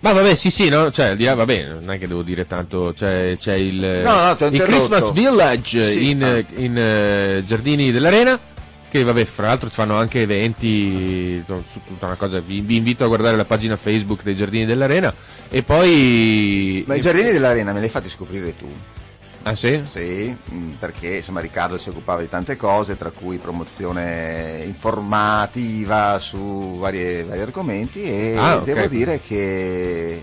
Ma 0.00 0.12
vabbè, 0.12 0.34
sì, 0.34 0.50
sì, 0.50 0.68
no, 0.68 0.90
cioè, 0.90 1.14
di 1.16 1.24
là, 1.24 1.34
vabbè, 1.34 1.66
non 1.80 1.92
è 1.92 1.98
che 1.98 2.08
devo 2.08 2.22
dire 2.22 2.44
tanto, 2.46 2.92
c'è, 2.94 3.36
c'è 3.38 3.54
il, 3.54 4.00
No, 4.04 4.34
no, 4.38 4.46
il. 4.48 4.60
Christmas 4.62 5.12
Village 5.12 5.84
Sì, 5.84 6.10
in, 6.10 6.24
ah. 6.24 6.60
in, 6.60 6.76
eh, 6.76 7.42
Giardini 7.46 7.92
dell'Arena, 7.92 8.38
che 8.92 9.04
vabbè, 9.04 9.24
fra 9.24 9.46
l'altro 9.46 9.70
fanno 9.70 9.96
anche 9.96 10.20
eventi, 10.20 11.42
tutta 11.46 12.04
una 12.04 12.16
cosa, 12.16 12.40
vi, 12.40 12.60
vi 12.60 12.76
invito 12.76 13.04
a 13.04 13.06
guardare 13.06 13.38
la 13.38 13.46
pagina 13.46 13.74
Facebook 13.76 14.22
dei 14.22 14.34
Giardini 14.34 14.66
dell'Arena, 14.66 15.14
e 15.48 15.62
poi... 15.62 16.84
Ma 16.86 16.94
i 16.94 17.00
giardini 17.00 17.32
dell'arena 17.32 17.72
me 17.72 17.78
li 17.78 17.86
hai 17.86 17.90
fatti 17.90 18.10
scoprire 18.10 18.54
tu? 18.54 18.70
Ah 19.44 19.56
sì? 19.56 19.80
Sì, 19.84 20.36
mh, 20.44 20.72
perché 20.78 21.16
insomma 21.16 21.40
Riccardo 21.40 21.78
si 21.78 21.88
occupava 21.88 22.20
di 22.20 22.28
tante 22.28 22.56
cose, 22.56 22.98
tra 22.98 23.10
cui 23.10 23.38
promozione 23.38 24.62
informativa 24.66 26.18
su 26.18 26.76
varie- 26.78 27.24
vari 27.24 27.40
argomenti 27.40 28.02
e 28.02 28.34
Ah, 28.36 28.56
ok. 28.58 28.64
devo 28.64 28.86
dire 28.88 29.20
che 29.20 30.22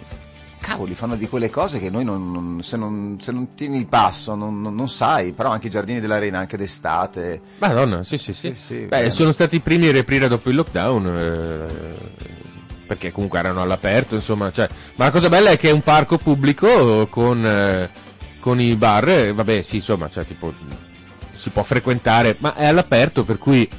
cavoli 0.59 0.93
fanno 0.95 1.15
di 1.15 1.27
quelle 1.27 1.49
cose 1.49 1.79
che 1.79 1.89
noi 1.89 2.03
non, 2.03 2.31
non- 2.31 2.61
se, 2.61 2.77
non, 2.77 3.17
se 3.21 3.31
non 3.31 3.53
tieni 3.55 3.77
il 3.77 3.87
passo 3.87 4.35
non, 4.35 4.61
non- 4.61 4.89
sai, 4.89 5.33
però 5.33 5.49
anche 5.49 5.67
i 5.67 5.69
giardini 5.69 5.99
dell'arena 5.99 6.39
anche 6.39 6.57
d'estate. 6.57 7.41
Madonna, 7.59 8.03
sì, 8.03 8.17
sì, 8.17 8.33
sì. 8.33 8.53
Sì, 8.53 8.59
sì, 8.59 8.75
Beh, 8.85 9.09
sono 9.09 9.31
stati 9.31 9.57
i 9.57 9.59
primi 9.61 9.87
a 9.87 9.91
riaprire 9.91 10.27
dopo 10.27 10.49
il 10.49 10.55
lockdown, 10.55 11.07
eh, 11.07 12.27
perché 12.85 13.11
comunque 13.11 13.39
erano 13.39 13.61
all'aperto, 13.61 14.15
insomma, 14.15 14.51
cioè, 14.51 14.67
ma 14.95 15.05
la 15.05 15.11
cosa 15.11 15.29
bella 15.29 15.51
è 15.51 15.57
che 15.57 15.69
è 15.69 15.73
un 15.73 15.81
parco 15.81 16.17
pubblico 16.17 17.07
con, 17.07 17.45
eh, 17.45 17.89
con 18.39 18.59
i 18.59 18.75
bar, 18.75 19.09
eh, 19.09 19.33
vabbè, 19.33 19.61
sì, 19.61 19.75
insomma, 19.77 20.09
cioè, 20.09 20.25
tipo, 20.25 20.53
si 21.31 21.49
può 21.51 21.61
frequentare, 21.63 22.35
ma 22.39 22.55
è 22.55 22.65
all'aperto, 22.65 23.23
per 23.23 23.37
cui 23.37 23.69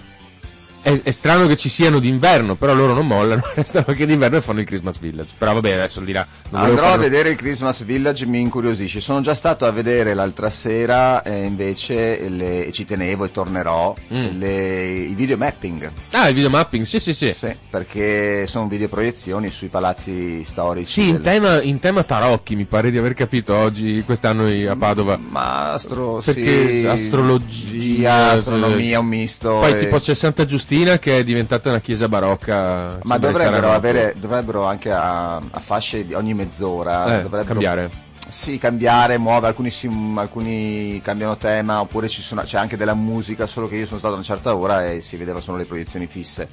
è, 0.82 1.00
è 1.02 1.10
strano 1.10 1.46
che 1.46 1.56
ci 1.56 1.68
siano 1.68 1.98
d'inverno, 1.98 2.54
però 2.54 2.74
loro 2.74 2.92
non 2.94 3.06
mollano, 3.06 3.42
restano 3.54 3.84
anche 3.88 4.06
d'inverno 4.06 4.38
e 4.38 4.40
fanno 4.40 4.60
il 4.60 4.66
Christmas 4.66 4.98
Village. 4.98 5.34
Però 5.36 5.52
vabbè, 5.54 5.72
adesso 5.72 6.00
non 6.00 6.06
volevo 6.12 6.26
Andrò 6.68 6.84
a 6.84 6.88
farlo- 6.90 7.02
vedere 7.02 7.30
il 7.30 7.36
Christmas 7.36 7.84
Village, 7.84 8.26
mi 8.26 8.40
incuriosisce. 8.40 9.00
Sono 9.00 9.20
già 9.20 9.34
stato 9.34 9.66
a 9.66 9.70
vedere 9.70 10.14
l'altra 10.14 10.50
sera 10.50 11.22
e 11.22 11.44
invece 11.44 12.28
le- 12.28 12.68
ci 12.72 12.84
tenevo 12.84 13.24
e 13.24 13.30
tornerò 13.32 13.94
Mm. 14.12 14.38
le- 14.38 14.88
i 15.10 15.14
video 15.14 15.36
mapping. 15.36 15.90
Ah, 16.12 16.28
il 16.28 16.34
videomapping, 16.34 16.84
sì, 16.84 16.98
sì, 17.00 17.12
sì. 17.14 17.32
Sì, 17.32 17.54
perché 17.68 18.46
sono 18.46 18.66
videoproiezioni 18.68 19.50
sui 19.50 19.68
palazzi 19.68 20.42
storici. 20.44 21.02
Sì, 21.02 21.08
in 21.08 21.14
del- 21.14 21.22
tema, 21.22 21.62
in 21.62 21.78
tema 21.78 22.02
tarocchi, 22.04 22.56
mi 22.56 22.64
pare 22.64 22.90
di 22.90 22.98
aver 22.98 23.14
capito 23.14 23.54
oggi, 23.54 24.02
quest'anno 24.04 24.46
a 24.70 24.76
Padova. 24.76 25.16
Ma 25.18 25.72
astro, 25.72 26.20
Perché 26.24 26.80
sì, 26.80 26.86
astrologia, 26.86 28.30
astronomia, 28.32 29.00
un 29.00 29.06
misto. 29.06 29.58
Poi 29.60 29.72
e- 29.72 29.78
tipo 29.78 29.98
c'è 29.98 30.14
Santa 30.14 30.44
Giustina 30.70 31.00
che 31.00 31.18
è 31.18 31.24
diventata 31.24 31.68
una 31.68 31.80
chiesa 31.80 32.06
barocca. 32.08 33.00
Ma 33.02 33.18
dovrebbero, 33.18 33.72
avere, 33.72 34.14
dovrebbero 34.16 34.66
anche 34.66 34.92
a, 34.92 35.34
a 35.38 35.58
fasce 35.58 36.06
di 36.06 36.14
ogni 36.14 36.32
mezz'ora 36.32 37.18
Eh, 37.18 37.22
dovrebbero- 37.22 37.42
cambiare. 37.44 37.90
Sì, 38.28 38.56
cambiare, 38.58 39.18
muovere, 39.18 39.48
alcuni, 39.48 39.70
si- 39.70 39.90
alcuni 40.14 41.00
cambiano 41.02 41.36
tema, 41.36 41.80
oppure 41.80 42.08
ci 42.08 42.22
sono- 42.22 42.42
c'è 42.42 42.56
anche 42.56 42.76
della 42.76 42.94
musica, 42.94 43.46
solo 43.46 43.66
che 43.66 43.74
io 43.78 43.86
sono 43.86 43.98
stato 43.98 44.14
a 44.14 44.18
una 44.18 44.24
certa 44.24 44.54
ora 44.54 44.88
e 44.88 45.00
si 45.00 45.16
vedeva 45.16 45.40
solo 45.40 45.56
le 45.56 45.64
proiezioni 45.64 46.06
fisse. 46.06 46.48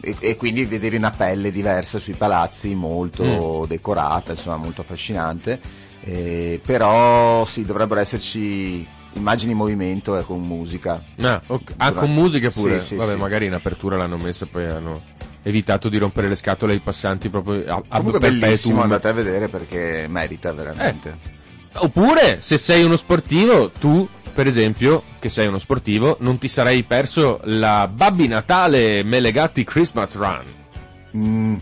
E, 0.00 0.16
e 0.18 0.34
quindi 0.34 0.64
vedevi 0.64 0.96
una 0.96 1.12
pelle 1.12 1.52
diversa 1.52 2.00
sui 2.00 2.14
palazzi, 2.14 2.74
molto 2.74 3.62
Mm. 3.62 3.68
decorata, 3.68 4.32
insomma, 4.32 4.56
molto 4.56 4.80
affascinante. 4.80 5.60
Eh, 6.00 6.60
però 6.66 7.44
sì, 7.44 7.64
dovrebbero 7.64 8.00
esserci 8.00 8.84
immagini 9.16 9.52
in 9.52 9.58
movimento 9.58 10.18
e 10.18 10.22
con 10.22 10.40
musica. 10.40 11.02
Ah, 11.20 11.42
ok. 11.46 11.74
Ah, 11.78 11.92
con 11.92 12.12
musica 12.12 12.50
pure. 12.50 12.80
Sì, 12.80 12.86
sì, 12.86 12.96
Vabbè, 12.96 13.12
sì. 13.12 13.18
magari 13.18 13.46
in 13.46 13.54
apertura 13.54 13.96
l'hanno 13.96 14.16
messa 14.16 14.44
e 14.44 14.48
poi 14.48 14.66
hanno 14.66 15.02
evitato 15.42 15.88
di 15.88 15.98
rompere 15.98 16.28
le 16.28 16.34
scatole 16.34 16.72
ai 16.72 16.80
passanti 16.80 17.28
proprio 17.28 17.64
a, 17.66 17.82
a 17.88 17.96
Comunque 17.98 18.18
bellissimo, 18.18 18.82
andate 18.82 19.08
a 19.08 19.12
vedere 19.12 19.48
perché 19.48 20.06
merita 20.08 20.52
veramente. 20.52 21.34
Oppure, 21.74 22.40
se 22.40 22.58
sei 22.58 22.84
uno 22.84 22.96
sportivo, 22.96 23.70
tu, 23.70 24.08
per 24.34 24.46
esempio, 24.46 25.02
che 25.18 25.28
sei 25.28 25.46
uno 25.46 25.58
sportivo, 25.58 26.16
non 26.20 26.38
ti 26.38 26.48
sarei 26.48 26.82
perso 26.84 27.40
la 27.44 27.88
Babbi 27.92 28.26
Natale 28.28 29.02
Melegatti 29.02 29.62
Christmas 29.62 30.14
Run. 30.16 30.44
Mm, 31.16 31.54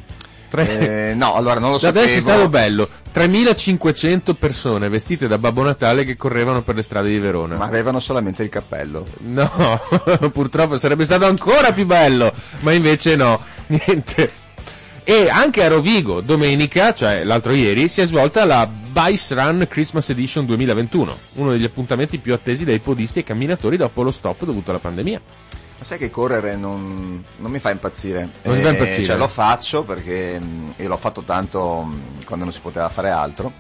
Tre- 0.55 1.11
eh, 1.11 1.15
no, 1.15 1.35
allora 1.35 1.59
non 1.59 1.71
lo 1.71 1.79
Da 1.79 1.87
sapevo. 1.87 2.05
adesso 2.05 2.17
è 2.19 2.21
stato 2.21 2.49
bello. 2.49 2.89
3500 3.11 4.35
persone 4.35 4.89
vestite 4.89 5.27
da 5.27 5.39
Babbo 5.39 5.63
Natale 5.63 6.05
che 6.05 6.17
correvano 6.17 6.63
per 6.63 6.75
le 6.77 6.83
strade 6.83 7.09
di 7.09 7.19
Verona. 7.19 7.57
Ma 7.57 7.65
avevano 7.65 7.99
solamente 8.01 8.43
il 8.43 8.49
cappello. 8.49 9.05
No, 9.21 9.51
purtroppo 10.33 10.77
sarebbe 10.77 11.05
stato 11.05 11.27
ancora 11.27 11.73
più 11.73 11.87
bello, 11.87 12.33
ma 12.61 12.73
invece 12.73 13.17
no, 13.17 13.41
niente. 13.67 14.43
E 15.07 15.29
anche 15.29 15.63
a 15.63 15.69
Rovigo, 15.69 16.21
domenica, 16.23 16.95
cioè 16.95 17.25
l'altro 17.25 17.53
ieri, 17.53 17.89
si 17.89 18.01
è 18.01 18.07
svolta 18.07 18.45
la 18.47 18.67
Vice 18.67 19.35
Run 19.35 19.67
Christmas 19.69 20.09
Edition 20.11 20.47
2021, 20.47 21.17
uno 21.35 21.51
degli 21.51 21.65
appuntamenti 21.65 22.19
più 22.19 22.33
attesi 22.33 22.65
dai 22.65 22.79
podisti 22.79 23.19
e 23.19 23.23
camminatori 23.25 23.77
dopo 23.77 24.03
lo 24.03 24.11
stop 24.11 24.45
dovuto 24.45 24.71
alla 24.71 24.79
pandemia. 24.79 25.21
Sai 25.85 25.99
che 25.99 26.09
correre 26.11 26.57
non, 26.57 27.23
non 27.37 27.51
mi 27.51 27.59
fa 27.59 27.71
impazzire. 27.71 28.31
Non 28.43 28.57
ti 28.57 28.63
fa 28.63 28.71
impazzire? 28.71 29.05
Cioè 29.05 29.17
lo 29.17 29.29
faccio 29.29 29.85
perché 29.85 30.41
mm, 30.43 30.71
io 30.77 30.89
l'ho 30.89 30.97
fatto 30.97 31.23
tanto 31.23 31.83
mm, 31.87 32.01
quando 32.25 32.45
non 32.47 32.55
si 32.55 32.61
poteva 32.61 32.89
fare 32.89 33.11
altro. 33.11 33.53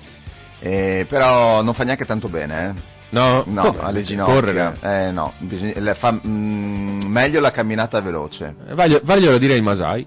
Eh, 0.58 1.04
però 1.06 1.60
non 1.62 1.74
fa 1.74 1.84
neanche 1.84 2.06
tanto 2.06 2.28
bene, 2.28 2.68
eh. 2.68 2.92
No, 3.10 3.44
No, 3.46 3.76
alle 3.78 4.02
ginocchia. 4.02 4.34
Correre. 4.34 4.76
Eh 4.80 5.10
no, 5.12 5.34
bisogna- 5.38 5.94
fa, 5.94 6.12
mm, 6.12 7.00
meglio 7.06 7.40
la 7.40 7.50
camminata 7.50 8.00
veloce. 8.00 8.54
Eh, 8.68 8.74
Vaglio, 8.74 9.00
vaglielo 9.04 9.37
dire 9.38 9.52
ai 9.52 9.60
Masai. 9.60 10.06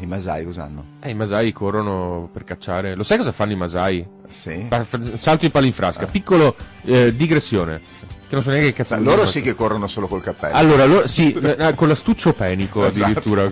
I 0.00 0.06
masai 0.06 0.44
usano. 0.46 0.84
Eh, 1.00 1.10
i 1.10 1.14
Masai 1.14 1.52
corrono 1.52 2.28
per 2.32 2.44
cacciare. 2.44 2.94
Lo 2.94 3.02
sai 3.02 3.18
cosa 3.18 3.32
fanno 3.32 3.52
i 3.52 3.56
Masai? 3.56 4.06
Sì. 4.26 4.66
Pa- 4.68 4.86
Salto 5.14 5.44
in 5.44 5.72
frasca, 5.72 6.06
piccolo 6.06 6.56
eh, 6.84 7.14
digressione. 7.14 7.80
Che 7.80 8.34
non 8.34 8.42
so 8.42 8.50
neanche 8.50 8.68
che 8.68 8.82
cazzo 8.82 8.98
loro 9.02 9.26
sì 9.26 9.42
che 9.42 9.54
corrono 9.54 9.86
solo 9.86 10.06
col 10.06 10.22
cappello. 10.22 10.54
Allora, 10.54 10.86
loro, 10.86 11.06
sì, 11.06 11.32
eh, 11.36 11.74
con 11.74 11.88
l'astuccio 11.88 12.32
penico 12.32 12.86
Esatto. 12.86 13.04
addirittura. 13.04 13.50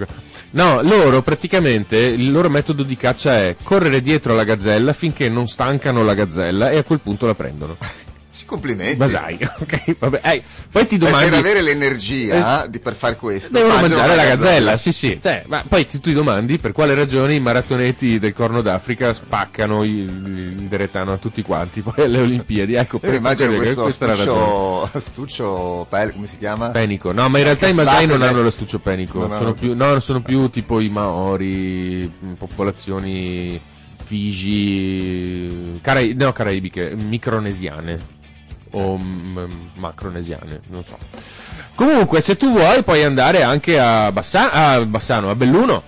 No, 0.50 0.80
loro 0.80 1.20
praticamente, 1.20 1.96
il 1.98 2.30
loro 2.30 2.48
metodo 2.48 2.82
di 2.82 2.96
caccia 2.96 3.38
è 3.38 3.56
correre 3.62 4.00
dietro 4.00 4.32
alla 4.32 4.44
gazzella 4.44 4.94
finché 4.94 5.28
non 5.28 5.48
stancano 5.48 6.02
la 6.02 6.14
gazzella 6.14 6.70
e 6.70 6.78
a 6.78 6.82
quel 6.84 7.00
punto 7.00 7.26
la 7.26 7.34
prendono. 7.34 7.76
Sì, 8.38 8.44
Complimenti. 8.44 8.98
Masai, 8.98 9.36
ok? 9.42 9.96
Vabbè, 9.98 10.20
eh, 10.22 10.42
poi 10.70 10.86
ti 10.86 10.96
Per- 10.96 11.08
domandi... 11.08 11.30
per 11.30 11.38
avere 11.40 11.60
l'energia 11.60 12.66
di, 12.68 12.78
per 12.78 12.94
fare 12.94 13.16
questo. 13.16 13.56
Devono 13.56 13.80
mangiare 13.80 14.14
la 14.14 14.24
gazzella, 14.24 14.76
sì 14.76 14.92
sì. 14.92 15.18
Cioè, 15.20 15.42
ma 15.48 15.64
poi 15.66 15.84
ti, 15.86 15.98
tu 15.98 16.08
ti 16.10 16.12
domandi 16.14 16.56
per 16.58 16.70
quale 16.70 16.94
ragione 16.94 17.34
i 17.34 17.40
maratonetti 17.40 18.20
del 18.20 18.32
Corno 18.32 18.62
d'Africa 18.62 19.12
spaccano 19.12 19.82
il, 19.82 20.08
deretano 20.68 21.12
a 21.14 21.16
tutti 21.16 21.42
quanti, 21.42 21.80
poi 21.82 22.04
alle 22.04 22.20
Olimpiadi. 22.20 22.74
Ecco, 22.74 23.00
per 23.00 23.14
immagino 23.14 23.48
perché 23.48 23.64
questo 23.64 23.82
questa 23.82 24.04
è 24.04 24.08
la 24.08 24.14
ragione. 24.14 24.86
stuccio, 24.86 24.98
stuccio 25.00 25.86
pel- 25.90 26.12
come 26.12 26.26
si 26.28 26.38
chiama? 26.38 26.68
Penico, 26.68 27.10
no, 27.10 27.28
ma 27.28 27.38
in 27.38 27.44
realtà 27.44 27.66
i 27.66 27.74
Masai 27.74 28.06
non 28.06 28.22
hanno 28.22 28.36
le- 28.36 28.42
lo 28.44 28.50
stuccio 28.50 28.78
penico, 28.78 29.20
sono 29.22 29.34
hanno- 29.34 29.52
più, 29.52 29.74
no, 29.74 29.98
sono 29.98 30.20
più 30.22 30.48
tipo 30.48 30.78
i 30.78 30.88
Maori, 30.90 32.08
mh, 32.20 32.32
popolazioni 32.34 33.60
Fiji, 34.58 35.78
Carai- 35.82 36.14
no, 36.14 36.32
caraibiche, 36.32 36.94
micronesiane 36.96 38.16
o 38.72 38.96
mm, 38.98 39.46
macronesiane, 39.74 40.60
non 40.68 40.84
so. 40.84 40.96
Comunque, 41.74 42.20
se 42.20 42.36
tu 42.36 42.50
vuoi, 42.50 42.82
puoi 42.82 43.04
andare 43.04 43.42
anche 43.42 43.78
a, 43.78 44.10
Bassa- 44.10 44.50
a 44.50 44.84
Bassano, 44.84 45.30
a 45.30 45.34
Belluno. 45.34 45.82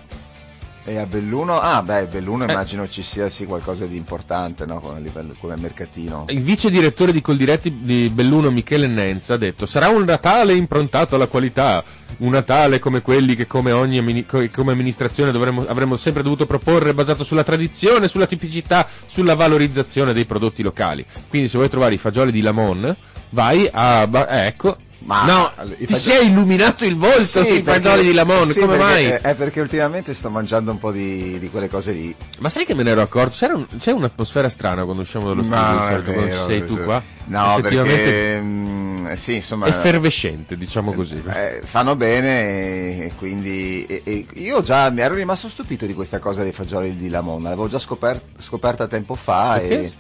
E 0.83 0.97
a 0.97 1.05
Belluno? 1.05 1.61
Ah, 1.61 1.83
beh, 1.83 2.07
Belluno 2.07 2.47
Eh. 2.47 2.51
immagino 2.51 2.89
ci 2.89 3.03
sia 3.03 3.29
sì 3.29 3.45
qualcosa 3.45 3.85
di 3.85 3.97
importante, 3.97 4.65
no? 4.65 4.81
Come, 4.81 5.01
livello, 5.01 5.35
come 5.39 5.55
mercatino. 5.57 6.25
Il 6.29 6.43
vice 6.43 6.71
direttore 6.71 7.13
di 7.13 7.21
Coldiretti 7.21 7.81
di 7.83 8.09
Belluno, 8.09 8.51
Michele 8.51 8.87
Nenza, 8.87 9.35
ha 9.35 9.37
detto 9.37 9.67
sarà 9.67 9.89
un 9.89 10.05
Natale 10.05 10.55
improntato 10.55 11.15
alla 11.17 11.27
qualità, 11.27 11.85
un 12.19 12.31
Natale 12.31 12.79
come 12.79 13.03
quelli 13.03 13.37
che 13.37 13.47
come 13.47 13.73
ogni 13.73 14.25
come 14.27 14.73
amministrazione 14.73 15.33
dovremmo- 15.33 15.67
avremmo 15.69 15.97
sempre 15.97 16.23
dovuto 16.23 16.47
proporre, 16.47 16.95
basato 16.95 17.25
sulla 17.25 17.45
tradizione, 17.45 18.09
sulla 18.09 18.27
tipicità, 18.27 18.89
sulla 19.07 19.35
valorizzazione 19.35 20.15
dei 20.15 20.25
prodotti 20.25 20.63
locali. 20.63 21.05
Quindi 21.29 21.49
se 21.49 21.59
vuoi 21.59 21.69
trovare 21.69 21.95
i 21.95 21.99
fagioli 21.99 22.33
di 22.33 22.41
Lamon, 22.41 22.97
vai 23.31 23.69
a... 23.71 24.09
Eh, 24.11 24.47
ecco, 24.47 24.79
Ma- 25.03 25.25
no, 25.25 25.53
ti 25.79 25.87
fagi- 25.87 26.01
sei 26.01 26.27
illuminato 26.27 26.85
il 26.85 26.95
volto 26.95 27.21
Sì, 27.23 27.47
sui 27.47 27.63
fagioli 27.63 28.03
di 28.05 28.13
Lamon, 28.13 28.45
sì, 28.45 28.61
come 28.61 28.77
mai? 28.77 29.07
eh, 29.07 29.21
È 29.21 29.35
perché 29.35 29.61
ultimamente 29.61 30.13
sto 30.13 30.29
mangiando 30.29 30.71
un 30.73 30.79
po' 30.79 30.93
di, 30.93 31.39
di 31.39 31.49
quelle 31.49 31.69
cose 31.71 31.93
lì. 31.93 32.15
Ma 32.39 32.51
sai 32.51 32.67
che 32.67 32.75
me 32.75 32.83
ne 32.83 32.91
ero 32.91 33.01
accorto? 33.01 33.47
Un- 33.47 33.67
c'è 33.79 33.93
un'atmosfera 33.93 34.49
strana 34.51 34.85
quando 34.85 35.03
usciamo 35.03 35.29
dallo 35.29 35.43
studio, 35.43 35.59
No, 35.59 35.87
è 35.89 36.03
quando 36.03 36.13
ci 36.23 36.29
vero, 36.29 36.45
sei 36.45 36.65
tu 36.67 36.83
qua. 36.85 37.03
No, 37.25 37.59
perché 37.63 38.41
mm, 38.41 39.13
sì, 39.13 39.35
insomma, 39.37 39.69
effervescente, 39.69 40.57
diciamo 40.57 40.93
così. 40.93 41.23
eh, 41.33 41.61
fanno 41.65 41.97
bene 41.97 43.05
e, 43.07 43.13
quindi 43.17 43.87
e- 43.87 44.03
e 44.05 44.27
io 44.35 44.61
già 44.63 44.91
mi 44.91 45.01
ero 45.01 45.15
rimasto 45.15 45.49
stupito 45.49 45.87
di 45.87 45.95
questa 45.95 46.19
cosa 46.19 46.43
dei 46.43 46.53
fagioli 46.53 46.97
di 46.97 47.09
Lamon, 47.09 47.43
l'avevo 47.43 47.69
già 47.69 47.79
scoper- 47.79 48.23
scoperta 48.39 48.87
tempo 48.87 49.15
fa 49.15 49.55
Perché? 49.59 49.75
e 49.75 49.85
eh 49.85 49.93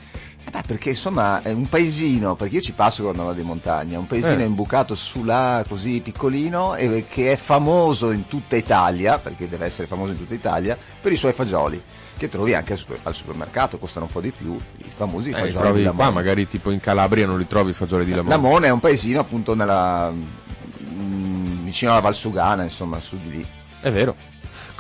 beh, 0.50 0.62
perché 0.66 0.90
insomma 0.90 1.42
è 1.42 1.52
un 1.52 1.68
paesino, 1.68 2.34
perché 2.34 2.56
io 2.56 2.60
ci 2.60 2.72
passo 2.72 3.02
quando 3.04 3.24
vado 3.24 3.40
in 3.40 3.46
montagna, 3.46 3.98
un 3.98 4.06
paesino 4.06 4.40
Eh. 4.40 4.44
imbucato 4.44 4.94
su 4.94 5.22
là 5.24 5.64
così 5.68 6.00
piccolino 6.00 6.74
e 6.74 7.06
che 7.08 7.32
è 7.32 7.36
famoso 7.36 8.10
in 8.10 8.26
tutta 8.26 8.56
Italia, 8.56 9.18
perché 9.18 9.48
deve 9.48 9.66
essere 9.66 9.86
famoso 9.86 10.12
in 10.12 10.18
tutta 10.18 10.34
Italia, 10.34 10.76
per 11.00 11.12
i 11.12 11.16
suoi 11.16 11.32
fagioli, 11.32 11.80
che 12.16 12.28
trovi 12.28 12.54
anche 12.54 12.72
al, 12.72 12.78
super- 12.78 12.98
al 13.04 13.14
supermercato, 13.14 13.78
costano 13.78 14.06
un 14.06 14.12
po' 14.12 14.20
di 14.20 14.30
più, 14.30 14.54
i 14.78 14.90
famosi 14.94 15.30
Eh, 15.30 15.32
li 15.32 15.38
fagioli 15.38 15.56
trovi 15.58 15.78
di 15.82 15.84
qua, 15.88 15.94
Lamon. 15.98 16.14
magari 16.14 16.48
tipo 16.48 16.70
in 16.70 16.80
Calabria 16.80 17.26
non 17.26 17.38
li 17.38 17.46
trovi 17.46 17.70
i 17.70 17.74
fagioli 17.74 18.04
di 18.04 18.10
Lamone. 18.14 18.34
Lamone 18.34 18.66
è 18.66 18.70
un 18.70 18.80
paesino 18.80 19.20
appunto 19.20 19.54
nella, 19.54 20.10
mm, 20.12 21.64
vicino 21.64 21.92
alla 21.92 22.00
Valsugana, 22.00 22.62
insomma, 22.62 23.00
su 23.00 23.16
di 23.22 23.30
lì. 23.30 23.46
È 23.80 23.90
vero. 23.90 24.14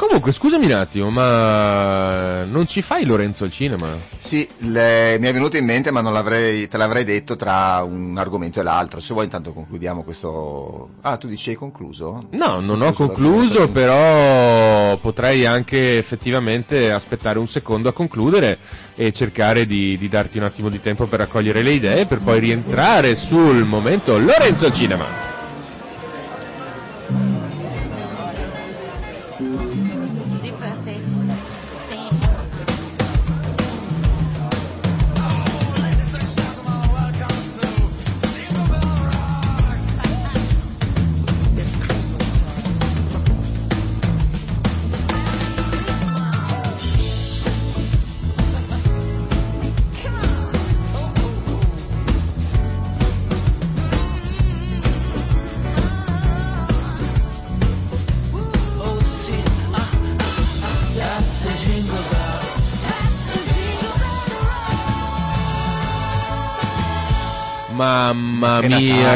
Comunque, 0.00 0.32
scusami 0.32 0.64
un 0.64 0.72
attimo, 0.72 1.10
ma 1.10 2.42
non 2.44 2.66
ci 2.66 2.80
fai 2.80 3.04
Lorenzo 3.04 3.44
al 3.44 3.50
cinema? 3.52 3.86
Sì, 4.16 4.48
le- 4.60 5.18
mi 5.20 5.26
è 5.26 5.32
venuto 5.34 5.58
in 5.58 5.66
mente, 5.66 5.90
ma 5.90 6.00
non 6.00 6.14
l'avrei, 6.14 6.66
te 6.68 6.78
l'avrei 6.78 7.04
detto 7.04 7.36
tra 7.36 7.82
un 7.86 8.16
argomento 8.16 8.60
e 8.60 8.62
l'altro. 8.62 8.98
Se 8.98 9.12
vuoi 9.12 9.26
intanto 9.26 9.52
concludiamo 9.52 10.02
questo... 10.02 10.88
Ah, 11.02 11.18
tu 11.18 11.28
dici 11.28 11.50
hai 11.50 11.56
concluso? 11.56 12.28
No, 12.30 12.60
non 12.60 12.80
ho 12.80 12.92
Concluso 12.92 13.06
concluso, 13.06 13.58
l'argomento? 13.58 13.72
però 13.72 14.96
potrei 15.02 15.44
anche 15.44 15.98
effettivamente 15.98 16.90
aspettare 16.90 17.38
un 17.38 17.46
secondo 17.46 17.90
a 17.90 17.92
concludere 17.92 18.56
e 18.94 19.12
cercare 19.12 19.66
di, 19.66 19.98
di 19.98 20.08
darti 20.08 20.38
un 20.38 20.44
attimo 20.44 20.70
di 20.70 20.80
tempo 20.80 21.04
per 21.04 21.18
raccogliere 21.18 21.60
le 21.60 21.72
idee 21.72 22.06
per 22.06 22.20
poi 22.20 22.40
rientrare 22.40 23.14
sul 23.16 23.64
momento 23.64 24.18
Lorenzo 24.18 24.64
al 24.64 24.72
cinema. 24.72 25.39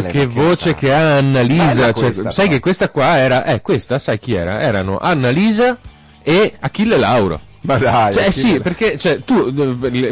Mamma 0.00 0.08
Che 0.08 0.26
voce 0.26 0.74
che 0.74 0.92
ha 0.92 1.16
Annalisa. 1.16 1.92
Cioè, 1.92 2.12
sai 2.30 2.48
che 2.48 2.60
questa 2.60 2.90
qua 2.90 3.18
era, 3.18 3.44
eh, 3.44 3.60
questa, 3.60 3.98
sai 3.98 4.18
chi 4.18 4.34
era? 4.34 4.60
Erano 4.60 4.98
Annalisa 4.98 5.78
e 6.22 6.54
Achille 6.58 6.96
Lauro. 6.96 7.40
Ma 7.64 7.78
dai. 7.78 8.12
Cioè, 8.12 8.30
sì, 8.30 8.60
perché, 8.60 8.98
cioè, 8.98 9.20
tu, 9.20 9.52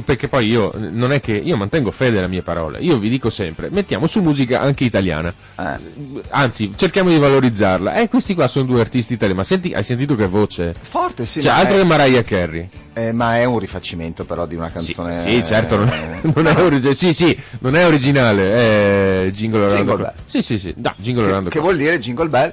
perché 0.04 0.28
poi 0.28 0.46
io, 0.48 0.72
non 0.74 1.12
è 1.12 1.20
che, 1.20 1.32
io 1.32 1.56
mantengo 1.58 1.90
fede 1.90 2.16
alle 2.18 2.28
mie 2.28 2.42
parole, 2.42 2.78
io 2.80 2.96
vi 2.98 3.10
dico 3.10 3.28
sempre, 3.28 3.68
mettiamo 3.70 4.06
su 4.06 4.22
musica 4.22 4.60
anche 4.60 4.84
italiana, 4.84 5.32
Eh. 5.58 5.78
anzi, 6.30 6.72
cerchiamo 6.74 7.10
di 7.10 7.18
valorizzarla, 7.18 7.94
eh, 7.96 8.08
questi 8.08 8.34
qua 8.34 8.48
sono 8.48 8.64
due 8.64 8.80
artisti 8.80 9.12
italiani, 9.12 9.38
ma 9.40 9.44
senti, 9.44 9.70
hai 9.72 9.84
sentito 9.84 10.14
che 10.14 10.26
voce? 10.28 10.74
Forte, 10.80 11.26
sì. 11.26 11.42
Cioè, 11.42 11.52
altro 11.52 11.74
è- 11.76 11.78
che 11.80 11.84
Mariah 11.84 12.22
Carey. 12.22 12.68
eh, 12.94 13.12
ma 13.12 13.36
è 13.36 13.44
un 13.44 13.58
rifacimento 13.58 14.24
però 14.24 14.46
di 14.46 14.54
una 14.54 14.70
canzone... 14.70 15.20
Sì, 15.22 15.30
sì, 15.32 15.44
certo, 15.44 15.76
non 15.76 15.88
è, 15.88 16.18
eh, 16.22 16.30
non 16.34 16.46
è 16.46 16.56
origi- 16.56 16.94
sì, 16.94 17.12
sì, 17.12 17.36
non 17.58 17.76
è 17.76 17.84
originale, 17.84 19.26
è 19.26 19.30
Jingle 19.30 19.60
Around 19.64 19.76
Jingle 19.76 19.96
Bell. 19.96 20.12
Sì, 20.24 20.40
sì, 20.40 20.58
sì, 20.58 20.72
da, 20.74 20.94
Jingle 20.96 21.24
Che, 21.24 21.28
Around 21.28 21.48
che 21.50 21.60
vuol 21.60 21.76
dire 21.76 21.98
Jingle 21.98 22.28
Bell? 22.28 22.52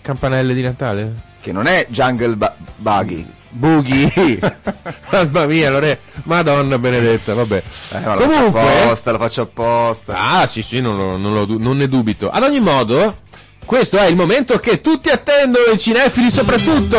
Campanelle 0.00 0.54
di 0.54 0.62
Natale? 0.62 1.12
Che 1.40 1.52
non 1.52 1.66
è 1.66 1.86
Jungle 1.90 2.36
ba- 2.36 2.56
Buggy. 2.76 3.26
Boogie! 3.50 4.38
Mamma 5.10 5.46
mia, 5.46 5.70
Lore... 5.70 6.00
Madonna 6.24 6.78
benedetta, 6.78 7.34
vabbè. 7.34 7.56
Eh, 7.56 7.62
lo 7.94 8.00
faccio 8.00 8.28
Comunque... 8.28 8.60
apposta, 8.60 9.10
lo 9.12 9.18
faccio 9.18 9.42
apposta. 9.42 10.14
Ah, 10.16 10.46
sì, 10.46 10.62
sì, 10.62 10.80
non, 10.80 10.96
lo- 10.96 11.16
non 11.16 11.34
lo 11.34 11.46
non 11.58 11.76
ne 11.76 11.88
dubito. 11.88 12.28
Ad 12.28 12.42
ogni 12.42 12.60
modo, 12.60 13.16
questo 13.64 13.96
è 13.96 14.06
il 14.06 14.16
momento 14.16 14.58
che 14.58 14.80
tutti 14.80 15.08
attendono, 15.10 15.72
i 15.72 15.78
cinefili 15.78 16.30
soprattutto. 16.30 16.98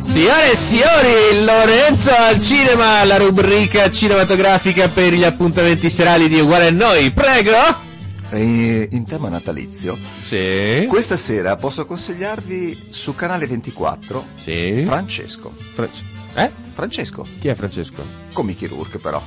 Signore 0.00 0.52
e 0.52 0.56
signori, 0.56 1.44
Lorenzo 1.44 2.10
al 2.10 2.38
cinema, 2.38 3.02
la 3.04 3.16
rubrica 3.16 3.90
cinematografica 3.90 4.88
per 4.90 5.12
gli 5.12 5.24
appuntamenti 5.24 5.90
serali 5.90 6.28
di 6.28 6.38
Uguale 6.40 6.68
a 6.68 6.72
Noi. 6.72 7.12
Prego! 7.12 7.92
E 8.34 8.88
in 8.90 9.06
tema 9.06 9.28
natalizio, 9.28 9.96
Sì. 10.20 10.86
questa 10.88 11.16
sera 11.16 11.56
posso 11.56 11.84
consigliarvi 11.86 12.86
su 12.88 13.14
canale 13.14 13.46
24 13.46 14.26
Sì. 14.38 14.82
Francesco. 14.84 15.54
Fra- 15.72 15.88
eh? 16.36 16.52
Francesco, 16.72 17.24
Chi 17.38 17.46
è 17.48 17.54
Francesco? 17.54 18.02
Mickey 18.42 18.66
Rourke 18.66 18.98
però. 18.98 19.22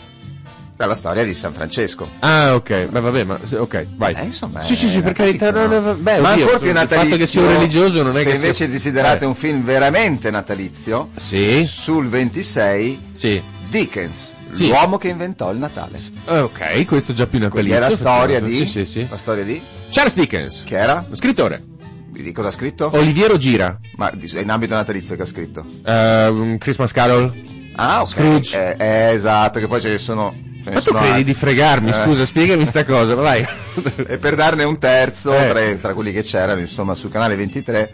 È 0.76 0.86
la 0.86 0.94
storia 0.94 1.24
di 1.24 1.34
San 1.34 1.54
Francesco. 1.54 2.08
Ah, 2.20 2.54
ok, 2.54 2.86
beh, 2.90 3.00
vabbè, 3.00 3.24
ma 3.24 3.40
se- 3.44 3.58
ok, 3.58 3.88
vai. 3.96 4.14
Eh, 4.14 4.26
insomma, 4.26 4.62
sì, 4.62 4.76
sì, 4.76 4.90
sì, 4.90 5.02
per 5.02 5.14
carità, 5.14 5.52
no, 5.52 5.66
no, 5.66 5.80
no? 5.80 5.94
beh, 5.96 6.20
Ma 6.20 6.32
oddio, 6.34 6.44
ancora 6.44 6.58
più 6.60 6.68
il 6.68 6.74
natalizio. 6.74 7.10
fatto 7.10 7.18
che 7.18 7.26
sia 7.28 7.42
un 7.42 7.48
religioso 7.48 8.04
non 8.04 8.16
è 8.16 8.22
se 8.22 8.30
che 8.30 8.36
invece 8.36 8.54
sia- 8.54 8.68
desiderate 8.68 9.24
eh. 9.24 9.28
un 9.28 9.34
film 9.36 9.64
veramente 9.64 10.30
natalizio, 10.30 11.10
Sì, 11.16 11.66
sul 11.66 12.08
26 12.10 13.06
sì. 13.14 13.42
Dickens, 13.72 14.36
Sì. 14.54 14.68
l'uomo 14.68 14.98
che 14.98 15.10
inventò 15.10 15.52
il 15.52 15.58
Natale. 15.58 16.00
Eh, 16.28 16.40
Ok, 16.40 16.86
questo 16.86 17.14
già 17.14 17.28
più 17.28 17.40
natalizio. 17.40 17.76
è 17.76 17.80
la 17.80 17.90
storia 17.90 18.40
di 18.40 18.58
Sì, 18.58 18.66
sì, 18.66 18.86
sì. 18.86 19.08
la 19.10 19.18
storia 19.18 19.44
di 19.44 19.62
Charles 19.90 20.16
Dickens, 20.16 20.64
che 20.64 20.78
era? 20.78 21.06
scrittore. 21.14 21.64
Di 22.10 22.32
cosa 22.32 22.48
ha 22.48 22.52
scritto? 22.52 22.90
Oliviero 22.94 23.38
Gira, 23.38 23.80
Ma 23.98 24.10
è 24.10 24.40
in 24.40 24.50
ambito 24.50 24.74
natalizio 24.74 25.16
che 25.16 25.22
ha 25.22 25.26
scritto. 25.26 25.64
un 25.86 26.58
Christmas 26.60 26.92
Carol. 26.92 27.56
Ah, 27.76 28.02
ok. 28.02 28.08
Scrooge. 28.08 28.76
Eh, 28.78 28.84
eh, 28.84 29.14
esatto, 29.14 29.60
che 29.60 29.68
poi 29.68 29.80
ce 29.82 29.90
ne 29.90 29.98
sono. 30.00 30.32
ce 30.64 30.70
ne 30.70 30.76
Ma 30.76 30.80
tu 30.80 30.82
sono 30.82 30.98
credi 30.98 31.10
altri. 31.18 31.24
di 31.26 31.34
fregarmi? 31.36 31.90
Eh. 31.92 31.94
Scusa, 31.94 32.26
spiegami 32.26 32.66
sta 32.66 32.84
cosa, 32.86 33.14
vai. 33.14 33.46
E 34.08 34.18
per 34.18 34.34
darne 34.36 34.64
un 34.64 34.80
terzo, 34.80 35.30
tra, 35.32 35.76
tra 35.76 35.94
quelli 35.94 36.12
che 36.12 36.24
c'erano, 36.24 36.60
insomma, 36.60 36.96
sul 36.96 37.12
canale 37.12 37.36
23, 37.36 37.94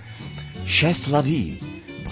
Chess 0.63 1.07
la 1.09 1.19
vie, 1.21 1.57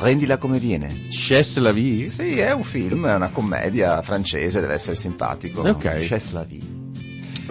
prendila 0.02 0.38
come 0.38 0.58
viene. 0.58 1.06
Chess 1.12 1.58
la 1.58 1.72
vie? 1.72 2.08
Sì, 2.08 2.40
è 2.40 2.52
un 2.54 2.64
film, 2.64 3.06
è 3.06 3.14
una 3.14 3.30
commedia 3.30 4.02
francese, 4.02 4.60
deve 4.60 4.74
essere 4.74 4.96
simpatico. 4.96 5.62
Ok. 5.62 6.00
Chess 6.00 6.32
la 6.32 6.44
vie. 6.44 6.80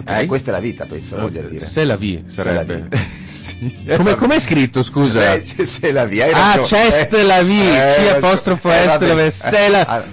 Ok. 0.01 0.09
Eh, 0.09 0.25
questa 0.25 0.49
è 0.51 0.53
la 0.53 0.59
vita, 0.59 0.85
penso, 0.85 1.17
voglia 1.17 1.41
dire. 1.43 1.63
C'est 1.63 1.85
la 1.85 1.95
vie, 1.95 2.25
C'est 2.27 2.43
la 2.45 2.51
sarebbe. 2.51 2.87
vie. 2.89 2.99
Sì. 3.31 3.85
Come, 3.95 4.15
com'è 4.15 4.39
scritto, 4.39 4.83
scusa? 4.83 5.33
Eh, 5.33 5.41
c'est 5.41 5.91
la 5.93 6.05
vie, 6.05 6.23
hai 6.23 6.31
Ah. 6.33 6.61
Cest 6.61 7.13
Eh, 7.13 7.23
la 7.23 7.41
vie, 7.43 7.71
eh, 7.71 7.95
C 7.95 8.09
apostrofo 8.15 8.69
eh, 8.69 8.75
est 8.83 8.99
la 9.01 9.13
vie, 9.15 9.31
c'est 9.31 9.69
la- 9.69 9.85
Ah, 9.87 10.03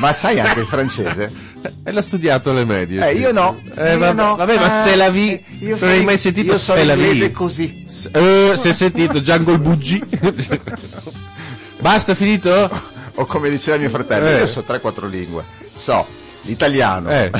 Ma 0.00 0.12
sai 0.12 0.40
anche 0.40 0.60
il 0.60 0.66
francese? 0.66 1.30
E 1.84 1.92
l'ho 1.92 2.02
studiato 2.02 2.50
alle 2.50 2.64
medie. 2.64 3.08
Eh, 3.08 3.14
io 3.14 3.30
no. 3.32 3.56
Eh, 3.76 3.96
vabbè, 3.96 4.12
no. 4.14 4.34
vabbè, 4.36 4.56
ma 4.56 4.64
Ah, 4.64 4.82
c'est 4.82 4.96
la 4.96 5.10
vie. 5.10 5.32
eh, 5.34 5.64
io 5.64 5.76
non 5.78 5.88
hai 5.90 6.04
mai 6.04 6.18
sentito 6.18 6.52
Io 6.52 6.58
sono 6.58 6.78
c'est 6.78 6.86
la 6.88 6.96
vie? 6.96 7.30
così. 7.30 7.84
Eh, 8.12 8.52
si 8.56 8.68
è 8.68 8.72
sentito 8.72 9.20
Jungle 9.20 9.58
Buggy? 9.58 10.00
Basta, 11.80 12.14
finito? 12.14 12.94
O 13.18 13.24
come 13.24 13.48
diceva 13.48 13.78
mio 13.78 13.88
fratello, 13.88 14.26
Eh. 14.28 14.40
io 14.40 14.46
so 14.46 14.60
3-4 14.60 15.08
lingue. 15.08 15.42
So 15.72 16.06
l'italiano, 16.42 17.08
Eh. 17.10 17.30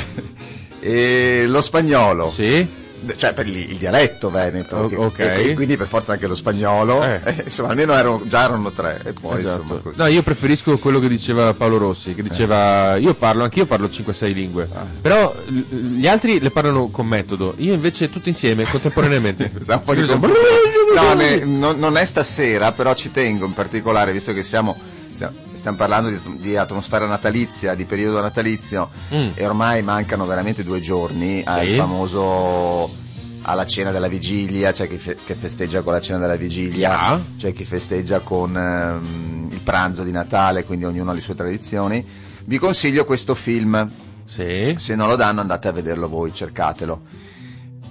e 0.79 1.45
lo 1.47 1.61
spagnolo, 1.61 2.31
Sì? 2.31 2.67
cioè 3.15 3.33
per 3.33 3.45
il, 3.45 3.57
il 3.69 3.77
dialetto 3.77 4.31
veneto, 4.31 4.75
O- 4.75 4.87
che- 4.87 4.95
ok. 4.95 5.19
e, 5.19 5.49
e 5.49 5.53
quindi 5.53 5.77
per 5.77 5.85
forza 5.85 6.13
anche 6.13 6.25
lo 6.25 6.33
spagnolo, 6.33 7.03
Eh. 7.03 7.21
eh, 7.23 7.41
insomma 7.43 7.69
almeno 7.69 7.93
erano, 7.93 8.23
già 8.25 8.45
erano 8.45 8.71
tre, 8.71 9.01
e 9.05 9.13
poi 9.13 9.39
insomma 9.41 9.63
Esatto. 9.65 9.81
così. 9.81 9.99
No, 9.99 10.07
io 10.07 10.23
preferisco 10.23 10.79
quello 10.79 10.99
che 10.99 11.07
diceva 11.09 11.53
Paolo 11.53 11.77
Rossi, 11.77 12.15
che 12.15 12.23
diceva 12.23 12.95
io 12.95 13.13
parlo, 13.13 13.43
anch'io 13.43 13.67
parlo 13.67 13.85
5-6 13.85 14.33
lingue, 14.33 14.67
Ah. 14.73 14.83
però 14.99 15.35
gli 15.47 16.07
altri 16.07 16.39
le 16.39 16.49
parlano 16.49 16.89
con 16.89 17.05
metodo, 17.05 17.53
io 17.57 17.73
invece 17.75 18.09
tutti 18.09 18.29
insieme, 18.29 18.63
contemporaneamente. 18.69 19.51
Sì, 19.61 19.69
un 19.71 19.81
po' 19.83 19.93
di. 19.93 20.01
No, 21.01 21.13
ne- 21.13 21.43
non, 21.45 21.77
non 21.79 21.97
è 21.97 22.05
stasera, 22.05 22.71
però 22.71 22.93
ci 22.93 23.11
tengo 23.11 23.45
in 23.45 23.53
particolare, 23.53 24.11
visto 24.11 24.33
che 24.33 24.43
siamo, 24.43 24.75
stiamo, 25.11 25.33
stiamo 25.53 25.77
parlando 25.77 26.09
di, 26.09 26.19
di 26.39 26.57
atmosfera 26.57 27.05
natalizia, 27.05 27.75
di 27.75 27.85
periodo 27.85 28.19
natalizio, 28.21 28.89
Mm. 29.13 29.29
e 29.35 29.45
ormai 29.45 29.81
mancano 29.83 30.25
veramente 30.25 30.63
due 30.63 30.79
giorni 30.79 31.41
al 31.45 31.67
Sì. 31.67 31.75
famoso 31.75 33.05
alla 33.49 33.65
cena 33.65 33.91
della 33.91 34.09
vigilia, 34.09 34.71
c'è 34.73 34.87
chi 34.89 34.97
fe- 34.97 35.17
che 35.23 35.35
festeggia 35.35 35.81
con 35.81 35.93
la 35.93 36.01
cena 36.01 36.19
della 36.19 36.35
vigilia, 36.35 36.89
Yeah. 36.89 37.21
c'è 37.37 37.53
chi 37.53 37.63
festeggia 37.63 38.19
con 38.19 38.57
ehm, 38.57 39.49
il 39.51 39.61
pranzo 39.61 40.03
di 40.03 40.11
Natale, 40.11 40.65
quindi 40.65 40.83
ognuno 40.85 41.11
ha 41.11 41.13
le 41.13 41.21
sue 41.21 41.35
tradizioni. 41.35 42.05
Vi 42.45 42.57
consiglio 42.57 43.05
questo 43.05 43.35
film, 43.35 43.89
Sì. 44.25 44.73
se 44.77 44.95
non 44.95 45.07
lo 45.07 45.15
danno 45.15 45.39
andate 45.39 45.69
a 45.69 45.71
vederlo 45.71 46.09
voi, 46.09 46.33
cercatelo. 46.33 47.01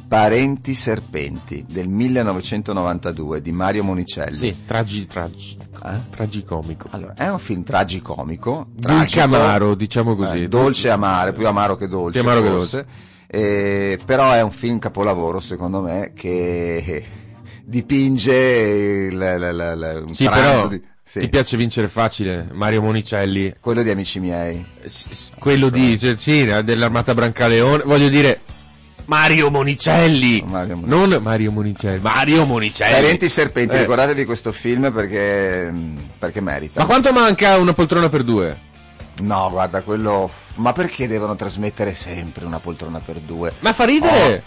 Parenti 0.09 0.73
serpenti 0.75 1.65
del 1.69 1.89
1992 1.89 3.41
di 3.41 3.51
Mario 3.51 3.83
Monicelli. 3.83 4.37
Sì, 4.37 4.57
tragi, 4.65 5.07
tragi, 5.07 5.57
Eh? 5.85 6.01
tragicomico. 6.11 6.87
Allora, 6.93 7.15
è 7.15 7.29
un 7.29 7.39
film 7.41 7.65
tragicomico, 7.65 8.69
Dolce 8.73 9.17
tragico, 9.17 9.21
amaro, 9.23 9.75
diciamo 9.75 10.15
così. 10.15 10.43
eh, 10.45 10.49
dolce 10.49 10.87
e 10.89 10.91
amaro, 10.93 11.33
più 11.33 11.47
amaro 11.49 11.75
che 11.77 11.89
dolce, 11.89 12.21
Più 12.21 12.29
amaro 12.29 12.45
che 12.45 12.51
forse. 12.53 12.87
Eh, 13.27 13.99
però 14.07 14.31
è 14.33 14.43
un 14.43 14.53
film 14.53 14.79
capolavoro 14.79 15.41
secondo 15.41 15.81
me 15.81 16.13
che 16.15 17.05
dipinge 17.67 18.33
il, 18.33 19.13
il- 19.13 19.19
il- 19.19 19.73
il- 19.77 20.03
un 20.07 20.09
Sì, 20.13 20.29
però 20.29 20.69
di, 20.69 20.81
sì, 21.03 21.19
ti 21.19 21.29
piace 21.29 21.57
vincere 21.57 21.89
facile, 21.89 22.49
Mario 22.53 22.81
Monicelli, 22.83 23.55
quello 23.59 23.83
di 23.83 23.91
amici 23.91 24.21
miei. 24.21 24.65
S- 24.85 25.31
quello 25.37 25.69
di, 25.69 25.99
cioè, 25.99 26.15
sì, 26.17 26.45
dell'armata 26.63 27.13
Brancaleone, 27.13 27.83
voglio 27.85 28.09
dire, 28.09 28.39
Mario 29.07 29.51
Monicelli, 29.51 30.43
Mario 30.47 30.77
Monicelli. 30.77 31.11
non 31.13 31.23
Mario 31.23 31.53
Monicelli, 31.53 32.01
Mario 32.01 32.45
Monicelli. 32.45 32.93
Parenti 32.93 33.29
serpenti, 33.29 33.75
Eh. 33.77 33.81
ricordatevi 33.81 34.25
questo 34.25 34.53
film 34.53 34.93
perché, 34.93 35.73
perché 36.19 36.41
merita. 36.41 36.81
Ma 36.81 36.87
quanto 36.87 37.13
manca 37.13 37.57
una 37.57 37.73
poltrona 37.73 38.09
per 38.09 38.23
due? 38.25 38.65
No, 39.23 39.49
guarda, 39.51 39.81
quello... 39.83 40.31
Ma 40.57 40.73
perché 40.73 41.07
devono 41.07 41.37
trasmettere 41.37 41.95
sempre 41.95 42.45
una 42.45 42.59
poltrona 42.59 42.99
per 42.99 43.17
due? 43.21 43.53
Ma 43.61 43.73
fa 43.73 43.85
ridere! 43.85 44.43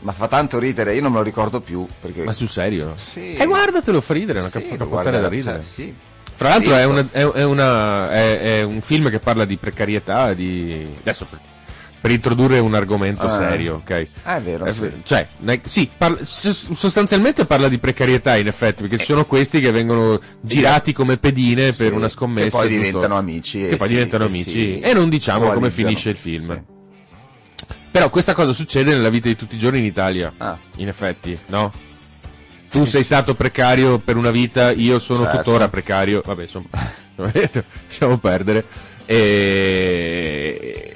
Ma 0.00 0.12
fa 0.12 0.28
tanto 0.28 0.58
ridere, 0.58 0.94
io 0.94 1.00
non 1.00 1.12
me 1.12 1.18
lo 1.18 1.24
ricordo 1.24 1.60
più, 1.60 1.86
perché... 2.00 2.24
Ma 2.24 2.32
sul 2.32 2.48
serio? 2.48 2.92
Sì. 2.96 3.34
E 3.36 3.46
guardatelo, 3.46 4.00
fa 4.02 4.12
ridere, 4.12 4.40
è 4.40 4.42
una 4.42 4.50
Sì, 4.50 4.58
cap- 4.60 4.68
lo 4.70 4.74
una 4.74 4.84
puttana 4.84 5.02
guarderò, 5.02 5.22
da 5.22 5.28
ridere. 5.34 5.60
cioè, 5.60 5.66
sì. 5.66 5.94
Fra 6.34 6.48
l'altro 6.48 6.74
è, 6.74 6.84
una- 6.84 7.06
è- 7.10 7.24
è 7.30 7.44
una- 7.44 8.10
è- 8.10 8.38
è 8.40 8.62
un 8.62 8.80
film 8.82 9.08
che 9.08 9.20
parla 9.20 9.44
di 9.46 9.56
precarietà, 9.56 10.34
di... 10.34 10.86
Adesso 11.00 11.26
per, 12.04 12.12
introdurre 12.12 12.58
un 12.58 12.74
argomento 12.74 13.24
Ah. 13.24 13.30
serio, 13.30 13.76
ok? 13.76 14.06
Ah, 14.24 14.36
è 14.36 14.42
vero, 14.42 14.66
Eh, 14.66 14.72
sì. 14.74 14.90
Cioè, 15.02 15.26
sì, 15.62 15.88
parla- 15.96 16.18
sostanzialmente 16.22 17.46
parla 17.46 17.68
di 17.70 17.78
precarietà 17.78 18.36
in 18.36 18.46
effetti, 18.46 18.82
perché 18.82 18.98
ci 18.98 19.06
sono 19.06 19.24
questi 19.24 19.58
che 19.60 19.70
vengono 19.70 20.20
girati 20.42 20.92
come 20.92 21.16
pedine 21.16 21.72
Sì, 21.72 21.84
per 21.84 21.94
una 21.94 22.08
scommessa. 22.08 22.58
Che 22.60 22.66
poi 22.66 22.68
diventano 22.68 23.16
amici. 23.16 23.58
Che 23.60 23.68
e 23.70 23.76
poi 23.76 23.88
si- 23.88 23.94
diventano 23.94 24.24
amici. 24.26 24.78
E 24.80 24.92
non 24.92 25.08
diciamo 25.08 25.50
come 25.52 25.70
finisce 25.70 26.10
il 26.10 26.18
film. 26.18 26.44
Sì. 26.44 26.60
Però 27.90 28.10
questa 28.10 28.34
cosa 28.34 28.52
succede 28.52 28.92
nella 28.92 29.08
vita 29.08 29.28
di 29.28 29.36
tutti 29.36 29.54
i 29.54 29.58
giorni 29.58 29.78
in 29.78 29.84
Italia, 29.86 30.30
Ah, 30.36 30.58
in 30.76 30.88
effetti, 30.88 31.38
no? 31.46 31.72
Tu 32.70 32.84
sei 32.84 33.02
stato 33.04 33.34
precario 33.34 33.98
per 33.98 34.16
una 34.16 34.30
vita, 34.32 34.72
io 34.72 34.98
sono 34.98 35.22
Certo. 35.22 35.36
tuttora 35.38 35.68
precario, 35.68 36.20
vabbè, 36.26 36.42
insomma, 36.42 36.66
lasciamo 37.86 38.18
perdere. 38.18 38.64
E... 39.06 40.93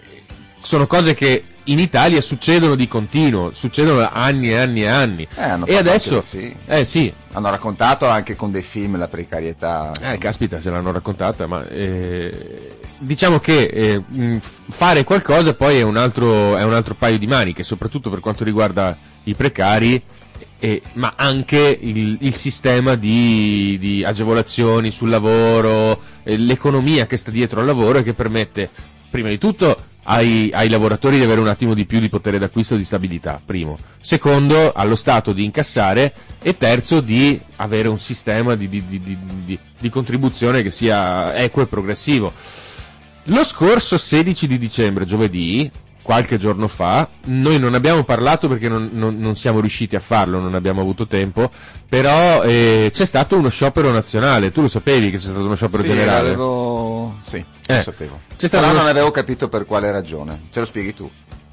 sono 0.69 0.87
cose 0.87 1.15
che 1.15 1.43
in 1.65 1.79
Italia 1.79 2.21
succedono 2.21 2.75
di 2.75 2.87
continuo, 2.87 3.53
succedono 3.55 4.01
da 4.01 4.11
anni 4.11 4.51
e 4.51 4.57
anni 4.59 4.83
e 4.83 4.87
anni. 4.87 5.27
Eh, 5.35 5.43
hanno 5.43 5.65
e 5.65 5.77
adesso, 5.77 6.17
anche- 6.17 6.27
sì. 6.27 6.55
eh 6.67 6.85
sì, 6.85 7.11
Hanno 7.33 7.49
raccontato 7.49 8.07
anche 8.07 8.37
con 8.37 8.51
dei 8.51 8.61
film 8.61 8.99
la 8.99 9.09
precarietà. 9.09 9.93
eh, 9.99 10.19
caspita, 10.19 10.61
se 10.61 10.69
l'hanno 10.69 10.93
raccontata, 10.93 11.47
ma 11.47 11.67
eh, 11.69 12.69
diciamo 12.99 13.39
che 13.39 13.63
eh, 13.63 14.41
fare 14.69 15.05
qualcosa 15.05 15.55
poi 15.55 15.79
è 15.79 15.83
un, 15.83 15.97
altro, 15.97 16.55
è 16.59 16.63
un 16.65 16.75
altro 16.75 16.93
paio 16.93 17.17
di 17.17 17.27
maniche, 17.27 17.63
soprattutto 17.63 18.11
per 18.11 18.21
quanto 18.21 18.45
riguarda 18.45 18.95
i 19.25 19.35
precari, 19.35 20.03
eh, 20.59 20.83
ma 20.95 21.15
anche 21.17 21.79
il, 21.81 22.19
il 22.21 22.35
sistema 22.35 22.95
di, 22.95 23.79
di 23.81 24.05
agevolazioni 24.05 24.91
sul 24.91 25.09
lavoro, 25.09 25.99
eh, 26.25 26.37
l'economia 26.37 27.07
che 27.07 27.17
sta 27.17 27.31
dietro 27.31 27.61
al 27.61 27.67
lavoro 27.67 28.01
e 28.01 28.03
che 28.03 28.13
permette, 28.13 28.69
prima 29.09 29.31
di 29.31 29.39
tutto, 29.39 29.85
ai, 30.11 30.51
ai 30.55 30.71
lavoratori 30.71 31.19
di 31.19 31.23
avere 31.23 31.41
un 31.41 31.49
attimo 31.49 31.75
di 31.75 31.85
più 31.85 32.01
di 32.01 32.09
potere 32.09 32.39
d'acquisto 32.39 32.75
e 32.75 32.79
di 32.79 32.85
stabilità, 32.85 33.41
primo. 33.45 33.77
Secondo, 34.01 34.73
allo 34.73 34.97
Stato 34.97 35.33
di 35.35 35.45
incassare 35.45 36.15
e 36.41 36.57
terzo, 36.57 37.01
di 37.01 37.39
avere 37.57 37.89
un 37.89 37.99
sistema 37.99 38.55
di, 38.55 38.69
di- 38.69 38.85
di- 38.87 39.01
di- 39.03 39.19
di- 39.45 39.59
di 39.79 39.91
contribuzione 39.91 40.63
che 40.63 40.71
sia 40.71 41.35
equo 41.35 41.63
e 41.63 41.67
progressivo. 41.67 42.33
Lo 43.25 43.45
scorso 43.45 43.99
16 43.99 44.47
di 44.47 44.57
dicembre, 44.57 45.05
giovedì, 45.05 45.71
qualche 46.01 46.39
giorno 46.39 46.69
fa, 46.69 47.07
noi 47.27 47.59
non 47.59 47.75
abbiamo 47.75 48.03
parlato 48.03 48.49
perché 48.49 48.67
non, 48.71 48.89
non- 48.95 49.19
non 49.19 49.37
siamo 49.37 49.61
riusciti 49.61 49.95
a 49.95 50.01
farlo, 50.01 50.41
non 50.41 50.55
abbiamo 50.55 50.81
avuto 50.81 51.07
tempo, 51.07 51.51
però 51.87 52.43
eh, 52.45 52.91
c'è 52.91 53.05
stato 53.05 53.37
uno 53.37 53.51
sciopero 53.51 53.91
nazionale, 53.91 54.51
tu 54.53 54.63
lo 54.63 54.69
sapevi 54.69 55.11
che 55.11 55.19
c'è 55.19 55.25
stato 55.29 55.45
uno 55.45 55.55
sciopero 55.55 55.83
Sì, 55.83 55.89
generale? 55.91 56.29
l'avevo... 56.31 57.15
Sì, 57.23 57.45
Eh. 57.73 57.77
lo 57.77 57.83
sapevo. 57.83 58.21
Però 58.37 58.65
uno- 58.65 58.73
non 58.79 58.89
avevo 58.89 59.11
capito 59.11 59.49
per 59.49 59.65
quale 59.65 59.91
ragione. 59.91 60.49
Ce 60.51 60.61
lo 60.61 60.67
spieghi 60.67 60.95
tu? 60.95 61.11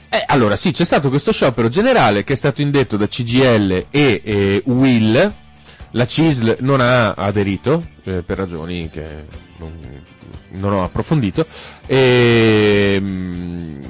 Eh, 0.09 0.23
allora 0.27 0.55
sì, 0.55 0.71
c'è 0.71 0.85
stato 0.85 1.09
questo 1.09 1.31
sciopero 1.33 1.67
generale 1.67 2.23
che 2.23 2.33
è 2.33 2.35
stato 2.37 2.61
indetto 2.61 2.95
da 2.95 3.07
CGL 3.07 3.87
e 3.89 4.21
eh, 4.23 4.61
UIL, 4.65 5.33
la 5.91 6.07
CISL 6.07 6.57
non 6.61 6.79
ha 6.79 7.11
aderito, 7.13 7.83
eh, 8.03 8.23
per 8.25 8.37
ragioni 8.37 8.89
che 8.89 9.25
non, 9.57 9.73
non 10.51 10.71
ho 10.73 10.83
approfondito, 10.85 11.45
ehm, 11.85 13.81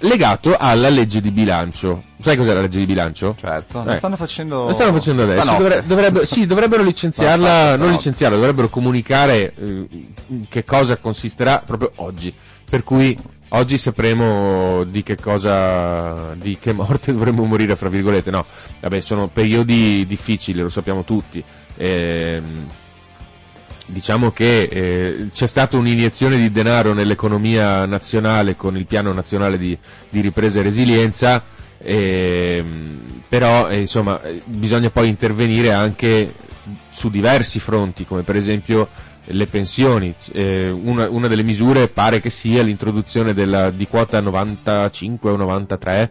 legato 0.00 0.56
alla 0.58 0.88
legge 0.90 1.20
di 1.20 1.30
bilancio. 1.30 2.02
Sai 2.26 2.36
cos'è 2.36 2.54
la 2.54 2.60
legge 2.60 2.78
di 2.78 2.86
bilancio? 2.86 3.36
Certo, 3.38 3.82
Eh. 3.82 3.84
lo 3.84 3.94
stanno 3.94 4.16
facendo... 4.16 4.66
Lo 4.66 4.72
stanno 4.72 4.92
facendo 4.92 5.22
adesso. 5.22 5.56
Dovre- 5.56 5.84
dovrebbe- 5.86 6.26
sì, 6.26 6.44
dovrebbero 6.44 6.82
licenziarla, 6.82 7.46
fatto 7.46 7.76
non 7.84 7.92
licenziarla, 7.92 8.36
dovrebbero 8.36 8.68
comunicare 8.68 9.54
eh, 9.54 9.86
che 10.48 10.64
cosa 10.64 10.96
consisterà 10.96 11.62
proprio 11.64 11.92
oggi. 11.96 12.34
Per 12.68 12.82
cui 12.82 13.16
oggi 13.50 13.78
sapremo 13.78 14.82
di 14.82 15.04
che 15.04 15.14
cosa, 15.14 16.34
di 16.34 16.58
che 16.60 16.72
morte 16.72 17.12
dovremmo 17.14 17.44
morire, 17.44 17.76
fra 17.76 17.88
virgolette. 17.88 18.32
No, 18.32 18.44
vabbè, 18.80 18.98
sono 18.98 19.28
periodi 19.28 20.04
difficili, 20.04 20.60
lo 20.60 20.68
sappiamo 20.68 21.04
tutti. 21.04 21.40
Ehm, 21.76 22.66
diciamo 23.86 24.32
che 24.32 24.62
eh, 24.62 25.28
c'è 25.32 25.46
stata 25.46 25.76
un'iniezione 25.76 26.36
di 26.36 26.50
denaro 26.50 26.92
nell'economia 26.92 27.86
nazionale 27.86 28.56
con 28.56 28.76
il 28.76 28.86
piano 28.86 29.12
nazionale 29.12 29.58
di, 29.58 29.78
di 30.08 30.20
ripresa 30.20 30.58
e 30.58 30.62
resilienza, 30.64 31.40
ehm, 31.78 33.22
però 33.28 33.68
eh, 33.68 33.80
insomma 33.80 34.22
eh, 34.22 34.40
bisogna 34.44 34.90
poi 34.90 35.08
intervenire 35.08 35.72
anche 35.72 36.32
su 36.90 37.10
diversi 37.10 37.58
fronti, 37.58 38.04
come 38.04 38.22
per 38.22 38.36
esempio 38.36 38.88
le 39.26 39.46
pensioni. 39.46 40.14
Eh, 40.32 40.70
una, 40.70 41.08
una 41.08 41.28
delle 41.28 41.42
misure 41.42 41.88
pare 41.88 42.20
che 42.20 42.30
sia 42.30 42.62
l'introduzione 42.62 43.34
della, 43.34 43.70
di 43.70 43.86
quota 43.86 44.20
95 44.20 45.30
o 45.30 45.36
93 45.36 46.10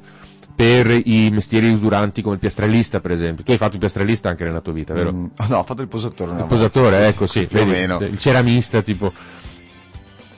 per 0.56 0.90
i 0.90 1.30
mestieri 1.32 1.70
usuranti 1.70 2.22
come 2.22 2.36
il 2.36 2.40
piastrellista 2.40 3.02
per 3.02 3.12
esempio. 3.12 3.44
Tu 3.44 3.52
hai 3.52 3.58
fatto 3.58 3.74
il 3.74 3.80
piastrellista 3.80 4.30
anche 4.30 4.46
nella 4.46 4.62
tua 4.62 4.74
vita, 4.74 4.94
vero? 4.94 5.12
Mm, 5.12 5.26
no, 5.50 5.58
ho 5.58 5.64
fatto 5.64 5.82
il 5.82 5.88
posatore. 5.88 6.32
Il 6.38 6.46
posatore, 6.46 7.08
ecco, 7.08 7.28
sì, 7.28 7.46
più 7.46 7.60
o 7.60 7.66
vedi, 7.66 7.78
meno. 7.78 7.98
il 8.00 8.18
ceramista, 8.18 8.82
tipo. 8.82 9.12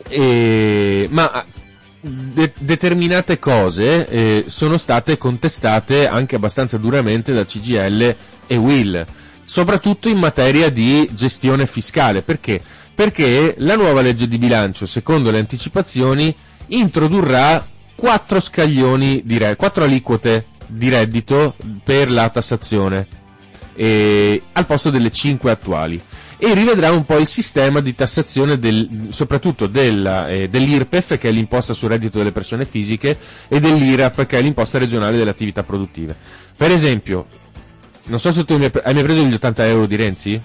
E, 0.09 1.07
ma 1.11 1.45
de- 2.01 2.53
determinate 2.59 3.39
cose 3.39 4.07
eh, 4.07 4.43
sono 4.47 4.77
state 4.77 5.17
contestate 5.17 6.07
anche 6.07 6.35
abbastanza 6.35 6.77
duramente 6.77 7.33
da 7.33 7.45
CGL 7.45 8.15
e 8.47 8.55
Will, 8.57 9.05
soprattutto 9.43 10.09
in 10.09 10.17
materia 10.17 10.69
di 10.69 11.09
gestione 11.13 11.65
fiscale. 11.65 12.21
Perché? 12.21 12.61
Perché 12.93 13.55
la 13.59 13.75
nuova 13.75 14.01
legge 14.01 14.27
di 14.27 14.37
bilancio, 14.37 14.85
secondo 14.85 15.29
le 15.31 15.39
anticipazioni, 15.39 16.33
introdurrà 16.67 17.65
quattro 17.95 18.39
scaglioni 18.39 19.21
di 19.25 19.37
re- 19.37 19.55
quattro 19.55 19.83
aliquote 19.83 20.45
di 20.67 20.89
reddito 20.89 21.55
per 21.83 22.11
la 22.11 22.29
tassazione 22.29 23.07
eh, 23.73 24.41
al 24.53 24.65
posto 24.65 24.89
delle 24.89 25.11
5 25.11 25.49
attuali 25.51 26.01
e 26.39 26.53
rivedrà 26.53 26.91
un 26.91 27.05
po' 27.05 27.17
il 27.17 27.25
sistema 27.25 27.79
di 27.79 27.95
tassazione 27.95 28.59
del- 28.59 29.07
soprattutto 29.09 29.65
della, 29.65 30.29
eh, 30.29 30.47
dell'IRPEF 30.49 31.17
che 31.17 31.29
è 31.29 31.31
l'imposta 31.31 31.73
sul 31.73 31.89
reddito 31.89 32.19
delle 32.19 32.31
persone 32.31 32.65
fisiche 32.65 33.17
e 33.47 33.59
dell'IRAP 33.59 34.25
che 34.25 34.38
è 34.38 34.41
l'imposta 34.41 34.77
regionale 34.77 35.17
delle 35.17 35.31
attività 35.31 35.63
produttive. 35.63 36.15
Per 36.55 36.69
esempio, 36.69 37.25
non 38.05 38.19
so 38.19 38.31
se 38.31 38.45
tu 38.45 38.53
hai 38.53 38.93
mai 38.93 39.03
preso 39.03 39.23
gli 39.23 39.33
80 39.33 39.65
euro 39.67 39.85
di 39.88 39.95
Renzi? 39.95 40.41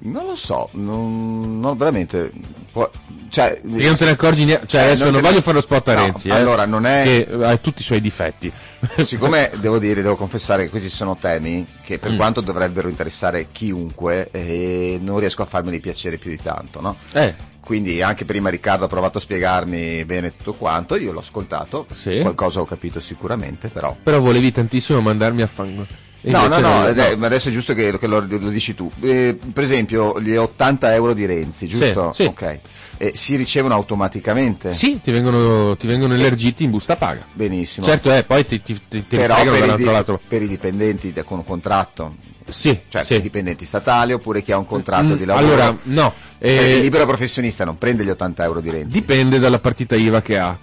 Non 0.00 0.26
lo 0.26 0.36
so, 0.36 0.68
non, 0.72 1.60
non 1.60 1.76
veramente. 1.76 2.30
può- 2.70 2.90
cioè, 3.30 3.58
Perché 3.60 3.86
non 3.86 3.96
te 3.96 4.04
ne 4.04 4.10
accorgi 4.10 4.44
neanche, 4.44 4.66
cioè 4.66 4.80
Eh, 4.82 4.84
adesso 4.84 5.04
non 5.04 5.12
non 5.12 5.20
te 5.22 5.26
ne- 5.26 5.32
voglio 5.32 5.42
fare 5.42 5.56
lo 5.56 5.62
spot 5.62 5.88
a 5.88 5.94
No, 5.94 6.00
Renzi, 6.02 6.28
eh, 6.28 6.34
allora, 6.34 6.66
non 6.66 6.84
è- 6.86 7.24
che 7.26 7.44
ha 7.44 7.56
tutti 7.56 7.80
i 7.80 7.84
suoi 7.84 8.00
difetti. 8.00 8.52
Siccome 9.02 9.50
devo 9.60 9.78
dire, 9.78 10.02
devo 10.02 10.16
confessare 10.16 10.64
che 10.64 10.70
questi 10.70 10.90
sono 10.90 11.16
temi 11.16 11.66
che 11.82 11.98
per 11.98 12.12
Mm. 12.12 12.16
quanto 12.16 12.40
dovrebbero 12.42 12.88
interessare 12.88 13.46
chiunque, 13.50 14.28
eh, 14.30 14.98
non 15.00 15.18
riesco 15.20 15.42
a 15.42 15.46
farmeli 15.46 15.80
piacere 15.80 16.18
più 16.18 16.30
di 16.30 16.38
tanto, 16.42 16.80
no? 16.80 16.96
eh, 17.12 17.34
Quindi 17.60 18.02
anche 18.02 18.26
prima 18.26 18.50
Riccardo 18.50 18.84
ha 18.84 18.88
provato 18.88 19.16
a 19.16 19.20
spiegarmi 19.22 20.04
bene 20.04 20.36
tutto 20.36 20.52
quanto, 20.52 20.96
io 20.96 21.12
l'ho 21.12 21.20
ascoltato, 21.20 21.86
Sì. 21.90 22.18
qualcosa 22.20 22.60
ho 22.60 22.66
capito 22.66 23.00
sicuramente, 23.00 23.68
però. 23.68 23.96
però 24.02 24.20
volevi 24.20 24.52
tantissimo 24.52 25.00
mandarmi 25.00 25.40
a 25.40 25.46
fango. 25.46 25.86
No, 26.26 26.46
no, 26.48 26.58
no, 26.58 26.70
ma 27.18 27.26
adesso 27.26 27.48
è 27.48 27.52
giusto 27.52 27.74
che, 27.74 27.98
che 27.98 28.06
lo, 28.06 28.20
lo 28.26 28.48
dici 28.48 28.74
tu. 28.74 28.90
Eh, 29.00 29.38
per 29.52 29.62
esempio, 29.62 30.18
gli 30.20 30.34
80 30.34 30.94
euro 30.94 31.12
di 31.12 31.26
Renzi, 31.26 31.66
giusto? 31.66 32.12
Sì, 32.12 32.22
sì. 32.22 32.28
Ok. 32.28 32.58
Eh, 32.96 33.10
si 33.14 33.36
ricevono 33.36 33.74
automaticamente? 33.74 34.72
Sì, 34.72 35.00
ti 35.02 35.10
vengono, 35.10 35.76
ti 35.76 35.86
vengono 35.86 36.14
elargiti 36.14 36.64
in 36.64 36.70
busta 36.70 36.96
paga. 36.96 37.26
Benissimo. 37.32 37.84
Certo, 37.86 38.10
eh, 38.12 38.24
poi 38.24 38.46
ti, 38.46 38.62
ti, 38.62 38.80
ti, 38.88 39.02
Però 39.02 39.34
per 39.34 39.68
i, 39.68 39.76
di- 39.76 40.18
per 40.28 40.42
i 40.42 40.48
dipendenti 40.48 41.12
de- 41.12 41.24
con 41.24 41.38
un 41.38 41.44
contratto, 41.44 42.16
Sì, 42.48 42.78
cioè 42.88 43.04
sì. 43.04 43.20
dipendenti 43.20 43.64
statali 43.64 44.12
oppure 44.12 44.42
chi 44.42 44.52
ha 44.52 44.56
un 44.58 44.66
contratto 44.66 45.14
Mm, 45.14 45.16
di 45.16 45.24
lavoro. 45.24 45.46
Allora, 45.46 45.76
no, 45.82 46.12
Eh, 46.38 46.54
eh, 46.54 46.74
il 46.76 46.80
libero 46.82 47.04
professionista 47.06 47.64
non 47.64 47.76
prende 47.78 48.04
gli 48.04 48.10
80 48.10 48.44
euro 48.44 48.60
di 48.60 48.70
Renzi. 48.70 48.98
dipende 48.98 49.38
dalla 49.38 49.58
partita 49.58 49.94
IVA 49.96 50.22
che 50.22 50.38
ha. 50.38 50.58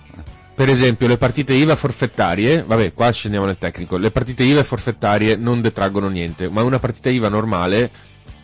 Per 0.53 0.69
esempio, 0.69 1.07
le 1.07 1.17
partite 1.17 1.53
IVA 1.53 1.75
forfettarie, 1.75 2.63
vabbè, 2.63 2.93
qua 2.93 3.11
scendiamo 3.11 3.45
nel 3.45 3.57
tecnico, 3.57 3.97
le 3.97 4.11
partite 4.11 4.43
IVA 4.43 4.63
forfettarie 4.63 5.35
non 5.35 5.61
detraggono 5.61 6.07
niente, 6.07 6.49
ma 6.49 6.61
una 6.61 6.77
partita 6.77 7.09
IVA 7.09 7.29
normale, 7.29 7.89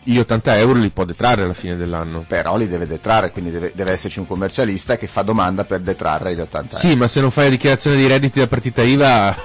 gli 0.02 0.18
80 0.18 0.56
euro 0.56 0.78
li 0.78 0.88
può 0.88 1.04
detrarre 1.04 1.42
alla 1.42 1.52
fine 1.52 1.76
dell'anno. 1.76 2.24
Però 2.26 2.56
li 2.56 2.66
deve 2.66 2.86
detrarre, 2.86 3.30
quindi 3.30 3.50
deve, 3.50 3.72
deve 3.74 3.92
esserci 3.92 4.18
un 4.18 4.26
commercialista 4.26 4.96
che 4.96 5.06
fa 5.06 5.22
domanda 5.22 5.64
per 5.64 5.80
detrarre 5.80 6.34
gli 6.34 6.40
80 6.40 6.76
euro. 6.76 6.88
Sì, 6.88 6.96
ma 6.96 7.08
se 7.08 7.20
non 7.20 7.30
fai 7.30 7.44
la 7.44 7.50
dichiarazione 7.50 7.96
di 7.96 8.06
redditi 8.06 8.38
da 8.38 8.46
partita 8.46 8.82
IVA, 8.82 9.36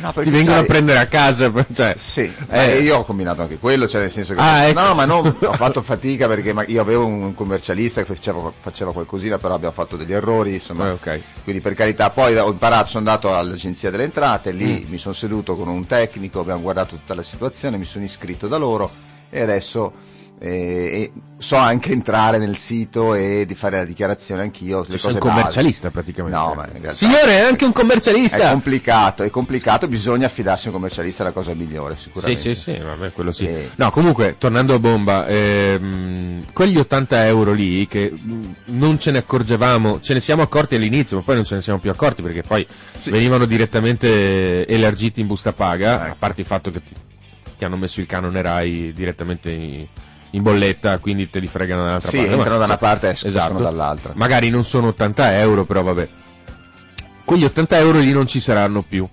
No, 0.00 0.12
ti 0.12 0.30
vengono 0.30 0.56
sai- 0.56 0.64
a 0.64 0.66
prendere 0.66 0.98
a 0.98 1.06
casa, 1.06 1.52
cioè. 1.72 1.94
Sì, 1.96 2.32
Eh. 2.50 2.78
io 2.78 2.98
ho 2.98 3.04
combinato 3.04 3.42
anche 3.42 3.58
quello, 3.58 3.88
cioè 3.88 4.02
nel 4.02 4.10
senso 4.10 4.34
che... 4.34 4.40
Ah, 4.40 4.64
ecco. 4.64 4.80
No, 4.80 4.94
ma 4.94 5.04
no, 5.04 5.36
ho 5.40 5.52
fatto 5.54 5.82
fatica 5.82 6.26
perché 6.28 6.54
io 6.68 6.80
avevo 6.80 7.04
un 7.06 7.34
commercialista 7.34 8.02
che 8.02 8.14
faceva, 8.14 8.52
faceva 8.60 8.92
qualcosina, 8.92 9.38
però 9.38 9.54
abbiamo 9.54 9.74
fatto 9.74 9.96
degli 9.96 10.12
errori, 10.12 10.54
insomma. 10.54 10.88
Eh, 10.88 10.92
ok. 10.92 11.20
Quindi 11.44 11.60
per 11.60 11.74
carità, 11.74 12.10
poi 12.10 12.36
ho 12.36 12.48
imparato, 12.50 12.86
sono 12.88 12.98
andato 13.08 13.34
all'agenzia 13.34 13.90
delle 13.90 14.04
entrate, 14.04 14.50
lì 14.52 14.84
Mm. 14.86 14.90
mi 14.90 14.98
sono 14.98 15.14
seduto 15.14 15.56
con 15.56 15.68
un 15.68 15.86
tecnico, 15.86 16.40
abbiamo 16.40 16.60
guardato 16.60 16.94
tutta 16.96 17.14
la 17.14 17.22
situazione, 17.22 17.76
mi 17.76 17.84
sono 17.84 18.04
iscritto 18.04 18.46
da 18.48 18.56
loro 18.56 18.90
e 19.30 19.40
adesso 19.40 19.92
e 20.40 21.12
so 21.38 21.56
anche 21.56 21.92
entrare 21.92 22.38
nel 22.38 22.56
sito 22.56 23.14
e 23.14 23.44
di 23.46 23.54
fare 23.54 23.78
la 23.78 23.84
dichiarazione 23.84 24.42
anch'io. 24.42 24.84
Le 24.86 24.98
Sei 24.98 25.12
un 25.12 25.18
commercialista 25.18 25.90
praticamente. 25.90 26.36
No, 26.36 26.54
realtà- 26.54 26.94
Signore, 26.94 27.38
è 27.38 27.40
anche 27.40 27.64
un 27.64 27.72
commercialista! 27.72 28.48
È 28.48 28.50
complicato, 28.50 29.22
è 29.22 29.30
complicato, 29.30 29.88
bisogna 29.88 30.26
affidarsi 30.26 30.66
a 30.66 30.70
un 30.70 30.74
commercialista, 30.76 31.22
è 31.22 31.26
la 31.26 31.32
cosa 31.32 31.54
migliore 31.54 31.96
Sì, 31.96 32.02
sicuramente. 32.02 32.54
sì, 32.54 32.60
sì, 32.60 32.76
vabbè, 32.78 33.12
quello 33.12 33.30
sì. 33.32 33.46
Eh. 33.46 33.70
No, 33.76 33.90
comunque, 33.90 34.36
tornando 34.38 34.74
a 34.74 34.78
bomba, 34.78 35.26
ehm, 35.26 36.44
quegli 36.52 36.76
80 36.78 37.26
euro 37.26 37.52
lì 37.52 37.86
che 37.86 38.12
non 38.66 38.98
ce 38.98 39.10
ne 39.10 39.18
accorgevamo, 39.18 40.00
ce 40.00 40.14
ne 40.14 40.20
siamo 40.20 40.42
accorti 40.42 40.74
all'inizio, 40.76 41.16
ma 41.18 41.22
poi 41.22 41.34
non 41.36 41.44
ce 41.44 41.54
ne 41.56 41.60
siamo 41.62 41.78
più 41.78 41.90
accorti 41.90 42.22
perché 42.22 42.42
poi 42.42 42.66
Sì. 42.94 43.10
venivano 43.10 43.44
direttamente 43.44 44.66
elargiti 44.66 45.20
in 45.20 45.26
busta 45.26 45.52
paga, 45.52 46.02
Ecco. 46.04 46.12
a 46.12 46.16
parte 46.18 46.40
il 46.40 46.46
fatto 46.46 46.70
che 46.70 46.82
ti, 46.84 46.94
ti 47.56 47.64
hanno 47.64 47.76
messo 47.76 48.00
il 48.00 48.06
canone 48.06 48.42
Rai 48.42 48.92
direttamente 48.92 49.50
in, 49.50 49.86
in 50.32 50.42
bolletta, 50.42 50.98
quindi 50.98 51.30
te 51.30 51.38
li 51.40 51.46
fregano 51.46 51.84
dall'altra 51.84 52.10
Sì, 52.10 52.18
parte. 52.18 52.32
entrano 52.32 52.52
ma- 52.54 52.58
da 52.60 52.64
una 52.66 52.76
parte 52.78 53.08
e 53.08 53.10
escono 53.12 53.30
esatto. 53.36 53.62
dall'altra. 53.62 54.12
Magari 54.16 54.50
non 54.50 54.64
sono 54.64 54.88
80 54.88 55.38
euro, 55.38 55.64
però 55.64 55.82
vabbè. 55.82 56.08
quegli 57.24 57.44
80 57.44 57.78
euro 57.78 57.98
lì 57.98 58.12
non 58.12 58.26
ci 58.26 58.40
saranno 58.40 58.82
più. 58.82 59.06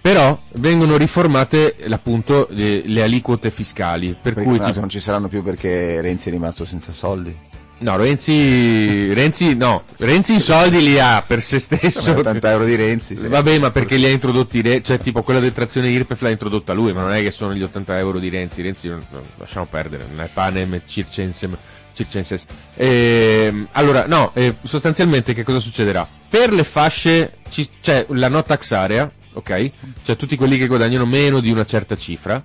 Però 0.00 0.40
vengono 0.54 0.96
riformate 0.96 1.76
appunto 1.90 2.46
le, 2.50 2.82
le 2.86 3.02
aliquote 3.02 3.50
fiscali, 3.50 4.10
per 4.20 4.34
Perché, 4.34 4.48
cui 4.48 4.58
ma 4.58 4.66
tipo- 4.66 4.80
non 4.80 4.88
ci 4.88 5.00
saranno 5.00 5.26
più 5.28 5.42
perché 5.42 6.00
Renzi 6.00 6.28
è 6.28 6.32
rimasto 6.32 6.64
senza 6.64 6.92
soldi. 6.92 7.36
No, 7.78 7.96
Renzi, 7.96 9.12
Renzi, 9.12 9.54
no, 9.54 9.82
Renzi 9.98 10.36
i 10.36 10.40
soldi 10.40 10.80
li 10.82 10.98
ha 10.98 11.22
per 11.26 11.42
se 11.42 11.58
stesso. 11.58 12.12
80 12.16 12.50
euro 12.50 12.64
di 12.64 12.74
Renzi. 12.74 13.14
sì. 13.16 13.26
Vabbè, 13.28 13.58
ma 13.58 13.70
perché 13.70 13.96
li 13.96 14.06
ha 14.06 14.08
introdotti, 14.10 14.62
cioè 14.82 14.98
tipo 14.98 15.22
quella 15.22 15.40
detrazione 15.40 15.88
IRPEF 15.88 16.20
l'ha 16.22 16.30
introdotta 16.30 16.72
lui, 16.72 16.94
ma 16.94 17.02
non 17.02 17.12
è 17.12 17.20
che 17.20 17.30
sono 17.30 17.52
gli 17.52 17.62
80 17.62 17.98
euro 17.98 18.18
di 18.18 18.30
Renzi, 18.30 18.62
Renzi 18.62 18.88
non- 18.88 19.04
non- 19.10 19.24
lasciamo 19.36 19.66
perdere, 19.66 20.06
non 20.10 20.22
è 20.24 20.28
panem 20.32 20.80
circensem, 20.86 21.54
circenses. 21.92 22.46
Ehm, 22.76 23.68
allora, 23.72 24.06
no, 24.06 24.30
eh, 24.34 24.54
sostanzialmente 24.62 25.34
che 25.34 25.42
cosa 25.44 25.58
succederà? 25.58 26.06
Per 26.30 26.52
le 26.52 26.64
fasce, 26.64 27.34
ci- 27.50 27.68
c'è 27.82 28.06
la 28.10 28.28
no 28.28 28.42
tax 28.42 28.70
area, 28.72 29.10
ok? 29.36 29.70
Cioè 30.02 30.16
tutti 30.16 30.34
quelli 30.36 30.56
che 30.58 30.66
guadagnano 30.66 31.04
meno 31.06 31.40
di 31.40 31.50
una 31.50 31.64
certa 31.64 31.94
cifra, 31.96 32.42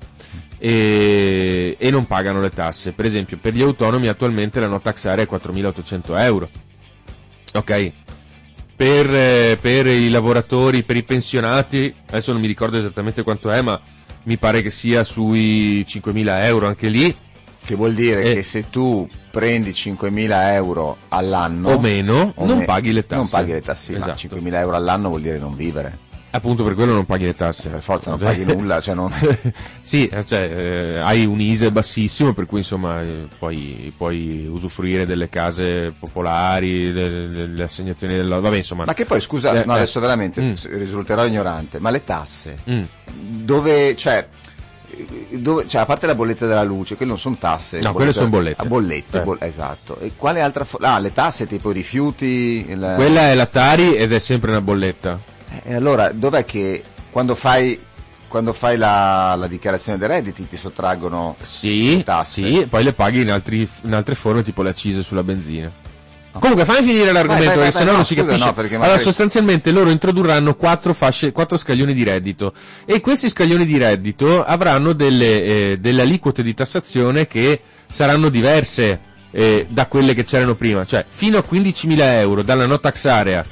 e, 0.58 1.76
e 1.80 1.90
non 1.90 2.06
pagano 2.06 2.42
le 2.42 2.50
tasse. 2.50 2.92
Per 2.92 3.06
esempio, 3.06 3.38
per 3.38 3.54
gli 3.56 3.62
autonomi 3.62 4.08
attualmente 4.08 4.60
la 4.60 4.68
no 4.68 4.80
tax 4.82 5.06
area 5.06 5.24
è 5.26 5.28
4.800 5.30 6.20
euro. 6.20 6.50
Ok? 7.54 7.92
Per, 8.76 9.14
eh, 9.16 9.58
per 9.62 9.88
i 9.88 10.10
lavoratori, 10.10 10.84
per 10.84 10.96
i 10.98 11.04
pensionati, 11.04 11.94
adesso 12.10 12.32
non 12.32 12.42
mi 12.42 12.48
ricordo 12.48 12.78
esattamente 12.78 13.24
quanto 13.24 13.50
è, 13.52 13.62
ma 13.62 13.80
mi 14.24 14.38
pare 14.38 14.62
che 14.62 14.72
sia 14.72 15.04
sui 15.04 15.84
5.000 15.88 16.44
euro 16.46 16.68
anche 16.68 16.88
lì, 16.90 17.16
Che 17.64 17.76
vuol 17.76 17.94
dire 17.94 18.24
Eh. 18.24 18.34
che 18.36 18.44
se 18.44 18.70
tu 18.72 19.08
prendi 19.30 19.70
5.000 19.72 20.54
euro 20.54 20.98
all'anno 21.10 21.70
o 21.70 21.80
meno, 21.80 22.34
o 22.36 22.46
non 22.46 22.58
me- 22.60 22.66
paghi 22.66 22.92
le 22.92 23.06
tasse. 23.06 23.20
Non 23.22 23.30
paghi 23.30 23.52
le 23.52 23.62
tasse, 23.62 23.96
Esatto. 23.96 24.36
5.000 24.36 24.56
euro 24.56 24.76
all'anno 24.76 25.10
vuol 25.10 25.22
dire 25.22 25.38
non 25.38 25.56
vivere. 25.56 25.96
Appunto 26.34 26.64
per 26.64 26.76
quello 26.76 26.94
non 26.94 27.06
paghi 27.06 27.26
le 27.26 27.36
tasse. 27.36 27.70
Per 27.70 27.82
forza 27.82 28.10
non 28.10 28.20
Cioè- 28.20 28.30
paghi 28.30 28.46
nulla, 28.56 28.80
cioè 28.80 28.96
non... 28.96 29.12
sì, 29.82 30.08
eh, 30.08 30.26
cioè, 30.26 30.40
eh, 30.40 30.98
hai 31.00 31.26
un 31.26 31.40
ISE 31.42 31.72
bassissimo 31.72 32.34
per 32.34 32.46
cui 32.46 32.60
insomma 32.60 33.02
eh, 33.02 33.28
puoi, 33.38 33.92
puoi 33.96 34.48
usufruire 34.48 35.06
delle 35.06 35.28
case 35.30 35.94
popolari, 35.98 36.92
le, 36.92 37.10
le- 37.28 37.48
le 37.48 37.64
assegnazioni 37.64 38.16
del... 38.16 38.28
Vabbè 38.28 38.56
insomma... 38.56 38.86
Ma 38.86 38.94
che 38.94 39.06
poi, 39.06 39.20
scusa, 39.20 39.52
Eh, 39.52 39.66
no, 39.66 39.74
eh. 39.74 39.78
adesso 39.78 40.00
veramente 40.00 40.42
Mm. 40.42 40.54
risulterò 40.78 41.26
ignorante, 41.26 41.80
ma 41.80 41.90
le 41.90 42.04
tasse, 42.04 42.58
Mm. 42.70 42.84
dove, 43.12 43.96
cioè, 43.98 44.26
eh, 44.96 45.38
dove, 45.38 45.68
cioè, 45.68 45.82
a 45.82 45.86
parte 45.86 46.06
la 46.08 46.16
bolletta 46.16 46.48
della 46.48 46.64
luce, 46.64 46.96
quelle 46.96 47.12
non 47.12 47.20
sono 47.20 47.36
tasse. 47.38 47.80
No, 47.82 47.92
quelle 47.94 48.14
son 48.14 48.30
bollette. 48.30 48.62
Ah, 48.62 48.66
bollette, 48.66 49.18
Eh. 49.20 49.24
boll- 49.24 49.38
esatto. 49.42 50.00
E 50.00 50.14
quale 50.16 50.40
altra, 50.42 50.64
fo- 50.64 50.78
ah, 50.82 50.98
le 51.00 51.12
tasse 51.12 51.46
tipo 51.48 51.72
i 51.72 51.74
rifiuti, 51.74 52.66
il- 52.70 52.94
Quella 52.96 53.30
è 53.32 53.36
la 53.36 53.46
Tari 53.46 53.96
ed 53.96 54.14
è 54.14 54.20
sempre 54.20 54.52
una 54.52 54.62
bolletta. 54.62 55.20
E 55.64 55.74
allora, 55.74 56.12
dov'è 56.12 56.46
che 56.46 56.82
quando 57.10 57.36
fai, 57.36 57.80
quando 58.28 58.54
fai 58.54 58.78
la, 58.78 59.36
la 59.36 59.48
dichiarazione 59.48 59.98
dei 59.98 60.08
redditi 60.08 60.48
ti 60.48 60.56
sottraggono 60.58 61.36
Sì, 61.42 61.98
le 61.98 62.04
tasse? 62.04 62.42
sì, 62.42 62.66
poi 62.70 62.84
le 62.84 62.94
paghi 62.94 63.22
in, 63.22 63.32
altri- 63.32 63.68
in 63.84 63.94
altre 63.94 64.16
forme 64.16 64.44
tipo 64.44 64.62
le 64.62 64.70
accise 64.70 65.04
sulla 65.04 65.24
benzina. 65.24 65.72
No. 66.34 66.40
Comunque 66.40 66.64
fammi 66.64 66.84
finire 66.88 67.12
l'argomento 67.12 67.48
Vai, 67.50 67.58
vai, 67.58 67.58
perché 67.58 67.72
vai, 67.72 67.72
sennò 67.74 67.92
no, 67.92 67.98
non 67.98 68.06
si 68.06 68.16
capisce. 68.16 68.46
no, 68.46 68.54
perché 68.54 68.74
allora 68.76 68.88
magari- 68.92 69.04
sostanzialmente 69.04 69.72
loro 69.72 69.90
introdurranno 69.90 70.56
quattro 70.56 70.94
fasce, 70.94 71.34
quattro 71.34 71.58
scaglioni 71.58 71.94
di 71.94 72.04
reddito 72.04 72.54
e 72.86 73.02
questi 73.02 73.30
scaglioni 73.30 73.66
di 73.66 73.78
reddito 73.78 74.42
avranno 74.42 74.94
delle, 74.94 75.44
eh, 75.44 75.78
delle 75.82 76.04
aliquote 76.04 76.42
di 76.42 76.54
tassazione 76.54 77.28
che 77.28 77.60
saranno 77.92 78.30
diverse 78.30 79.02
eh, 79.32 79.66
da 79.70 79.88
quelle 79.88 80.14
che 80.14 80.24
c'erano 80.24 80.56
prima, 80.56 80.86
cioè 80.86 81.04
fino 81.06 81.38
a 81.38 81.44
15.000 81.46 82.00
euro 82.00 82.44
dalla 82.44 82.66
no 82.66 82.80
tax 82.80 83.04
area 83.06 83.44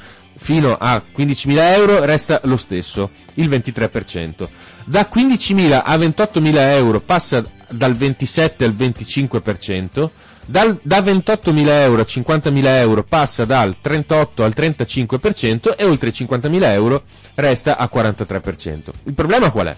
fino 0.42 0.74
a 0.74 1.02
15.000 1.16 1.58
euro 1.74 2.02
resta 2.04 2.40
lo 2.44 2.56
stesso, 2.56 3.10
il 3.34 3.48
23%. 3.50 4.48
Da 4.86 5.06
15.000 5.12 5.82
a 5.84 5.96
28.000 5.96 6.56
euro 6.72 7.00
passa 7.00 7.44
dal 7.68 7.94
27 7.94 8.64
al 8.64 8.72
25%, 8.74 10.08
dal- 10.46 10.80
da 10.82 11.00
28.000 11.00 11.68
euro 11.68 12.00
a 12.00 12.04
50.000 12.08 12.64
euro 12.64 13.04
passa 13.04 13.44
dal 13.44 13.76
38 13.80 14.42
al 14.42 14.54
35% 14.56 15.76
e 15.76 15.84
oltre 15.84 16.08
i 16.08 16.12
50.000 16.12 16.62
euro 16.72 17.02
resta 17.34 17.76
a 17.76 17.88
43%. 17.92 18.88
Il 19.04 19.14
problema 19.14 19.50
qual 19.50 19.66
è? 19.66 19.76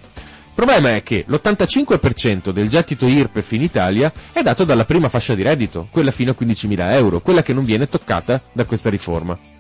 Il 0.54 0.58
problema 0.68 0.94
è 0.94 1.02
che 1.02 1.24
l'85% 1.26 2.50
del 2.50 2.68
gettito 2.68 3.06
IRPEF 3.06 3.50
in 3.52 3.62
Italia 3.62 4.12
è 4.32 4.42
dato 4.42 4.64
dalla 4.64 4.84
prima 4.84 5.08
fascia 5.08 5.34
di 5.34 5.42
reddito, 5.42 5.88
quella 5.90 6.12
fino 6.12 6.30
a 6.30 6.36
15.000 6.38 6.92
euro, 6.92 7.20
quella 7.20 7.42
che 7.42 7.52
non 7.52 7.64
viene 7.64 7.88
toccata 7.88 8.40
da 8.52 8.64
questa 8.64 8.90
riforma. 8.90 9.51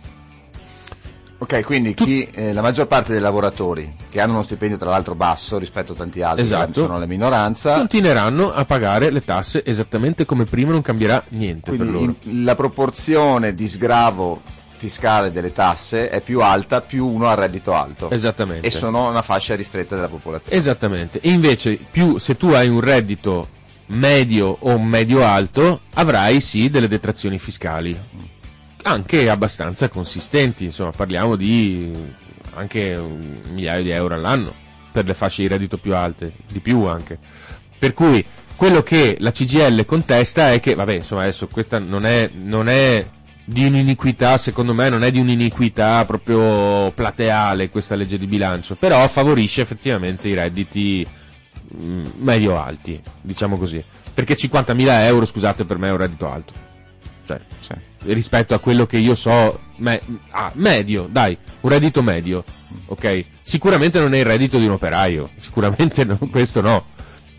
Ok, 1.42 1.64
quindi 1.64 1.92
chi, 1.94 2.24
eh, 2.32 2.52
la 2.52 2.62
maggior 2.62 2.86
parte 2.86 3.10
dei 3.10 3.20
lavoratori 3.20 3.96
che 4.08 4.20
hanno 4.20 4.34
uno 4.34 4.44
stipendio 4.44 4.78
tra 4.78 4.90
l'altro 4.90 5.16
basso 5.16 5.58
rispetto 5.58 5.90
a 5.90 5.96
tanti 5.96 6.22
altri 6.22 6.44
Esatto. 6.44 6.66
che 6.66 6.72
sono 6.74 6.98
la 7.00 7.06
minoranza, 7.06 7.74
Continueranno 7.78 8.52
a 8.52 8.64
pagare 8.64 9.10
le 9.10 9.24
tasse 9.24 9.64
esattamente 9.64 10.24
come 10.24 10.44
prima, 10.44 10.70
non 10.70 10.82
cambierà 10.82 11.24
niente 11.30 11.72
per 11.72 11.80
quindi 11.80 11.98
loro. 11.98 12.14
in- 12.22 12.44
la 12.44 12.54
proporzione 12.54 13.54
di 13.54 13.66
sgravo 13.66 14.40
fiscale 14.76 15.32
delle 15.32 15.52
tasse 15.52 16.10
è 16.10 16.20
più 16.20 16.40
alta 16.42 16.80
più 16.80 17.06
uno 17.08 17.26
ha 17.28 17.34
reddito 17.34 17.74
alto 17.74 18.08
Esattamente. 18.10 18.64
e 18.64 18.70
sono 18.70 19.08
una 19.08 19.22
fascia 19.22 19.56
ristretta 19.56 19.96
della 19.96 20.08
popolazione. 20.08 20.56
Esattamente. 20.56 21.18
E 21.20 21.30
invece, 21.32 21.76
più 21.90 22.18
se 22.18 22.36
tu 22.36 22.50
hai 22.50 22.68
un 22.68 22.78
reddito 22.80 23.48
medio 23.86 24.56
o 24.60 24.78
medio 24.78 25.24
alto, 25.24 25.80
avrai 25.94 26.40
sì 26.40 26.70
delle 26.70 26.86
detrazioni 26.86 27.36
fiscali. 27.40 27.98
Anche 28.82 29.28
abbastanza 29.28 29.88
consistenti, 29.88 30.64
insomma, 30.64 30.90
parliamo 30.90 31.36
di 31.36 31.90
anche 32.54 32.90
un 32.96 33.40
migliaio 33.50 33.82
di 33.82 33.90
euro 33.90 34.14
all'anno 34.14 34.52
per 34.92 35.06
le 35.06 35.14
fasce 35.14 35.42
di 35.42 35.48
reddito 35.48 35.78
più 35.78 35.94
alte, 35.94 36.32
di 36.48 36.60
più 36.60 36.84
anche. 36.84 37.18
Per 37.78 37.94
cui 37.94 38.24
quello 38.56 38.82
che 38.82 39.16
la 39.18 39.30
CGL 39.30 39.84
contesta 39.84 40.52
è 40.52 40.60
che, 40.60 40.74
vabbè, 40.74 40.94
insomma, 40.94 41.22
adesso 41.22 41.48
questa 41.48 41.78
non 41.78 42.04
è, 42.04 42.30
non 42.32 42.68
è 42.68 43.04
di 43.44 43.66
un'iniquità, 43.66 44.38
secondo 44.38 44.74
me 44.74 44.88
non 44.88 45.02
è 45.02 45.10
di 45.10 45.18
un'iniquità 45.18 46.04
proprio 46.04 46.90
plateale 46.92 47.70
questa 47.70 47.96
legge 47.96 48.18
di 48.18 48.26
bilancio, 48.26 48.76
però 48.76 49.06
favorisce 49.08 49.62
effettivamente 49.62 50.28
i 50.28 50.34
redditi 50.34 51.04
mm, 51.76 52.04
medio 52.18 52.60
alti, 52.60 53.00
diciamo 53.20 53.56
così. 53.56 53.82
Perché 54.14 54.36
50.000 54.36 55.06
euro, 55.06 55.24
scusate, 55.24 55.64
per 55.64 55.78
me 55.78 55.88
è 55.88 55.92
un 55.92 55.96
reddito 55.96 56.30
alto. 56.30 56.70
Cioè, 57.24 57.40
Sì. 57.60 57.72
rispetto 58.12 58.54
a 58.54 58.58
quello 58.58 58.86
che 58.86 58.98
io 58.98 59.14
so, 59.14 59.60
me- 59.76 60.00
ah, 60.30 60.50
medio, 60.54 61.08
dai, 61.10 61.36
un 61.60 61.70
reddito 61.70 62.02
medio, 62.02 62.44
ok? 62.86 63.24
Sicuramente 63.42 63.98
non 64.00 64.12
è 64.14 64.18
il 64.18 64.24
reddito 64.24 64.58
di 64.58 64.66
un 64.66 64.72
operaio, 64.72 65.30
sicuramente 65.38 66.04
no, 66.04 66.18
questo 66.30 66.60
no, 66.60 66.86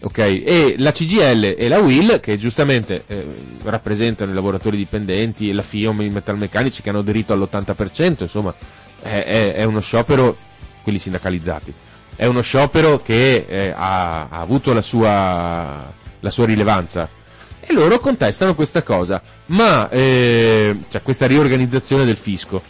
ok? 0.01 0.17
E 0.17 0.75
la 0.77 0.91
CGL 0.91 1.55
e 1.57 1.67
la 1.67 1.79
WIL, 1.79 2.19
che 2.21 2.37
giustamente 2.37 3.03
eh, 3.07 3.25
rappresentano 3.63 4.31
i 4.31 4.33
lavoratori 4.35 4.77
dipendenti 4.77 5.51
la 5.51 5.61
FIOM, 5.61 6.01
i 6.01 6.09
metalmeccanici 6.09 6.81
che 6.81 6.89
hanno 6.89 6.99
aderito 6.99 7.33
all'80%, 7.33 8.21
insomma, 8.23 8.53
è, 9.01 9.23
è- 9.25 9.53
è 9.55 9.63
uno 9.65 9.81
sciopero, 9.81 10.35
quelli 10.81 10.97
sindacalizzati, 10.99 11.73
è 12.15 12.25
uno 12.25 12.41
sciopero 12.41 12.99
che 12.99 13.45
eh, 13.47 13.73
ha, 13.75 14.27
ha 14.29 14.39
avuto 14.39 14.71
la 14.73 14.81
sua, 14.81 15.91
la 16.21 16.29
sua 16.29 16.45
rilevanza 16.45 17.09
e 17.65 17.73
loro 17.73 17.99
contestano 17.99 18.55
questa 18.55 18.83
cosa, 18.83 19.21
ma 19.47 19.89
eh, 19.89 20.75
cioè 20.89 21.01
questa 21.01 21.27
riorganizzazione 21.27 22.05
del 22.05 22.17
fisco. 22.17 22.61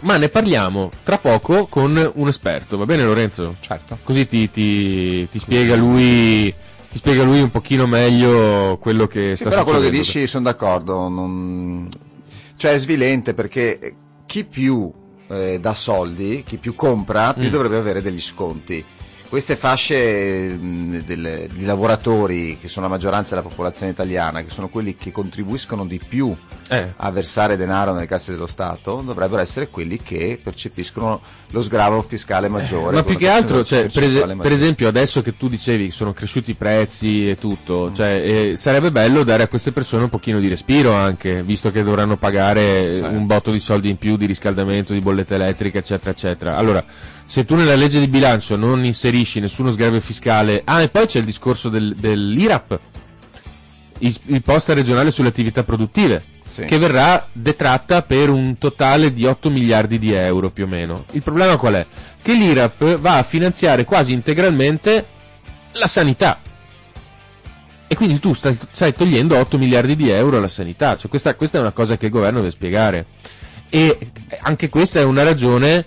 Ma 0.00 0.16
ne 0.18 0.28
parliamo 0.28 0.90
tra 1.02 1.18
poco 1.18 1.66
con 1.66 2.12
un 2.14 2.28
esperto, 2.28 2.76
va 2.76 2.84
bene 2.84 3.02
Lorenzo? 3.04 3.56
Certo. 3.60 3.98
Così 4.02 4.26
ti, 4.26 4.50
ti- 4.50 5.26
ti 5.30 5.38
spiega 5.38 5.74
lui 5.74 6.54
ti 6.88 6.98
spiega 6.98 7.24
lui 7.24 7.40
un 7.40 7.50
pochino 7.50 7.86
meglio 7.86 8.78
quello 8.80 9.06
che 9.06 9.30
Sì, 9.36 9.42
sta 9.42 9.50
però 9.50 9.64
quello 9.64 9.80
che 9.80 9.90
dici 9.90 10.26
sono 10.26 10.44
d'accordo, 10.44 11.08
non... 11.08 11.88
cioè 12.56 12.72
è 12.74 12.78
svilente 12.78 13.34
perché 13.34 13.94
chi 14.24 14.44
più 14.44 14.90
eh, 15.28 15.58
dà 15.60 15.74
soldi, 15.74 16.42
chi 16.46 16.56
più 16.58 16.74
compra, 16.74 17.34
più 17.34 17.48
Mm. 17.48 17.50
dovrebbe 17.50 17.76
avere 17.76 18.00
degli 18.02 18.20
sconti. 18.20 18.84
Queste 19.28 19.56
fasce 19.56 20.48
mh, 20.48 21.02
del- 21.04 21.48
di 21.52 21.64
lavoratori, 21.64 22.58
che 22.60 22.68
sono 22.68 22.86
la 22.86 22.92
maggioranza 22.92 23.34
della 23.34 23.46
popolazione 23.46 23.90
italiana, 23.92 24.42
che 24.42 24.50
sono 24.50 24.68
quelli 24.68 24.96
che 24.96 25.10
contribuiscono 25.10 25.84
di 25.84 26.00
più 26.06 26.34
Eh, 26.68 26.92
a 26.96 27.10
versare 27.12 27.56
denaro 27.56 27.92
nelle 27.92 28.06
casse 28.06 28.32
dello 28.32 28.46
Stato, 28.46 29.00
dovrebbero 29.04 29.40
essere 29.40 29.68
quelli 29.68 30.00
che 30.02 30.38
percepiscono 30.42 31.20
lo 31.50 31.62
sgravo 31.62 32.02
fiscale 32.02 32.48
maggiore. 32.48 32.94
ma 32.96 33.02
con 33.02 33.10
più 33.12 33.16
che 33.18 33.28
altro, 33.28 33.62
cioè, 33.64 33.88
per, 33.88 34.02
es- 34.02 34.36
per 34.42 34.50
esempio, 34.52 34.88
adesso 34.88 35.22
che 35.22 35.36
tu 35.36 35.48
dicevi 35.48 35.86
che 35.86 35.92
sono 35.92 36.12
cresciuti 36.12 36.52
i 36.52 36.54
prezzi 36.54 37.28
e 37.28 37.32
Mm. 37.32 37.38
tutto, 37.40 37.92
cioè, 37.92 38.22
eh, 38.52 38.56
sarebbe 38.56 38.90
bello 38.90 39.22
dare 39.22 39.44
a 39.44 39.48
queste 39.48 39.70
persone 39.72 40.02
un 40.04 40.08
pochino 40.10 40.40
di 40.40 40.48
respiro 40.48 40.92
anche, 40.92 41.42
visto 41.44 41.70
che 41.70 41.82
dovranno 41.84 42.16
pagare 42.16 42.90
Sì. 42.90 42.98
eh, 42.98 43.06
un 43.06 43.26
botto 43.26 43.50
di 43.52 43.60
soldi 43.60 43.88
in 43.90 43.96
più 43.98 44.16
di 44.16 44.26
riscaldamento, 44.26 44.92
di 44.92 45.00
bolletta 45.00 45.34
elettrica, 45.36 45.78
eccetera, 45.78 46.10
eccetera. 46.10 46.56
Allora, 46.56 46.84
se 47.26 47.44
tu 47.44 47.56
nella 47.56 47.74
legge 47.74 47.98
di 47.98 48.06
bilancio 48.06 48.56
non 48.56 48.84
inserisci 48.84 49.40
nessuno 49.40 49.72
sgravio 49.72 50.00
fiscale, 50.00 50.62
ah, 50.64 50.80
e 50.80 50.88
poi 50.88 51.06
c'è 51.06 51.18
il 51.18 51.24
discorso 51.24 51.68
del, 51.68 51.94
dell'IRAP, 51.96 52.78
imposta 54.26 54.72
regionale 54.74 55.10
sulle 55.10 55.28
attività 55.28 55.64
produttive, 55.64 56.22
Sì. 56.48 56.64
che 56.64 56.78
verrà 56.78 57.26
detratta 57.32 58.02
per 58.02 58.30
un 58.30 58.56
totale 58.58 59.12
di 59.12 59.26
8 59.26 59.50
miliardi 59.50 59.98
di 59.98 60.12
euro 60.12 60.50
più 60.50 60.64
o 60.64 60.68
meno. 60.68 61.04
Il 61.12 61.22
problema 61.22 61.56
qual 61.56 61.74
è? 61.74 61.86
Che 62.22 62.32
l'IRAP 62.32 62.98
va 62.98 63.18
a 63.18 63.22
finanziare 63.24 63.84
quasi 63.84 64.12
integralmente 64.12 65.06
la 65.72 65.88
sanità. 65.88 66.40
E 67.88 67.94
quindi 67.94 68.18
tu 68.20 68.34
stai, 68.34 68.56
stai 68.70 68.94
togliendo 68.94 69.36
8 69.36 69.58
miliardi 69.58 69.96
di 69.96 70.10
euro 70.10 70.36
alla 70.38 70.48
sanità. 70.48 70.96
Cioè 70.96 71.08
questa, 71.08 71.34
questa 71.34 71.58
è 71.58 71.60
una 71.60 71.72
cosa 71.72 71.96
che 71.96 72.06
il 72.06 72.12
governo 72.12 72.38
deve 72.38 72.50
spiegare. 72.50 73.06
E 73.68 73.98
anche 74.40 74.68
questa 74.68 75.00
è 75.00 75.04
una 75.04 75.24
ragione 75.24 75.86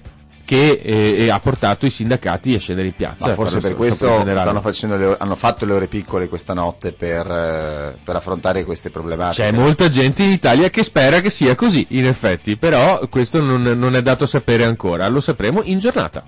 che 0.49 0.81
eh, 0.83 1.29
ha 1.29 1.39
portato 1.39 1.85
i 1.85 1.91
sindacati 1.91 2.55
a 2.55 2.59
scendere 2.59 2.87
in 2.87 2.95
piazza. 2.95 3.27
Ma 3.27 3.33
a 3.33 3.35
forse 3.35 3.59
per 3.59 3.75
questo 3.75 4.07
generale. 4.07 4.39
stanno 4.39 4.61
facendo 4.61 4.97
le 4.97 5.15
hanno 5.19 5.35
fatto 5.35 5.63
le 5.65 5.73
ore 5.73 5.85
piccole 5.85 6.27
questa 6.27 6.55
notte 6.55 6.91
per, 6.91 7.29
eh, 7.29 7.95
per 8.03 8.15
affrontare 8.15 8.63
queste 8.63 8.89
problematiche. 8.89 9.43
C'è 9.43 9.51
molta 9.51 9.89
gente 9.89 10.23
in 10.23 10.31
Italia 10.31 10.71
che 10.71 10.83
spera 10.83 11.21
che 11.21 11.29
sia 11.29 11.53
così, 11.53 11.85
in 11.89 12.07
effetti, 12.07 12.57
però 12.57 12.99
questo 13.09 13.43
non, 13.43 13.61
non 13.61 13.95
è 13.95 14.01
dato 14.01 14.25
sapere 14.25 14.63
ancora, 14.65 15.07
lo 15.07 15.21
sapremo 15.21 15.61
in 15.61 15.77
giornata. 15.77 16.25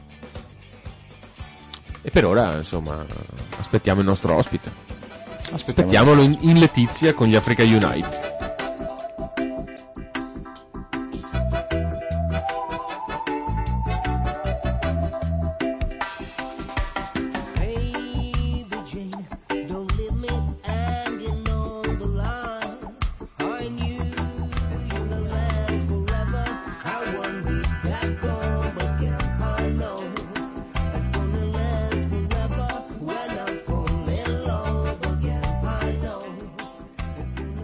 E 2.04 2.12
per 2.12 2.24
ora, 2.24 2.58
insomma, 2.58 3.04
aspettiamo 3.58 4.02
il 4.02 4.06
nostro 4.06 4.36
ospite. 4.36 4.72
Aspettiamo. 5.52 5.56
Aspettiamolo 5.56 6.22
in, 6.22 6.38
in 6.42 6.60
Letizia 6.60 7.16
con 7.16 7.26
gli 7.26 7.36
Africa 7.36 7.64
Unite. 7.64 8.71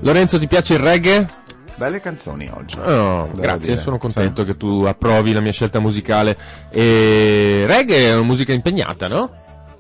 Lorenzo, 0.07 0.39
ti 0.39 0.47
piace 0.47 0.75
il 0.75 0.79
reggae? 0.79 1.27
Belle 1.75 1.99
canzoni 1.99 2.49
oggi. 2.49 2.79
Oh, 2.79 3.29
grazie, 3.35 3.71
dire. 3.71 3.81
sono 3.81 3.97
contento 3.97 4.45
che 4.45 4.55
tu 4.55 4.85
approvi 4.87 5.33
la 5.33 5.41
mia 5.41 5.51
scelta 5.51 5.81
musicale. 5.81 6.37
E 6.69 7.65
reggae 7.67 8.05
è 8.05 8.13
una 8.15 8.23
musica 8.23 8.53
impegnata, 8.53 9.09
no? 9.09 9.29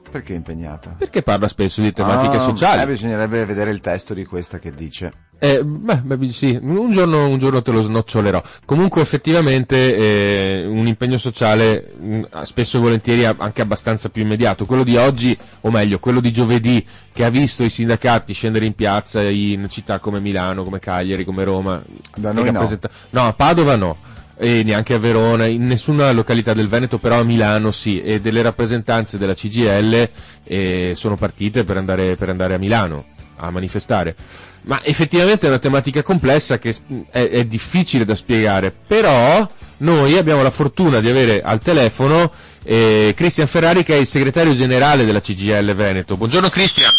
Perché 0.09 0.33
impegnata? 0.33 0.95
Perché 0.97 1.21
parla 1.21 1.47
spesso 1.47 1.81
di 1.81 1.91
tematiche 1.91 2.37
Ah, 2.37 2.39
sociali. 2.39 2.81
Eh, 2.81 2.87
bisognerebbe 2.87 3.45
vedere 3.45 3.71
il 3.71 3.81
testo 3.81 4.13
di 4.13 4.25
questa 4.25 4.57
che 4.57 4.71
dice. 4.71 5.11
Eh, 5.39 5.63
beh, 5.63 5.97
beh, 5.97 6.29
sì, 6.29 6.57
un 6.59 6.89
giorno, 6.89 7.27
un 7.27 7.37
giorno 7.37 7.61
te 7.61 7.71
lo 7.71 7.81
snocciolerò. 7.81 8.41
Comunque 8.65 9.01
effettivamente 9.01 9.95
eh, 9.95 10.65
un 10.65 10.87
impegno 10.87 11.17
sociale 11.17 11.93
mh, 11.99 12.41
spesso 12.41 12.77
e 12.77 12.79
volentieri 12.79 13.25
anche 13.25 13.61
abbastanza 13.61 14.09
più 14.09 14.23
immediato. 14.23 14.65
Quello 14.65 14.83
di 14.83 14.95
oggi, 14.95 15.37
o 15.61 15.69
meglio, 15.69 15.99
quello 15.99 16.21
di 16.21 16.31
giovedì, 16.31 16.85
che 17.13 17.23
ha 17.23 17.29
visto 17.29 17.63
i 17.63 17.69
sindacati 17.69 18.33
scendere 18.33 18.65
in 18.65 18.73
piazza 18.73 19.21
in 19.21 19.67
città 19.69 19.99
come 19.99 20.19
Milano, 20.19 20.63
come 20.63 20.79
Cagliari, 20.79 21.25
come 21.25 21.43
Roma. 21.43 21.83
Da 22.15 22.31
noi 22.31 22.51
no. 22.51 22.67
no, 23.11 23.27
a 23.27 23.33
Padova 23.33 23.75
no. 23.75 23.97
E 24.39 24.61
neanche 24.63 24.93
a 24.93 24.99
Verona, 24.99 25.45
in 25.45 25.65
nessuna 25.65 26.11
località 26.11 26.53
del 26.53 26.67
Veneto, 26.67 26.99
però 26.99 27.19
a 27.19 27.23
Milano 27.23 27.71
sì, 27.71 28.01
e 28.01 28.21
delle 28.21 28.43
rappresentanze 28.43 29.17
della 29.17 29.33
CGL 29.33 30.09
eh, 30.43 30.91
sono 30.93 31.15
partite 31.15 31.63
per 31.63 31.77
andare, 31.77 32.15
per 32.15 32.29
andare 32.29 32.53
a 32.53 32.59
Milano 32.59 33.05
a 33.37 33.49
manifestare. 33.49 34.15
Ma 34.63 34.81
effettivamente 34.83 35.45
è 35.45 35.49
una 35.49 35.59
tematica 35.59 36.03
complessa 36.03 36.57
che 36.57 36.75
è, 37.09 37.29
è 37.29 37.45
difficile 37.45 38.05
da 38.05 38.15
spiegare, 38.15 38.71
però 38.71 39.47
noi 39.77 40.17
abbiamo 40.17 40.43
la 40.43 40.49
fortuna 40.49 40.99
di 40.99 41.09
avere 41.09 41.41
al 41.41 41.59
telefono 41.59 42.31
eh, 42.63 43.13
Cristian 43.15 43.47
Ferrari 43.47 43.83
che 43.83 43.95
è 43.95 43.99
il 43.99 44.07
segretario 44.07 44.53
generale 44.53 45.05
della 45.05 45.21
CGL 45.21 45.73
Veneto. 45.73 46.17
Buongiorno 46.17 46.49
Cristian. 46.49 46.91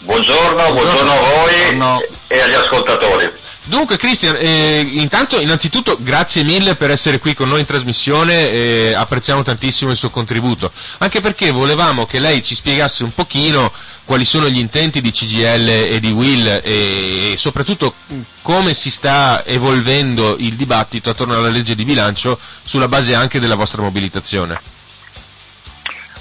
Buongiorno, 0.00 0.72
buongiorno 0.72 1.10
a 1.12 1.16
voi 1.16 1.74
Buongiorno. 1.74 2.02
e 2.28 2.40
agli 2.40 2.54
ascoltatori. 2.54 3.32
Dunque 3.64 3.98
Cristian, 3.98 4.36
eh, 4.38 4.80
intanto 4.80 5.38
innanzitutto 5.40 5.98
grazie 6.00 6.42
mille 6.42 6.74
per 6.76 6.90
essere 6.90 7.18
qui 7.18 7.34
con 7.34 7.48
noi 7.48 7.60
in 7.60 7.66
trasmissione, 7.66 8.50
eh, 8.50 8.94
apprezziamo 8.94 9.42
tantissimo 9.42 9.90
il 9.90 9.96
suo 9.98 10.08
contributo, 10.08 10.72
anche 10.98 11.20
perché 11.20 11.50
volevamo 11.50 12.06
che 12.06 12.18
lei 12.18 12.42
ci 12.42 12.54
spiegasse 12.54 13.02
un 13.02 13.12
pochino 13.12 13.70
quali 14.06 14.24
sono 14.24 14.48
gli 14.48 14.56
intenti 14.58 15.02
di 15.02 15.12
CGL 15.12 15.68
e 15.68 16.00
di 16.00 16.10
Will 16.12 16.60
e, 16.64 17.34
soprattutto 17.36 17.94
mh, 18.06 18.20
come 18.40 18.72
si 18.72 18.90
sta 18.90 19.44
evolvendo 19.44 20.36
il 20.38 20.54
dibattito 20.54 21.10
attorno 21.10 21.34
alla 21.34 21.50
legge 21.50 21.74
di 21.74 21.84
bilancio 21.84 22.38
sulla 22.62 22.88
base 22.88 23.14
anche 23.14 23.38
della 23.38 23.56
vostra 23.56 23.82
mobilitazione. 23.82 24.58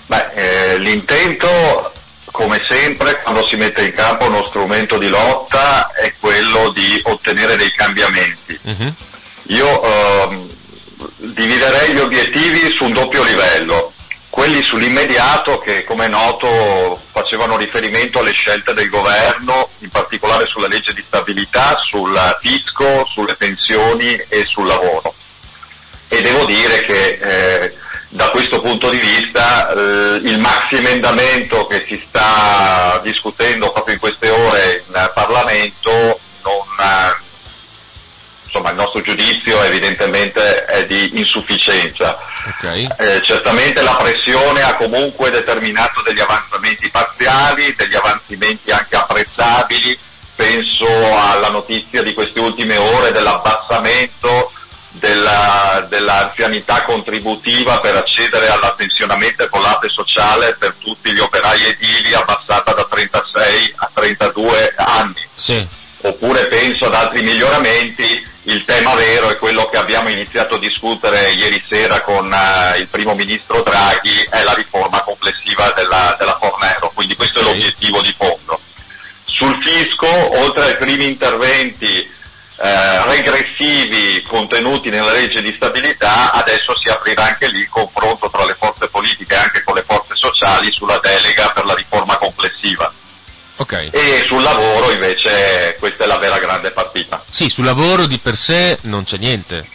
Beh, 0.07 0.31
eh, 0.33 0.79
l'intento, 0.79 1.93
come 2.37 2.63
sempre, 2.69 3.19
quando 3.23 3.43
si 3.43 3.55
mette 3.55 3.83
in 3.83 3.93
campo 3.93 4.27
uno 4.27 4.45
strumento 4.49 4.99
di 4.99 5.09
lotta 5.09 5.91
è 5.91 6.13
quello 6.19 6.69
di 6.69 7.01
ottenere 7.03 7.55
dei 7.55 7.71
cambiamenti. 7.71 8.59
Mhm. 8.61 8.95
Io 9.47 9.83
ehm, 9.83 10.49
dividerei 11.17 11.93
gli 11.93 11.99
obiettivi 11.99 12.69
su 12.69 12.85
un 12.85 12.93
doppio 12.93 13.23
livello. 13.23 13.91
Quelli 14.29 14.61
sull'immediato 14.61 15.57
che, 15.57 15.83
come 15.83 16.05
è 16.05 16.09
noto, 16.09 17.01
facevano 17.11 17.57
riferimento 17.57 18.19
alle 18.19 18.33
scelte 18.33 18.73
del 18.73 18.89
governo, 18.89 19.71
in 19.79 19.89
particolare 19.89 20.45
sulla 20.45 20.67
legge 20.67 20.93
di 20.93 21.03
stabilità, 21.07 21.75
sul 21.77 22.15
fisco, 22.39 23.07
sulle 23.11 23.35
pensioni 23.35 24.13
e 24.13 24.45
sul 24.45 24.67
lavoro. 24.67 25.15
E 26.07 26.21
devo 26.21 26.45
dire 26.45 26.85
che 26.85 27.19
eh, 27.19 27.77
da 28.09 28.29
questo 28.29 28.61
punto 28.61 28.89
di 28.89 28.99
vista 28.99 29.69
eh, 29.69 30.21
il 30.23 30.39
maxi 30.39 30.75
emendamento 30.75 31.65
che 31.65 31.85
si 31.87 32.01
sta 32.07 32.99
discutendo 33.03 33.71
proprio 33.71 33.95
in 33.95 33.99
queste 33.99 34.29
ore 34.29 34.85
in 34.87 35.11
Parlamento 35.13 36.19
non, 36.41 36.65
eh, 36.79 37.17
insomma, 38.45 38.69
il 38.69 38.75
nostro 38.75 39.01
giudizio 39.01 39.61
evidentemente 39.63 40.65
è 40.65 40.85
di 40.85 41.19
insufficienza. 41.19 42.17
Ok. 42.45 42.87
Eh, 42.97 43.21
certamente 43.21 43.81
la 43.81 43.95
pressione 43.95 44.61
ha 44.61 44.75
comunque 44.77 45.29
determinato 45.29 46.01
degli 46.01 46.21
avanzamenti 46.21 46.89
parziali, 46.89 47.75
degli 47.75 47.95
avanzamenti 47.95 48.71
anche 48.71 48.95
apprezzabili, 48.95 49.99
penso 50.33 50.87
alla 50.87 51.49
notizia 51.49 52.01
di 52.03 52.13
queste 52.13 52.39
ultime 52.39 52.77
ore 52.77 53.11
dell'abbassamento 53.11 54.51
della, 54.99 55.85
dell'anzianità 55.89 56.83
contributiva 56.83 57.79
per 57.79 57.95
accedere 57.95 58.47
alla 58.49 58.73
pensionamento 58.73 59.43
e 59.43 59.49
collate 59.49 59.89
sociale 59.89 60.55
per 60.55 60.75
tutti 60.79 61.11
gli 61.11 61.19
operai 61.19 61.63
edili 61.65 62.13
abbassata 62.13 62.73
da 62.73 62.85
36 62.85 63.73
a 63.75 63.89
32 63.93 64.73
anni 64.77 65.27
Sì. 65.35 65.67
oppure 66.01 66.45
penso 66.47 66.85
ad 66.85 66.93
altri 66.95 67.21
miglioramenti, 67.23 68.25
il 68.43 68.63
tema 68.65 68.93
vero 68.95 69.29
è 69.29 69.37
quello 69.37 69.67
che 69.69 69.77
abbiamo 69.77 70.09
iniziato 70.09 70.55
a 70.55 70.59
discutere 70.59 71.31
ieri 71.31 71.61
sera 71.69 72.01
con 72.01 72.31
eh, 72.31 72.79
il 72.79 72.87
primo 72.87 73.13
ministro 73.13 73.61
Draghi, 73.61 74.25
è 74.29 74.41
la 74.43 74.53
riforma 74.53 75.01
complessiva 75.01 75.71
della, 75.75 76.15
della 76.17 76.37
Fornero, 76.39 76.91
quindi 76.93 77.15
questo 77.15 77.39
è 77.39 77.41
Ok. 77.41 77.47
l'obiettivo 77.49 78.01
di 78.01 78.15
fondo. 78.17 78.61
Sul 79.25 79.61
fisco, 79.61 80.07
oltre 80.41 80.63
ai 80.63 80.77
primi 80.77 81.05
interventi 81.07 82.09
eh, 82.59 83.05
regressivi 83.05 84.23
contenuti 84.23 84.89
nella 84.89 85.11
legge 85.11 85.41
di 85.41 85.53
stabilità, 85.55 86.31
adesso 86.31 86.75
si 86.77 86.89
aprirà 86.89 87.25
anche 87.25 87.47
lì 87.49 87.59
il 87.59 87.69
confronto 87.69 88.29
tra 88.29 88.45
le 88.45 88.55
forze 88.59 88.87
politiche 88.89 89.35
e 89.35 89.37
anche 89.37 89.63
con 89.63 89.75
le 89.75 89.85
forze 89.87 90.15
sociali 90.15 90.71
sulla 90.71 90.99
delega 90.99 91.51
per 91.51 91.65
la 91.65 91.75
riforma 91.75 92.17
complessiva. 92.17 92.91
Ok. 93.57 93.89
E 93.91 94.23
sul 94.27 94.41
lavoro 94.41 94.91
invece 94.91 95.75
questa 95.79 96.03
è 96.03 96.07
la 96.07 96.17
vera 96.17 96.39
grande 96.39 96.71
partita. 96.71 97.23
Sì, 97.29 97.49
sul 97.49 97.65
lavoro 97.65 98.05
di 98.07 98.19
per 98.19 98.35
sé 98.35 98.77
non 98.81 99.03
c'è 99.03 99.17
niente. 99.17 99.69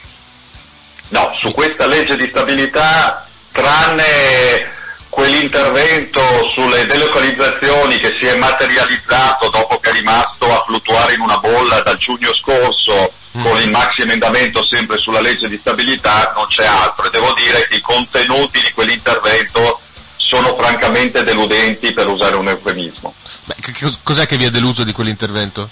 No, 1.08 1.36
su 1.40 1.52
questa 1.52 1.86
legge 1.86 2.16
di 2.16 2.28
stabilità, 2.30 3.28
tranne 3.52 4.80
quell'intervento 5.12 6.22
sulle 6.54 6.86
delocalizzazioni 6.86 7.98
che 7.98 8.16
si 8.18 8.24
è 8.24 8.34
materializzato 8.36 9.50
dopo 9.50 9.78
che 9.78 9.90
è 9.90 9.92
rimasto 9.92 10.50
a 10.50 10.64
fluttuare 10.64 11.12
in 11.12 11.20
una 11.20 11.36
bolla 11.36 11.82
dal 11.82 11.98
giugno 11.98 12.32
scorso 12.32 13.12
Mm. 13.36 13.44
con 13.44 13.56
il 13.62 13.70
maxi 13.70 14.02
emendamento 14.02 14.62
sempre 14.62 14.98
sulla 14.98 15.22
legge 15.22 15.48
di 15.48 15.56
stabilità, 15.58 16.34
non 16.36 16.46
c'è 16.48 16.66
altro. 16.66 17.06
E 17.06 17.10
devo 17.10 17.32
dire 17.32 17.66
che 17.66 17.76
i 17.76 17.80
contenuti 17.80 18.60
di 18.60 18.70
quell'intervento 18.72 19.80
sono 20.16 20.54
francamente 20.54 21.24
deludenti 21.24 21.92
per 21.94 22.08
usare 22.08 22.36
un 22.36 22.48
eufemismo. 22.48 23.14
Beh, 23.44 23.54
cos'è 24.02 24.26
che 24.26 24.36
vi 24.36 24.44
ha 24.44 24.50
deluso 24.50 24.84
di 24.84 24.92
quell'intervento? 24.92 25.70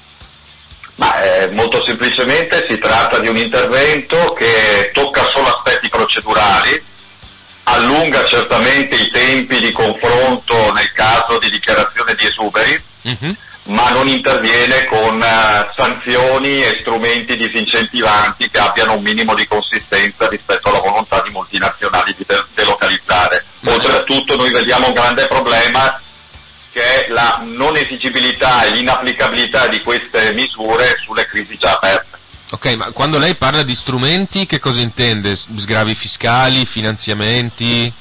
Ma 0.94 1.20
eh, 1.20 1.50
molto 1.50 1.82
semplicemente 1.82 2.66
si 2.68 2.78
tratta 2.78 3.18
di 3.18 3.28
un 3.28 3.36
intervento 3.36 4.34
che 4.38 4.90
tocca 4.92 5.26
solo 5.26 5.48
aspetti 5.48 5.88
procedurali, 5.90 6.82
allunga 7.64 8.24
certamente 8.24 8.96
i 8.96 9.10
tempi 9.10 9.60
di 9.60 9.72
confronto 9.72 10.72
nel 10.72 10.90
caso 10.92 11.38
di 11.38 11.50
dichiarazione 11.50 12.14
di 12.14 12.26
esuberi, 12.26 12.82
Mhm. 13.02 13.36
ma 13.64 13.90
non 13.90 14.08
interviene 14.08 14.86
con 14.86 15.22
eh, 15.22 15.70
sanzioni 15.76 16.62
e 16.62 16.78
strumenti 16.80 17.36
disincentivanti 17.36 18.50
che 18.50 18.58
abbiano 18.58 18.94
un 18.94 19.02
minimo 19.02 19.34
di 19.34 19.46
consistenza 19.46 20.28
rispetto 20.28 20.70
alla 20.70 20.80
volontà 20.80 21.20
di 21.22 21.30
multinazionali 21.30 22.14
di 22.16 22.24
de- 22.26 22.46
delocalizzare. 22.54 23.44
Oltretutto 23.64 24.36
noi 24.36 24.50
vediamo 24.50 24.88
un 24.88 24.94
grande 24.94 25.26
problema 25.26 26.00
che 26.72 27.06
è 27.06 27.08
la 27.10 27.40
non 27.44 27.76
esigibilità 27.76 28.64
e 28.64 28.70
l'inapplicabilità 28.70 29.66
di 29.68 29.80
queste 29.82 30.32
misure 30.34 30.96
sulle 31.04 31.26
crisi 31.26 31.56
già 31.58 31.72
aperte. 31.72 32.18
Ok, 32.52 32.74
ma 32.74 32.90
quando 32.90 33.18
lei 33.18 33.36
parla 33.36 33.62
di 33.62 33.74
strumenti, 33.76 34.46
che 34.46 34.58
cosa 34.58 34.80
intende? 34.80 35.36
Sgravi 35.36 35.94
fiscali, 35.94 36.66
finanziamenti? 36.66 37.92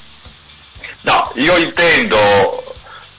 No, 1.01 1.31
io 1.35 1.55
intendo 1.57 2.73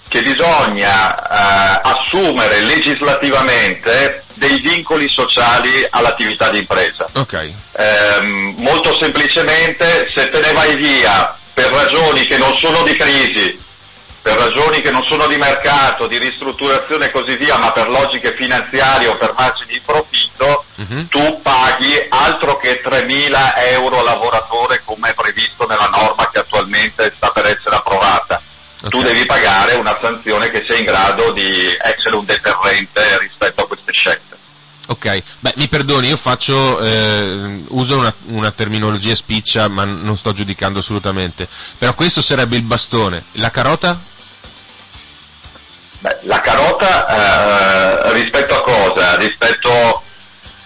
che 0.08 0.22
bisogna 0.22 1.16
eh, 1.16 1.80
assumere 1.84 2.62
legislativamente 2.62 4.24
dei 4.34 4.58
vincoli 4.58 5.08
sociali 5.08 5.86
all'attività 5.90 6.50
di 6.50 6.58
impresa. 6.58 7.08
Ok. 7.12 7.52
Ehm, 7.76 8.54
molto 8.56 8.92
semplicemente, 8.98 10.10
se 10.12 10.28
te 10.30 10.40
ne 10.40 10.52
vai 10.52 10.74
via 10.74 11.38
per 11.54 11.70
ragioni 11.70 12.26
che 12.26 12.38
non 12.38 12.56
sono 12.56 12.82
di 12.82 12.96
crisi, 12.96 13.56
per 14.30 14.38
ragioni 14.38 14.80
che 14.80 14.92
non 14.92 15.04
sono 15.04 15.26
di 15.26 15.36
mercato, 15.36 16.06
di 16.06 16.16
ristrutturazione 16.16 17.06
e 17.06 17.10
così 17.10 17.36
via, 17.36 17.58
ma 17.58 17.72
per 17.72 17.88
logiche 17.88 18.36
finanziarie 18.36 19.08
o 19.08 19.16
per 19.16 19.34
margini 19.36 19.72
di 19.72 19.80
profitto, 19.84 20.64
Mhm. 20.76 21.08
tu 21.08 21.40
paghi 21.42 22.06
altro 22.08 22.56
che 22.56 22.80
3.000 22.80 23.56
euro 23.72 24.04
lavoratore 24.04 24.82
come 24.84 25.10
è 25.10 25.14
previsto 25.14 25.66
nella 25.66 25.88
norma 25.88 26.30
che 26.30 26.38
attualmente 26.38 27.12
sta 27.16 27.30
per 27.30 27.46
essere 27.46 27.74
approvata. 27.74 28.40
Tu 28.88 28.98
Ok. 28.98 29.04
devi 29.04 29.26
pagare 29.26 29.74
una 29.74 29.98
sanzione 30.00 30.48
che 30.50 30.64
sia 30.66 30.78
in 30.78 30.84
grado 30.84 31.32
di 31.32 31.76
essere 31.82 32.14
un 32.14 32.24
deterrente 32.24 33.18
rispetto 33.18 33.62
a 33.62 33.66
queste 33.66 33.92
scelte. 33.92 34.38
Ok, 34.86 35.22
beh, 35.40 35.54
mi 35.56 35.68
perdoni, 35.68 36.08
io 36.08 36.16
faccio, 36.16 36.80
eh, 36.80 37.62
uso 37.68 37.98
una, 37.98 38.12
una 38.26 38.50
terminologia 38.52 39.14
spiccia, 39.14 39.68
ma 39.68 39.84
non 39.84 40.16
sto 40.16 40.32
giudicando 40.32 40.78
assolutamente. 40.80 41.48
Però 41.78 41.94
questo 41.94 42.22
sarebbe 42.22 42.56
il 42.56 42.62
bastone. 42.62 43.24
La 43.32 43.50
carota? 43.50 44.00
Beh, 46.00 46.20
la 46.22 46.40
carota 46.40 48.06
eh, 48.06 48.12
rispetto 48.14 48.56
a 48.56 48.62
cosa? 48.62 49.16
Rispetto 49.16 50.02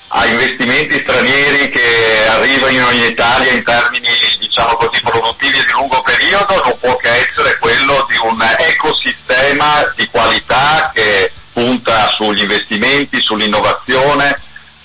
a 0.07 0.27
investimenti 0.27 1.03
stranieri 1.03 1.69
che 1.71 2.29
arrivano 2.29 2.91
in 2.91 3.03
Italia 3.03 3.51
in 3.51 3.65
termini 3.65 4.07
diciamo 4.39 4.77
così 4.77 5.03
produttivi 5.03 5.59
di 5.59 5.73
lungo 5.73 6.01
periodo 6.03 6.63
non 6.63 6.79
può 6.79 6.95
che 6.97 7.09
essere 7.09 7.59
quello 7.59 8.07
di 8.09 8.17
un 8.23 8.41
ecosistema 8.59 9.93
di 9.97 10.07
qualità 10.07 10.93
che 10.95 11.33
punta 11.53 12.07
sugli 12.09 12.43
investimenti, 12.43 13.21
sull'innovazione, 13.21 14.41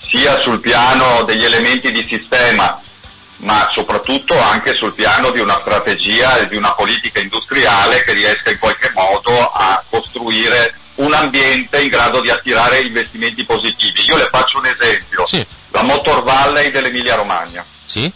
sia 0.08 0.36
sul 0.40 0.58
piano 0.58 1.22
degli 1.22 1.44
elementi 1.44 1.92
di 1.92 2.04
sistema 2.10 2.82
ma 3.40 3.68
soprattutto 3.72 4.38
anche 4.38 4.74
sul 4.74 4.94
piano 4.94 5.30
di 5.30 5.40
una 5.40 5.58
strategia 5.60 6.38
e 6.38 6.48
di 6.48 6.56
una 6.56 6.74
politica 6.74 7.20
industriale 7.20 8.02
che 8.04 8.12
riesca 8.12 8.50
in 8.50 8.58
qualche 8.58 8.90
modo 8.92 9.50
a 9.50 9.82
costruire 9.88 10.74
un 10.96 11.14
ambiente 11.14 11.80
in 11.80 11.88
grado 11.88 12.20
di 12.20 12.28
attirare 12.30 12.80
investimenti 12.80 13.44
positivi. 13.44 14.04
Io 14.04 14.16
le 14.16 14.28
faccio 14.30 14.58
un 14.58 14.66
esempio, 14.66 15.26
Sì. 15.26 15.44
la 15.70 15.82
Motor 15.82 16.22
Valley 16.22 16.70
dell'Emilia 16.70 17.14
Romagna. 17.14 17.64
Sì? 17.86 18.12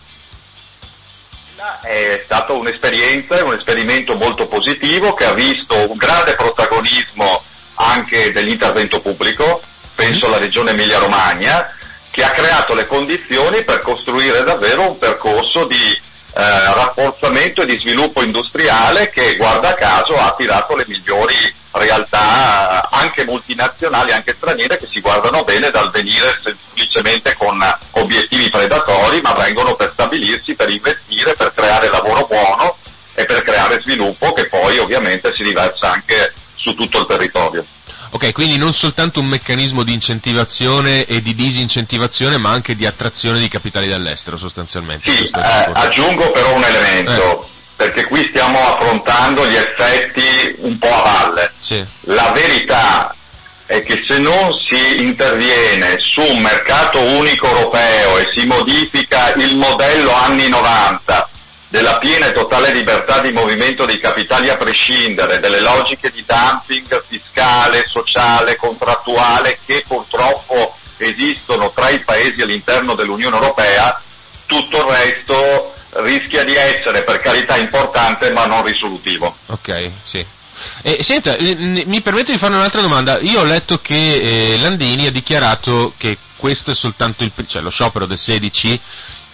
È 1.82 2.22
stato 2.26 2.58
un'esperienza, 2.58 3.42
un 3.42 3.54
esperimento 3.54 4.16
molto 4.16 4.46
positivo 4.46 5.14
che 5.14 5.24
ha 5.24 5.32
visto 5.32 5.90
un 5.90 5.96
grande 5.96 6.34
protagonismo 6.34 7.42
anche 7.76 8.30
dell'intervento 8.32 9.00
pubblico, 9.00 9.62
penso 9.94 10.26
alla 10.26 10.38
regione 10.38 10.72
Emilia 10.72 10.98
Romagna, 10.98 11.74
che 12.14 12.22
ha 12.22 12.30
creato 12.30 12.74
le 12.74 12.86
condizioni 12.86 13.64
per 13.64 13.80
costruire 13.80 14.44
davvero 14.44 14.88
un 14.88 14.98
percorso 14.98 15.64
di 15.64 15.74
eh, 15.74 16.00
rafforzamento 16.32 17.62
e 17.62 17.66
di 17.66 17.76
sviluppo 17.76 18.22
industriale 18.22 19.10
che 19.10 19.34
guarda 19.34 19.74
caso 19.74 20.14
ha 20.14 20.26
attirato 20.26 20.76
le 20.76 20.84
migliori 20.86 21.34
realtà 21.72 22.82
eh, 22.82 22.88
anche 22.92 23.24
multinazionali, 23.24 24.12
anche 24.12 24.36
straniere 24.36 24.78
che 24.78 24.86
si 24.92 25.00
guardano 25.00 25.42
bene 25.42 25.70
dal 25.70 25.90
venire 25.90 26.40
semplicemente 26.44 27.34
con 27.34 27.60
obiettivi 27.90 28.48
predatori, 28.48 29.20
ma 29.20 29.32
vengono 29.32 29.74
per 29.74 29.90
stabilirsi, 29.94 30.54
per 30.54 30.70
investire, 30.70 31.34
per 31.34 31.52
creare 31.52 31.90
lavoro 31.90 32.28
buono 32.28 32.76
e 33.12 33.24
per 33.24 33.42
creare 33.42 33.80
sviluppo 33.80 34.32
che 34.34 34.46
poi 34.46 34.78
ovviamente 34.78 35.34
si 35.34 35.42
riversa 35.42 35.90
anche 35.90 36.32
su 36.54 36.76
tutto 36.76 37.00
il 37.00 37.06
territorio. 37.06 37.66
Ok, 38.14 38.30
quindi 38.30 38.58
non 38.58 38.72
soltanto 38.72 39.18
un 39.18 39.26
meccanismo 39.26 39.82
di 39.82 39.92
incentivazione 39.92 41.04
e 41.04 41.20
di 41.20 41.34
disincentivazione, 41.34 42.36
ma 42.36 42.50
anche 42.50 42.76
di 42.76 42.86
attrazione 42.86 43.40
di 43.40 43.48
capitali 43.48 43.88
dall'estero 43.88 44.36
sostanzialmente. 44.36 45.10
Sì, 45.10 45.24
eh, 45.24 45.70
aggiungo 45.72 46.30
però 46.30 46.54
un 46.54 46.62
elemento, 46.62 47.48
perché 47.74 48.04
qui 48.04 48.22
stiamo 48.30 48.60
affrontando 48.60 49.44
gli 49.48 49.56
effetti 49.56 50.54
un 50.58 50.78
po' 50.78 50.94
a 50.94 51.02
valle. 51.02 51.52
Sì. 51.58 51.84
La 52.02 52.30
verità 52.32 53.16
è 53.66 53.82
che 53.82 54.04
se 54.06 54.18
non 54.18 54.52
si 54.64 55.02
interviene 55.02 55.98
su 55.98 56.20
un 56.20 56.40
mercato 56.40 57.00
unico 57.00 57.48
europeo 57.48 58.18
e 58.18 58.30
si 58.32 58.46
modifica 58.46 59.34
il 59.34 59.56
modello 59.56 60.12
anni 60.12 60.48
90 60.48 61.30
della 61.74 61.98
piena 61.98 62.26
e 62.28 62.32
totale 62.32 62.72
libertà 62.72 63.20
di 63.20 63.32
movimento 63.32 63.84
dei 63.84 63.98
capitali 63.98 64.48
a 64.48 64.56
prescindere, 64.56 65.40
delle 65.40 65.58
logiche 65.58 66.12
di 66.12 66.24
dumping 66.24 67.04
fiscale, 67.08 67.88
sociale, 67.90 68.54
contrattuale 68.54 69.58
che 69.66 69.82
purtroppo 69.84 70.76
esistono 70.98 71.72
tra 71.74 71.88
i 71.88 72.04
paesi 72.04 72.40
all'interno 72.42 72.94
dell'Unione 72.94 73.34
Europea, 73.34 74.00
tutto 74.46 74.76
il 74.76 74.84
resto 74.84 75.74
rischia 75.94 76.44
di 76.44 76.54
essere 76.54 77.02
per 77.02 77.18
carità 77.18 77.56
importante 77.56 78.30
ma 78.30 78.44
non 78.44 78.62
risolutivo. 78.64 79.36
Ok, 79.46 79.90
sì. 80.04 80.24
Senta, 81.00 81.34
eh, 81.36 81.54
n- 81.56 81.82
mi 81.86 82.00
permetto 82.02 82.30
di 82.30 82.38
fare 82.38 82.54
un'altra 82.54 82.82
domanda. 82.82 83.18
Io 83.20 83.40
ho 83.40 83.44
letto 83.44 83.78
che 83.78 84.52
eh, 84.54 84.58
Landini 84.60 85.06
ha 85.08 85.10
dichiarato 85.10 85.92
che 85.98 86.18
questo 86.36 86.70
è 86.70 86.74
soltanto 86.76 87.24
il, 87.24 87.32
cioè 87.48 87.62
lo 87.62 87.70
sciopero 87.70 88.06
del 88.06 88.18
16 88.18 88.80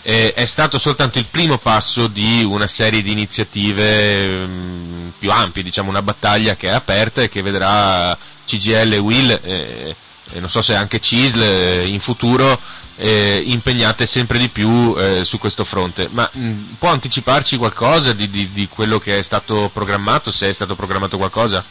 eh, 0.03 0.33
è 0.33 0.47
stato 0.47 0.79
soltanto 0.79 1.19
il 1.19 1.27
primo 1.27 1.59
passo 1.59 2.07
di 2.07 2.45
una 2.49 2.67
serie 2.67 3.03
di 3.03 3.13
iniziative 3.13 4.27
ehm, 4.27 5.13
più 5.19 5.31
ampie, 5.31 5.63
diciamo 5.63 5.91
una 5.91 6.03
battaglia 6.03 6.57
che 6.57 6.69
è 6.69 6.73
aperta 6.73 7.23
e 7.23 7.29
che 7.29 7.43
vedrà 7.43 8.17
CGL 8.47 8.93
e 8.93 8.99
Will, 8.99 9.41
eh, 9.43 9.97
e 10.33 10.41
non 10.41 10.49
so 10.51 10.63
se 10.63 10.75
anche 10.75 11.01
CISL 11.01 11.43
eh, 11.43 11.87
in 11.87 12.01
futuro, 12.01 12.59
eh, 12.97 13.43
impegnate 13.47 14.07
sempre 14.07 14.39
di 14.39 14.49
più 14.49 14.95
eh, 14.99 15.25
su 15.25 15.39
questo 15.39 15.65
fronte. 15.65 16.09
Ma 16.11 16.29
mh, 16.33 16.77
può 16.79 16.91
anticiparci 16.91 17.57
qualcosa 17.57 18.13
di, 18.13 18.29
di- 18.31 18.51
di 18.53 18.69
quello 18.69 18.99
che 18.99 19.19
è 19.19 19.23
stato 19.23 19.71
programmato, 19.73 20.31
se 20.33 20.51
è 20.51 20.53
stato 20.53 20.75
programmato 20.77 21.17
qualcosa? 21.17 21.65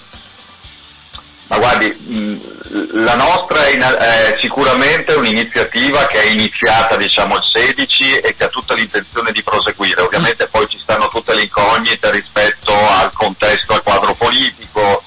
Ma 1.50 1.58
guardi, 1.58 1.89
mh, 1.89 3.04
la 3.04 3.16
nostra 3.16 3.66
è, 3.66 3.74
in- 3.74 3.82
è 3.82 4.38
sicuramente 4.39 5.14
un'iniziativa 5.14 6.06
che 6.06 6.22
è 6.22 6.26
iniziata 6.28 6.95
diciamo 6.95 7.38
il 7.38 7.43
16 7.43 8.18
e 8.18 8.36
che 8.36 8.43
ha 8.43 8.50
tutta 8.50 8.76
l'intenzione 8.76 9.32
di 9.32 9.41
proseguire. 9.41 10.02
Ovviamente 10.02 10.47
poi 10.47 10.68
ci 10.70 10.80
stanno 10.80 11.08
tutte 11.08 11.34
le 11.34 11.41
incognite 11.41 12.12
rispetto 12.12 12.72
al 12.72 13.12
contesto, 13.14 13.74
al 13.74 13.82
quadro 13.82 14.14
politico, 14.14 15.04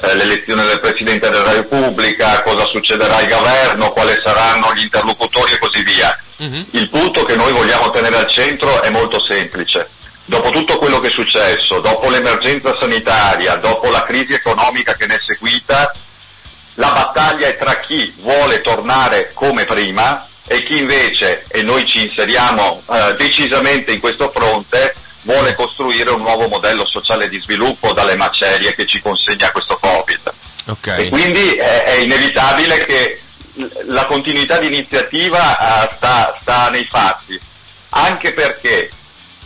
eh, 0.00 0.14
l'elezione 0.16 0.64
del 0.64 0.80
Presidente 0.80 1.30
della 1.30 1.52
Repubblica, 1.52 2.42
cosa 2.42 2.64
succederà 2.64 3.18
al 3.18 3.28
governo, 3.28 3.92
quali 3.92 4.20
saranno 4.24 4.74
gli 4.74 4.82
interlocutori 4.82 5.52
e 5.52 5.58
così 5.58 5.84
via. 5.84 6.18
Mhm. 6.38 6.66
Il 6.72 6.90
punto 6.90 7.24
che 7.24 7.36
noi 7.36 7.52
vogliamo 7.52 7.90
tenere 7.90 8.16
al 8.16 8.26
centro 8.26 8.82
è 8.82 8.90
molto 8.90 9.20
semplice. 9.20 9.88
Dopo 10.28 10.50
tutto 10.50 10.78
quello 10.78 10.98
che 10.98 11.08
è 11.08 11.12
successo, 11.12 11.78
dopo 11.80 12.08
l'emergenza 12.08 12.76
sanitaria, 12.80 13.56
dopo 13.56 13.88
la 13.90 14.02
crisi 14.04 14.32
economica 14.34 14.94
che 14.96 15.06
ne 15.06 15.14
è 15.14 15.18
seguita, 15.24 15.94
la 16.74 16.90
battaglia 16.90 17.46
è 17.46 17.56
tra 17.56 17.78
chi 17.78 18.12
vuole 18.18 18.60
tornare 18.60 19.30
come 19.32 19.64
prima 19.64 20.28
e 20.44 20.62
chi 20.64 20.78
invece, 20.78 21.44
e 21.48 21.62
noi 21.62 21.86
ci 21.86 22.06
inseriamo 22.08 22.82
eh, 22.90 23.14
decisamente 23.16 23.92
in 23.92 24.00
questo 24.00 24.32
fronte, 24.34 24.96
vuole 25.22 25.54
costruire 25.54 26.10
un 26.10 26.22
nuovo 26.22 26.48
modello 26.48 26.86
sociale 26.86 27.28
di 27.28 27.40
sviluppo 27.40 27.92
dalle 27.92 28.16
macerie 28.16 28.74
che 28.74 28.84
ci 28.86 29.00
consegna 29.00 29.52
questo 29.52 29.78
Covid. 29.78 30.32
E 30.66 30.70
Ok. 30.72 31.08
quindi 31.10 31.52
è, 31.54 31.84
è 31.84 31.94
inevitabile 31.98 32.84
che 32.84 33.20
la 33.86 34.06
continuità 34.06 34.58
di 34.58 34.66
iniziativa 34.66 35.84
eh, 35.84 35.94
sta, 35.96 36.36
sta 36.42 36.68
nei 36.70 36.86
fatti, 36.90 37.40
anche 37.90 38.32
perché 38.32 38.90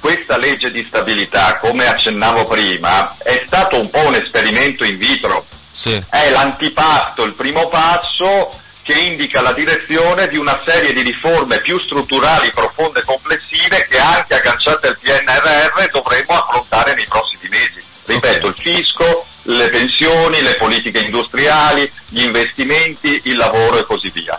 questa 0.00 0.36
legge 0.38 0.70
di 0.70 0.84
stabilità, 0.88 1.58
come 1.58 1.86
accennavo 1.86 2.46
prima, 2.46 3.16
è 3.18 3.44
stato 3.46 3.80
un 3.80 3.90
po' 3.90 4.06
un 4.06 4.14
esperimento 4.14 4.84
in 4.84 4.98
vitro, 4.98 5.46
Sì. 5.72 6.02
è 6.10 6.30
l'antipasto, 6.30 7.22
il 7.24 7.34
primo 7.34 7.68
passo 7.68 8.58
che 8.82 8.94
indica 8.98 9.40
la 9.42 9.52
direzione 9.52 10.26
di 10.28 10.36
una 10.38 10.62
serie 10.66 10.92
di 10.92 11.02
riforme 11.02 11.60
più 11.60 11.78
strutturali, 11.80 12.50
profonde 12.52 13.00
e 13.00 13.04
complessive 13.04 13.86
che 13.88 13.98
anche 13.98 14.34
agganciate 14.34 14.88
al 14.88 14.98
PNRR 14.98 15.90
dovremo 15.90 16.30
affrontare 16.30 16.94
nei 16.94 17.06
prossimi 17.06 17.48
mesi. 17.48 17.82
Ripeto, 18.06 18.48
Ok. 18.48 18.56
il 18.56 18.62
fisco, 18.62 19.26
le 19.42 19.68
pensioni, 19.68 20.42
le 20.42 20.56
politiche 20.56 21.00
industriali, 21.00 21.90
gli 22.08 22.22
investimenti, 22.22 23.20
il 23.24 23.36
lavoro 23.36 23.78
e 23.78 23.84
così 23.84 24.10
via. 24.10 24.38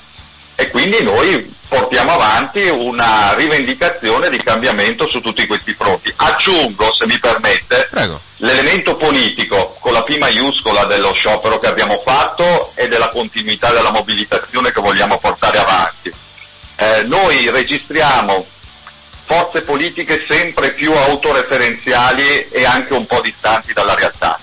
E 0.61 0.69
quindi 0.69 1.01
noi 1.01 1.51
portiamo 1.67 2.11
avanti 2.11 2.69
una 2.69 3.33
rivendicazione 3.33 4.29
di 4.29 4.37
cambiamento 4.37 5.09
su 5.09 5.19
tutti 5.19 5.47
questi 5.47 5.73
fronti. 5.73 6.13
Aggiungo, 6.15 6.93
se 6.93 7.07
mi 7.07 7.17
permette, 7.17 7.87
Prego. 7.89 8.21
l'elemento 8.37 8.95
politico 8.95 9.75
con 9.79 9.91
la 9.91 10.03
P 10.03 10.19
maiuscola 10.19 10.85
dello 10.85 11.13
sciopero 11.13 11.57
che 11.57 11.65
abbiamo 11.65 12.03
fatto 12.05 12.73
e 12.75 12.87
della 12.87 13.09
continuità 13.09 13.71
della 13.71 13.89
mobilitazione 13.89 14.71
che 14.71 14.81
vogliamo 14.81 15.17
portare 15.17 15.57
avanti. 15.57 16.13
Eh, 16.75 17.05
noi 17.05 17.49
registriamo 17.49 18.45
forze 19.25 19.63
politiche 19.63 20.27
sempre 20.29 20.73
più 20.73 20.93
autoreferenziali 20.93 22.49
e 22.51 22.65
anche 22.65 22.93
un 22.93 23.07
po' 23.07 23.19
distanti 23.21 23.73
dalla 23.73 23.95
realtà. 23.95 24.39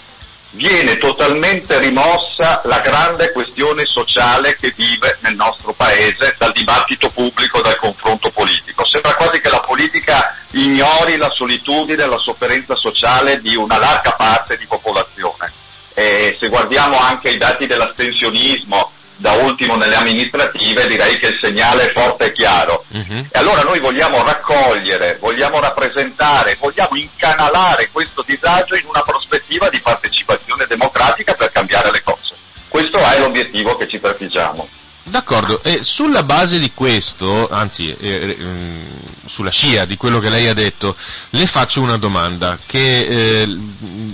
Viene 0.51 0.97
totalmente 0.97 1.79
rimossa 1.79 2.63
la 2.65 2.81
grande 2.81 3.33
questione 3.33 3.85
sociale 3.85 4.57
che 4.57 4.73
vive 4.75 5.19
nel 5.21 5.35
nostro 5.35 5.75
paese 5.75 6.37
dal 6.39 6.53
dibattito 6.53 7.11
pubblico, 7.11 7.61
dal 7.61 7.77
confronto 7.77 8.31
politico. 8.31 8.85
Sembra 8.87 9.15
quasi 9.15 9.41
che 9.41 9.51
la 9.51 9.61
politica 9.61 10.35
ignori 10.53 11.19
la 11.19 11.31
solitudine 11.31 12.03
e 12.03 12.07
la 12.07 12.19
sofferenza 12.19 12.77
sociale 12.77 13.43
di 13.43 13.57
una 13.57 13.77
larga 13.77 14.13
parte 14.13 14.57
di 14.57 14.67
popolazione. 14.67 15.53
E 15.93 16.39
se 16.41 16.49
guardiamo 16.49 16.99
anche 16.99 17.29
i 17.29 17.37
dati 17.37 17.67
dell'astensionismo, 17.67 18.93
da 19.19 19.33
ultimo 19.33 19.77
nelle 19.77 19.97
amministrative, 19.97 20.87
direi 20.87 21.19
che 21.19 21.27
il 21.27 21.39
segnale 21.41 21.91
è 21.91 21.93
forte 21.93 22.27
e 22.27 22.33
chiaro. 22.33 22.85
Mhm. 22.89 23.29
E 23.31 23.39
allora 23.39 23.63
noi 23.63 23.81
vogliamo 23.81 24.23
raccogliere, 24.23 25.19
vogliamo 25.21 25.61
rappresentare, 25.61 26.57
vogliamo 26.59 26.97
incanalare 26.97 27.91
questo 27.91 28.23
disagio 28.25 28.77
in 28.77 28.87
una 28.87 29.03
prospettiva 29.03 29.69
di 29.69 29.81
partecipazione 29.81 30.67
democratica 30.67 31.35
per 31.35 31.51
cambiare 31.51 31.91
le 31.91 32.03
cose. 32.03 32.37
Questo 32.69 32.99
è 32.99 33.19
l'obiettivo 33.19 33.77
che 33.77 33.89
ci 33.89 33.99
prefiggiamo. 33.99 34.69
D'accordo, 35.09 35.63
e 35.63 35.83
sulla 35.83 36.23
base 36.23 36.59
di 36.59 36.73
questo, 36.75 37.49
anzi 37.49 37.91
eh, 37.91 38.37
eh, 38.39 38.45
mm, 38.45 38.87
sulla 39.27 39.51
scia 39.51 39.85
di 39.85 39.97
quello 39.97 40.19
che 40.19 40.29
lei 40.29 40.47
ha 40.49 40.55
detto, 40.55 40.97
le 41.31 41.47
faccio 41.47 41.81
una 41.81 41.97
domanda 41.97 42.59
che 42.65 43.01
eh, 43.01 43.59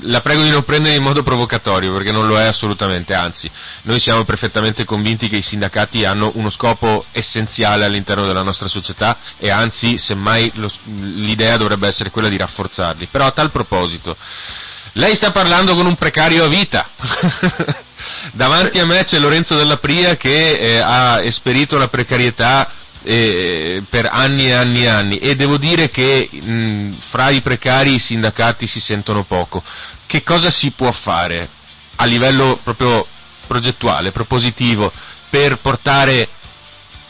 la 0.03 0.21
prego 0.21 0.43
di 0.43 0.51
non 0.51 0.63
prendere 0.63 0.95
in 0.95 1.03
modo 1.03 1.23
provocatorio 1.23 1.93
perché 1.93 2.13
non 2.13 2.27
lo 2.27 2.39
è 2.39 2.45
assolutamente, 2.45 3.15
anzi 3.15 3.51
noi 3.83 3.99
siamo 3.99 4.25
perfettamente 4.25 4.85
convinti 4.85 5.29
che 5.29 5.39
i 5.39 5.43
sindacati 5.43 6.05
hanno 6.05 6.31
uno 6.35 6.51
scopo 6.51 7.07
essenziale 7.13 7.85
all'interno 7.85 8.27
della 8.27 8.43
nostra 8.43 8.69
società 8.69 9.19
e 9.39 9.51
anzi 9.51 9.99
semmai 9.99 10.51
lo 10.55 10.71
l'idea 10.85 11.57
dovrebbe 11.57 11.89
essere 11.89 12.11
quella 12.11 12.29
di 12.29 12.37
rafforzarli. 12.37 13.09
Però 13.11 13.27
a 13.27 13.31
tal 13.31 13.51
proposito, 13.51 14.17
lei 14.93 15.17
sta 15.17 15.31
parlando 15.31 15.75
con 15.75 15.87
un 15.87 15.95
precario 15.97 16.45
a 16.45 16.49
vita. 16.49 16.89
Davanti 18.33 18.79
a 18.79 18.87
me 18.87 19.05
c'è 19.05 19.19
Lorenzo 19.19 19.57
Della 19.57 19.77
Pria 19.77 20.17
che 20.17 20.59
eh, 20.59 20.79
ha 20.79 21.23
esperito 21.23 21.77
la 21.77 21.89
precarietà 21.89 22.71
eh, 23.03 23.83
per 23.89 24.09
anni 24.11 24.47
e 24.47 24.53
anni 24.53 24.83
e 24.83 24.89
anni 24.89 25.19
e 25.19 25.37
devo 25.37 25.59
dire 25.59 25.91
che 25.91 26.29
mh, 26.31 26.97
fra 26.99 27.29
i 27.29 27.43
precari 27.43 27.95
i 27.95 27.99
sindacati 27.99 28.67
si 28.67 28.81
sentono 28.81 29.25
poco. 29.25 29.63
Che 30.07 30.23
cosa 30.23 30.51
si 30.51 30.71
può 30.71 30.91
fare 30.93 31.49
a 31.97 32.05
livello 32.07 32.59
proprio 32.63 33.07
progettuale, 33.47 34.11
propositivo, 34.11 34.93
per 35.29 35.59
portare 35.59 36.29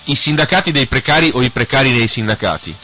i 0.05 0.16
sindacati 0.16 0.72
dei 0.72 0.86
precari 0.86 1.30
o 1.32 1.42
i 1.42 1.51
precari 1.51 1.92
dei 1.92 2.09
sindacati? 2.09 2.74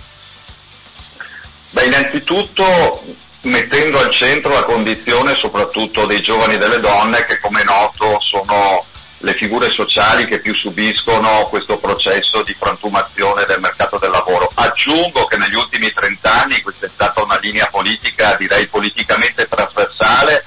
Beh, 1.71 1.85
innanzitutto 1.85 3.05
mettendo 3.43 3.99
al 3.99 4.11
centro 4.11 4.53
la 4.53 4.65
condizione 4.65 5.35
soprattutto 5.35 6.07
dei 6.07 6.21
giovani 6.21 6.55
e 6.55 6.59
delle 6.59 6.81
donne 6.81 7.25
che 7.25 7.39
come 7.41 7.63
noto 7.65 8.21
sono 8.21 8.85
le 9.23 9.35
figure 9.35 9.71
sociali 9.71 10.27
che 10.27 10.41
più 10.41 10.55
subiscono 10.55 11.47
questo 11.49 11.79
processo 11.79 12.43
di 12.43 12.57
frantumazione 12.59 13.45
del 13.47 13.61
mercato 13.61 13.99
del 13.99 14.11
lavoro. 14.11 14.51
Aggiungo 14.55 15.27
che 15.27 15.37
negli 15.37 15.55
ultimi 15.55 15.93
30 15.93 16.43
anni 16.43 16.61
questa 16.63 16.87
è 16.87 16.91
stata 16.93 17.23
una 17.23 17.39
linea 17.39 17.69
politica, 17.71 18.37
direi 18.37 18.67
politicamente 18.69 19.47
trasversale, 19.47 20.47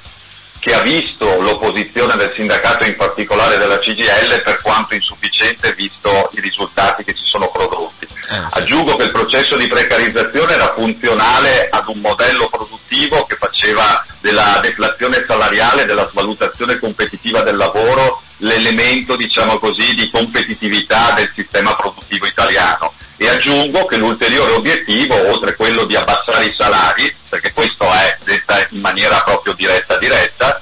che 0.60 0.74
ha 0.74 0.82
visto 0.82 1.42
l'opposizione 1.42 2.16
del 2.16 2.34
sindacato, 2.36 2.86
in 2.86 2.96
particolare 2.96 3.58
della 3.58 3.80
CGL, 3.80 4.42
per 4.44 4.62
quanto 4.62 4.96
insufficiente 4.96 5.74
visto 5.74 6.30
i 6.34 6.40
risultati 6.40 7.04
che 7.04 7.14
si 7.16 7.26
sono 7.26 7.52
prodotti. 7.52 8.08
Aggiungo 8.52 8.96
che 8.96 9.04
il 9.04 9.12
processo 9.12 9.58
di 9.58 9.68
precarizzazione 9.68 10.54
era 10.54 10.74
funzionale 10.74 11.70
ad 11.70 11.88
un 11.88 12.00
modello 12.00 12.50
produttivo 12.50 13.26
che 13.26 13.36
faceva 13.38 14.06
della 14.22 14.60
deflazione 14.62 15.24
salariale, 15.28 15.86
della 15.86 16.10
svalutazione 16.10 16.80
competitiva 16.80 17.42
del 17.42 17.58
lavoro, 17.58 18.22
l'elemento, 18.38 19.16
diciamo 19.16 19.60
così, 19.60 19.94
di 19.94 20.10
competitività 20.10 21.12
del 21.12 21.32
sistema 21.36 21.76
produttivo 21.76 22.26
italiano. 22.26 22.94
E 23.18 23.30
aggiungo 23.30 23.86
che 23.86 23.98
l'ulteriore 23.98 24.54
obiettivo, 24.54 25.16
oltre 25.30 25.56
quello 25.56 25.86
di 25.86 25.96
abbassare 25.96 26.46
i 26.46 26.56
salari, 26.58 27.16
perché 27.30 27.54
questo 27.54 27.86
è 27.86 28.18
detta 28.24 28.66
in 28.70 28.80
maniera 28.80 29.22
proprio 29.22 29.54
diretta 29.54 29.98
diretta, 29.98 30.62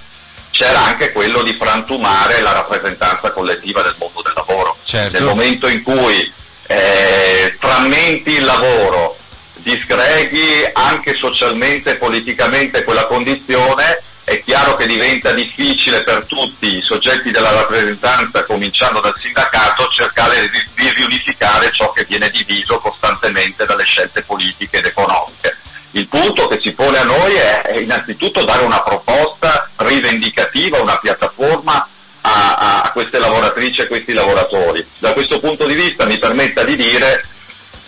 c'era 0.52 0.84
anche 0.84 1.12
quello 1.12 1.44
di 1.44 1.56
frantumare 1.60 2.42
la 2.42 2.52
rappresentanza 2.52 3.32
collettiva 3.32 3.82
del 3.82 3.96
mondo 3.98 4.22
del 4.22 4.34
lavoro. 4.36 4.78
Certo. 4.84 5.18
Nel 5.18 5.24
momento 5.24 5.68
in 5.68 5.82
cui 5.82 6.32
eh, 6.72 7.58
frammenti 7.60 8.32
il 8.32 8.46
lavoro, 8.46 9.18
disgreghi 9.56 10.70
anche 10.72 11.16
socialmente 11.16 11.92
e 11.92 11.98
politicamente 11.98 12.84
quella 12.86 13.08
condizione, 13.08 14.02
è 14.24 14.42
chiaro 14.42 14.76
che 14.76 14.88
diventa 14.88 15.34
difficile 15.34 16.04
per 16.04 16.26
tutti 16.26 16.78
i 16.78 16.82
soggetti 16.82 17.32
della 17.32 17.52
rappresentanza, 17.52 18.46
cominciando 18.46 19.02
dal 19.02 19.16
sindacato, 19.22 19.90
cercare 19.90 20.50
di, 20.50 20.64
di 20.76 20.90
riunificare 20.94 21.72
ciò 21.74 21.92
che 21.92 22.06
viene 22.08 22.30
diviso 22.30 22.80
costantemente 22.80 23.66
dalle 23.66 23.84
scelte 23.84 24.24
politiche 24.24 24.78
ed 24.78 24.86
economiche. 24.86 25.58
Il 25.92 26.08
punto 26.08 26.48
che 26.48 26.60
si 26.62 26.72
pone 26.74 27.00
a 27.00 27.04
noi 27.04 27.34
è, 27.34 27.62
è 27.64 27.78
innanzitutto 27.80 28.46
dare 28.46 28.64
una 28.64 28.82
proposta 28.82 29.70
rivendicativa, 29.76 30.80
una 30.80 30.98
piattaforma 31.00 31.90
a, 32.22 32.56
a- 32.56 32.82
a 32.84 32.92
queste 32.92 33.20
lavoratrici 33.20 33.82
e 33.82 33.88
questi 33.88 34.14
lavoratori. 34.14 34.86
Da 35.00 35.14
questo 35.14 35.40
punto 35.40 35.66
di 35.66 35.74
vista 35.76 36.06
mi 36.06 36.18
permetta 36.18 36.64
di 36.64 36.76
dire 36.76 37.26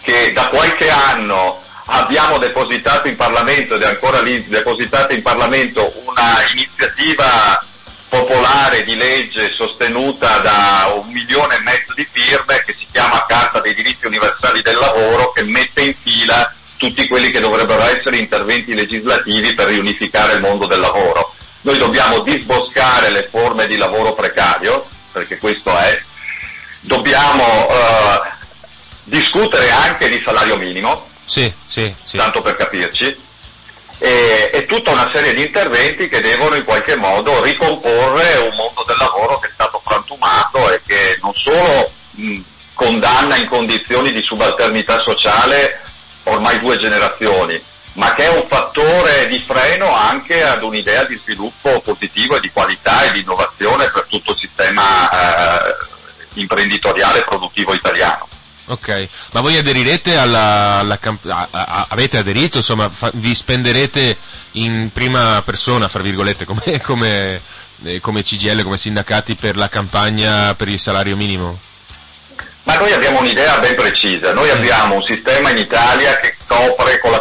che 0.02 0.32
da 0.34 0.48
qualche 0.50 0.90
anno 0.90 1.62
abbiamo 1.86 2.38
depositato 2.38 3.08
in 3.08 3.16
Parlamento 3.16 3.76
ed 3.76 3.82
è 3.82 3.88
ancora 3.88 4.22
lì 4.22 4.46
depositata 4.48 5.14
in 5.14 5.22
Parlamento 5.22 5.94
una 6.06 6.44
iniziativa 6.52 7.66
popolare 8.08 8.84
di 8.84 8.96
legge 8.96 9.54
sostenuta 9.58 10.38
da 10.40 10.94
un 10.96 11.12
milione 11.12 11.56
e 11.56 11.62
mezzo 11.62 11.94
di 11.96 12.08
firme 12.12 12.62
che 12.64 12.76
si 12.78 12.86
chiama 12.92 13.26
Carta 13.28 13.60
dei 13.60 13.74
diritti 13.74 14.06
universali 14.06 14.62
del 14.62 14.78
lavoro 14.78 15.32
che 15.32 15.44
mette 15.44 15.82
in 15.82 15.96
fila 16.04 16.54
tutti 16.78 17.08
quelli 17.08 17.32
che 17.32 17.40
dovrebbero 17.40 17.82
essere 17.84 18.18
interventi 18.18 18.76
legislativi 18.76 19.54
per 19.56 19.68
riunificare 19.68 20.34
il 20.34 20.42
mondo 20.42 20.68
del 20.68 20.80
lavoro. 20.80 21.34
Noi 21.64 21.78
dobbiamo 21.78 22.20
disboscare 22.20 23.09
le 23.09 23.30
forme 23.32 23.68
di 23.68 23.78
lavoro 23.78 24.14
precario, 24.14 24.86
perché 25.14 25.38
questo 25.38 25.76
è, 25.78 26.01
dobbiamo 26.82 27.43
eh, 27.70 28.22
discutere 29.03 29.72
anche 29.72 30.09
di 30.09 30.22
salario 30.26 30.57
minimo, 30.57 31.09
Sì, 31.24 31.51
sì, 31.66 31.93
sì. 32.03 32.18
tanto 32.18 32.41
per 32.41 32.57
capirci, 32.57 33.18
e, 33.97 34.49
e 34.53 34.66
tutta 34.66 34.91
una 34.91 35.09
serie 35.14 35.34
di 35.34 35.45
interventi 35.45 36.09
che 36.09 36.20
devono 36.20 36.55
in 36.55 36.66
qualche 36.66 36.97
modo 36.97 37.41
ricomporre 37.41 38.36
un 38.39 38.55
mondo 38.55 38.84
del 38.86 38.97
lavoro 38.97 39.39
che 39.39 39.47
è 39.47 39.51
stato 39.53 39.82
frantumato 39.86 40.70
e 40.70 40.82
che 40.86 41.18
non 41.22 41.32
solo 41.34 41.93
mh, 42.11 42.39
condanna 42.74 43.38
in 43.38 43.47
condizioni 43.47 44.11
di 44.11 44.22
subalternità 44.22 44.99
sociale 44.99 45.82
ormai 46.24 46.59
due 46.59 46.76
generazioni, 46.76 47.64
ma 47.94 48.14
che 48.14 48.26
è 48.26 48.30
un 48.30 48.46
fattore 48.48 49.28
di 49.28 49.44
freno 49.48 49.94
anche 49.96 50.44
ad 50.44 50.64
un'idea 50.64 51.06
di 51.06 51.20
sviluppo 51.24 51.82
positivo 51.82 52.38
e 52.38 52.39
di 52.39 52.52
qualità 52.52 53.04
e 53.04 53.12
di 53.12 53.20
innovazione 53.22 53.89
per 53.91 54.06
tutto 54.10 54.32
il 54.32 54.38
sistema 54.39 55.10
eh, 55.10 55.76
imprenditoriale 56.36 57.20
e 57.20 57.24
produttivo 57.24 57.74
italiano. 57.74 58.28
Ok, 58.66 59.10
ma 59.34 59.41
voi 59.41 59.58
aderirete 59.58 60.16
alla, 60.18 60.80
alla 60.80 60.98
camp- 60.98 61.26
a- 61.30 61.50
a- 61.52 61.86
avete 61.89 62.18
aderito, 62.18 62.60
insomma, 62.60 62.89
fa- 62.89 63.12
vi 63.14 63.36
spenderete 63.36 64.18
in 64.54 64.89
prima 64.94 65.41
persona, 65.44 65.89
fra 65.89 66.02
virgolette, 66.02 66.46
come, 66.46 66.80
come, 66.82 67.41
eh, 67.84 68.00
come 68.00 68.24
CGL, 68.24 68.64
come 68.64 68.78
sindacati 68.78 69.36
per 69.36 69.58
la 69.58 69.68
campagna 69.68 70.56
per 70.56 70.70
il 70.70 70.80
salario 70.80 71.18
minimo? 71.18 71.60
Ma 72.64 72.78
noi 72.78 72.94
abbiamo 72.94 73.20
un'idea 73.20 73.60
ben 73.60 73.76
precisa, 73.76 74.32
noi 74.32 74.50
abbiamo 74.50 74.96
un 74.96 75.04
sistema 75.04 75.50
in 75.50 75.58
Italia 75.58 76.16
che 76.22 76.38
copre 76.48 77.00
con 77.00 77.12
la 77.12 77.20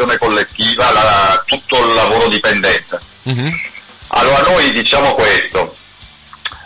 contrattazione 0.00 0.18
collettiva 0.18 0.90
la- 0.92 1.42
tutto 1.44 1.78
il 1.86 1.94
lavoro 1.94 2.28
dipendente. 2.28 2.98
Mhm. 3.22 3.60
Allora 4.08 4.40
noi 4.42 4.72
diciamo 4.72 5.14
questo, 5.14 5.76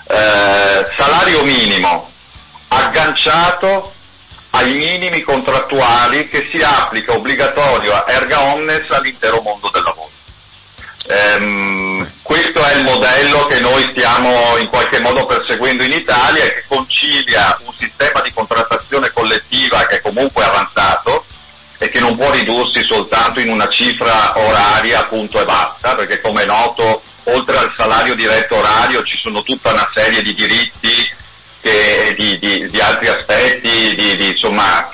eh, 0.06 0.86
salario 0.96 1.42
minimo 1.42 2.10
agganciato 2.68 3.92
ai 4.50 4.74
minimi 4.74 5.20
contrattuali 5.22 6.28
che 6.28 6.48
si 6.52 6.62
applica 6.62 7.12
obbligatorio 7.12 7.92
a 7.92 8.04
erga 8.06 8.40
omnes 8.40 8.88
all'intero 8.90 9.40
mondo 9.40 9.68
del 9.70 9.82
lavoro. 9.82 10.10
Ehm, 11.06 12.12
questo 12.22 12.64
è 12.64 12.64
è 12.64 12.76
il 12.76 12.84
modello 12.84 13.44
che 13.46 13.60
noi 13.60 13.82
stiamo 13.90 14.56
in 14.56 14.68
qualche 14.68 15.00
modo 15.00 15.26
perseguendo 15.26 15.82
in 15.82 15.92
Italia 15.92 16.44
e 16.44 16.54
che 16.54 16.64
concilia 16.66 17.58
un 17.64 17.74
sistema 17.78 18.22
di 18.22 18.32
contrattazione 18.32 19.12
collettiva 19.12 19.84
che 19.86 19.96
è 19.96 20.00
comunque 20.00 20.44
avanzato 20.44 21.26
e 21.84 21.90
che 21.90 22.00
non 22.00 22.16
può 22.16 22.30
ridursi 22.30 22.82
soltanto 22.82 23.40
in 23.40 23.50
una 23.50 23.68
cifra 23.68 24.38
oraria 24.38 25.04
punto 25.04 25.38
e 25.38 25.44
basta, 25.44 25.94
perché 25.94 26.18
come 26.22 26.42
è 26.44 26.46
noto 26.46 27.02
oltre 27.24 27.58
al 27.58 27.74
salario 27.76 28.14
diretto 28.14 28.56
orario 28.56 29.02
ci 29.04 29.18
sono 29.18 29.42
tutta 29.42 29.72
una 29.72 29.90
serie 29.94 30.22
di 30.22 30.32
diritti 30.32 31.12
e 31.60 32.14
di, 32.16 32.38
di- 32.38 32.70
di 32.70 32.80
altri 32.80 33.08
aspetti, 33.08 33.94
di, 33.94 34.28
insomma, 34.30 34.88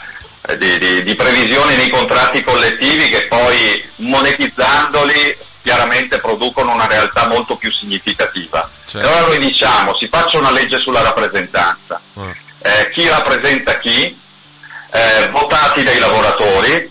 di, 0.59 1.15
previsioni 1.15 1.77
nei 1.77 1.91
contratti 1.91 2.43
collettivi 2.43 3.09
che 3.09 3.27
poi 3.29 3.89
monetizzandoli 3.97 5.37
chiaramente 5.63 6.19
producono 6.21 6.73
una 6.73 6.87
realtà 6.89 7.29
molto 7.29 7.57
più 7.57 7.71
significativa. 7.71 8.69
Certo. 8.87 9.07
Allora 9.07 9.27
noi 9.27 9.39
diciamo, 9.39 9.95
si 9.95 10.09
faccia 10.11 10.39
una 10.39 10.51
legge 10.51 10.79
sulla 10.79 11.03
rappresentanza, 11.03 12.01
Mm. 12.19 12.31
eh, 12.63 12.91
chi 12.93 13.07
rappresenta 13.09 13.79
chi, 13.79 14.19
eh, 14.93 15.29
votati 15.31 15.83
dai 15.83 15.99
lavoratori, 15.99 16.91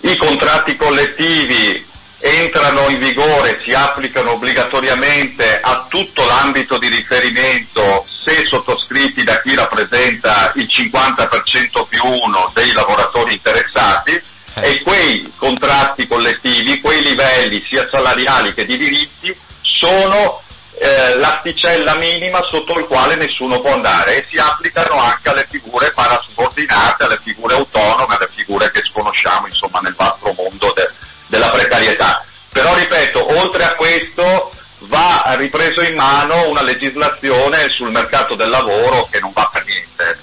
i 0.00 0.16
contratti 0.16 0.76
collettivi 0.76 1.92
entrano 2.18 2.88
in 2.88 2.98
vigore, 2.98 3.60
si 3.66 3.72
applicano 3.74 4.32
obbligatoriamente 4.32 5.60
a 5.60 5.86
tutto 5.88 6.24
l'ambito 6.24 6.78
di 6.78 6.88
riferimento 6.88 8.06
se 8.24 8.46
sottoscritti 8.46 9.22
da 9.22 9.42
chi 9.42 9.54
rappresenta 9.54 10.52
il 10.54 10.64
50% 10.64 11.86
più 11.86 12.02
uno 12.02 12.50
dei 12.54 12.72
lavoratori 12.72 13.34
interessati 13.34 14.20
e 14.54 14.82
quei 14.82 15.32
contratti 15.36 16.06
collettivi, 16.06 16.80
quei 16.80 17.02
livelli 17.02 17.64
sia 17.68 17.88
salariali 17.90 18.54
che 18.54 18.64
di 18.64 18.78
diritti 18.78 19.36
sono 19.60 20.42
eh, 20.76 21.16
l'asticella 21.16 21.94
minima 21.96 22.42
sotto 22.50 22.78
il 22.78 22.86
quale 22.86 23.14
nessuno 23.14 23.60
può 23.60 23.72
andare 23.72 24.16
e 24.16 24.26
si 24.28 24.38
applicano 24.38 24.98
anche 24.98 25.28
alle 25.28 25.46
figure 25.48 25.92
parasubordinate, 25.92 27.04
alle 27.04 27.20
figure 27.22 27.54
autonome, 27.54 28.16
alle 28.16 28.30
figure 28.34 28.70
che 28.70 28.82
sconosciamo 28.84 29.46
insomma 29.46 29.78
nel 29.80 29.94
vasto 29.94 30.32
mondo 30.36 30.72
de- 30.74 30.90
della 31.26 31.50
precarietà. 31.50 32.24
Però 32.50 32.74
ripeto, 32.74 33.38
oltre 33.40 33.64
a 33.64 33.74
questo 33.74 34.52
va 34.80 35.34
ripreso 35.36 35.80
in 35.82 35.94
mano 35.94 36.48
una 36.48 36.62
legislazione 36.62 37.68
sul 37.68 37.90
mercato 37.90 38.34
del 38.34 38.50
lavoro 38.50 39.08
che 39.10 39.20
non 39.20 39.32
va 39.32 39.48
per 39.52 39.64
niente. 39.64 40.18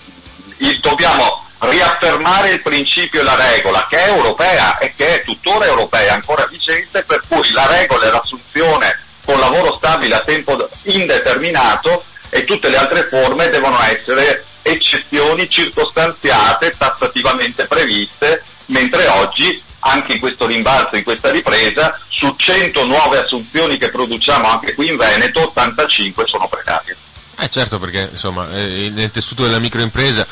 Il- 0.58 0.80
dobbiamo 0.80 1.47
riaffermare 1.60 2.49
il 2.49 2.62
principio 2.62 3.22
e 3.22 3.24
la 3.24 3.36
regola 3.36 3.86
che 3.89 4.04
è 4.04 4.10
europea 4.10 4.80
e 4.80 4.95
che 4.95 5.16
è 5.16 5.24
tuttora 5.24 5.66
europea, 5.66 6.14
ancora 6.14 6.45
vigente, 6.47 7.04
per 7.04 7.22
cui 7.28 7.52
la 7.52 7.68
regola 7.68 8.08
è 8.08 8.12
l'assunzione 8.12 9.10
con 9.26 9.39
lavoro 9.39 9.78
stabile 9.78 10.15
a 10.15 10.22
tempo 10.22 10.69
indeterminato 10.84 12.03
e 12.30 12.43
tutte 12.43 12.69
le 12.69 12.78
altre 12.78 13.07
forme 13.09 13.49
devono 13.49 13.78
essere 13.82 14.45
eccezioni 14.61 15.49
circostanziate, 15.49 16.76
tassativamente 16.78 17.67
previste, 17.67 18.43
mentre 18.67 19.07
oggi 19.07 19.61
anche 19.80 20.13
in 20.13 20.19
questo 20.19 20.45
rimbalzo, 20.45 20.95
in 20.95 21.03
questa 21.03 21.32
ripresa, 21.32 21.99
su 22.07 22.34
100 22.36 22.86
nuove 22.86 23.19
assunzioni 23.19 23.78
che 23.78 23.89
produciamo 23.89 24.47
anche 24.47 24.74
qui 24.76 24.89
in 24.89 24.97
Veneto, 24.97 25.41
85 25.47 26.28
sono 26.28 26.47
precarie. 26.47 26.95
Eh 27.39 27.49
certo, 27.49 27.80
perché 27.80 28.09
insomma, 28.11 28.51
eh, 28.51 28.89
nel 28.93 29.09
tessuto 29.09 29.43
della 29.43 29.59
microimpresa. 29.59 30.28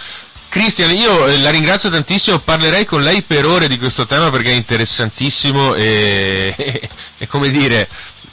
Cristian, 0.49 0.91
io 0.91 1.27
eh, 1.27 1.39
la 1.39 1.49
ringrazio 1.49 1.89
tantissimo, 1.89 2.39
parlerei 2.39 2.85
con 2.85 3.01
lei 3.01 3.23
per 3.23 3.45
ore 3.45 3.67
di 3.67 3.77
questo 3.77 4.05
tema 4.05 4.29
perché 4.29 4.49
è 4.49 4.55
interessantissimo 4.55 5.75
e, 5.75 6.53
e 7.17 7.27
come 7.27 7.49
dire, 7.49 7.87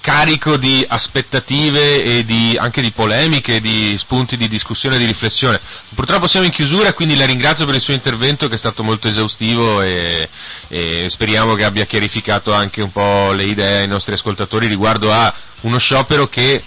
carico 0.07 0.57
di 0.57 0.87
aspettative 0.89 2.05
e 2.05 2.25
di, 2.25 2.57
anche 2.57 2.81
di 2.81 2.93
polemiche, 2.93 3.61
di 3.61 3.97
spunti 3.99 4.37
di 4.37 4.47
discussione 4.47 4.95
e 4.95 4.99
di 5.01 5.05
riflessione. 5.05 5.61
Purtroppo 5.97 6.29
siamo 6.29 6.47
in 6.47 6.53
chiusura, 6.53 6.93
quindi 6.93 7.17
la 7.17 7.27
ringrazio 7.27 7.67
per 7.67 7.75
il 7.75 7.81
suo 7.81 7.93
intervento 7.93 8.47
che 8.47 8.55
è 8.55 8.59
stato 8.59 8.85
molto 8.85 9.09
esaustivo 9.09 9.83
e, 9.83 10.29
e 10.69 11.09
speriamo 11.11 11.55
che 11.57 11.65
abbia 11.65 11.87
chiarificato 11.87 12.55
anche 12.55 12.83
un 12.83 12.93
po' 12.93 13.33
le 13.33 13.47
idee 13.47 13.81
ai 13.81 13.89
nostri 13.89 14.15
ascoltatori 14.15 14.69
riguardo 14.69 15.13
a 15.13 15.35
uno 15.63 15.79
sciopero 15.79 16.29
che 16.29 16.63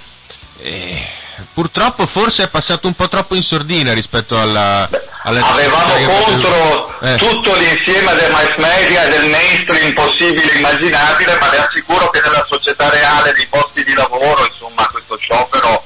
eh, 0.57 1.07
purtroppo 1.53 2.07
forse 2.07 2.43
è 2.43 2.49
passato 2.49 2.87
un 2.87 2.93
po' 2.93 3.07
troppo 3.07 3.35
in 3.35 3.43
sordina 3.43 3.93
rispetto 3.93 4.37
alla... 4.37 4.89
Avevamo 5.22 5.93
contro 6.05 6.97
Eh. 7.01 7.17
tutto 7.17 7.53
l'insieme 7.55 8.13
del 8.15 8.32
mass 8.32 8.55
media 8.55 9.03
e 9.03 9.09
del 9.09 9.30
mainstream 9.30 9.93
possibile 9.93 10.53
e 10.53 10.57
immaginabile, 10.57 11.38
ma 11.39 11.49
le 11.49 11.57
assicuro 11.57 12.09
che 12.09 12.22
nella 12.24 12.45
società 12.49 12.89
reale 12.89 13.34
dei 13.34 13.47
posti 13.47 13.84
di 13.84 13.93
lavoro, 13.93 14.45
insomma, 14.45 14.88
questo 14.88 15.17
sciopero 15.17 15.84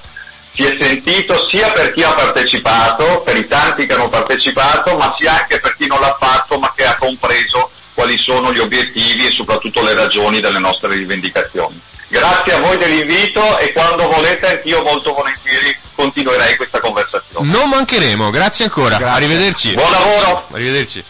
si 0.56 0.64
è 0.64 0.78
sentito 0.80 1.48
sia 1.50 1.72
per 1.72 1.94
chi 1.94 2.04
ha 2.04 2.14
partecipato, 2.14 3.22
per 3.22 3.36
i 3.36 3.48
tanti 3.48 3.88
che 3.88 3.94
hanno 3.94 4.10
partecipato, 4.10 4.96
ma 4.98 5.16
sia 5.18 5.40
anche 5.40 5.60
per 5.60 5.76
chi 5.78 5.88
non 5.88 6.00
l'ha 6.00 6.16
fatto, 6.20 6.60
ma 6.60 6.72
che 6.76 6.86
ha 6.86 6.96
compreso 6.98 7.72
quali 7.96 8.18
sono 8.18 8.54
gli 8.54 8.60
obiettivi 8.60 9.26
e 9.26 9.32
soprattutto 9.32 9.82
le 9.82 9.96
ragioni 9.96 10.42
delle 10.42 10.60
nostre 10.60 10.96
rivendicazioni. 10.96 11.80
Grazie 12.18 12.54
a 12.54 12.60
voi 12.62 12.78
dell'invito 12.78 13.58
e 13.58 13.74
quando 13.74 14.08
volete 14.08 14.46
anch'io 14.58 14.84
molto 14.84 15.14
volentieri 15.14 15.76
continuerei 15.96 16.56
questa 16.58 16.80
conversazione. 16.80 17.50
Non 17.50 17.68
mancheremo, 17.70 18.30
grazie 18.30 18.66
ancora, 18.66 18.98
Grazie. 19.00 19.26
arrivederci. 19.26 19.74
Buon 19.74 19.90
lavoro! 19.90 20.46
Arrivederci. 20.52 21.04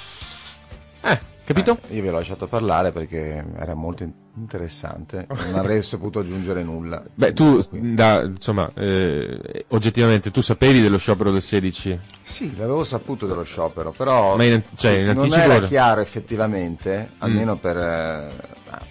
Eh, 1.02 1.20
capito? 1.44 1.78
Eh, 1.90 1.96
io 1.96 2.02
vi 2.04 2.08
ho 2.08 2.12
lasciato 2.14 2.48
parlare 2.48 2.94
perché 2.94 3.44
era 3.60 3.74
molto 3.74 4.04
in- 4.04 4.14
interessante, 4.38 5.28
non 5.28 5.56
avrei 5.56 5.82
saputo 5.84 6.20
aggiungere 6.20 6.64
nulla. 6.64 7.04
Beh, 7.14 7.34
tu, 7.34 7.62
da, 7.70 8.22
insomma, 8.22 8.72
eh, 8.74 9.66
oggettivamente, 9.68 10.32
tu 10.32 10.40
sapevi 10.40 10.80
dello 10.82 10.98
sciopero 10.98 11.32
del 11.32 11.42
16? 11.42 12.00
Sì, 12.22 12.56
l'avevo 12.56 12.86
saputo 12.86 13.28
dello 13.28 13.44
sciopero, 13.44 13.92
però 13.92 14.38
Ma 14.38 14.46
in- 14.46 14.62
cioè, 14.78 14.92
in 15.00 15.06
non 15.08 15.18
anticipo- 15.18 15.44
era 15.52 15.68
chiaro 15.68 16.00
effettivamente, 16.00 17.10
Mm. 17.12 17.16
almeno 17.20 17.58
per, 17.58 17.76
eh, 17.78 18.30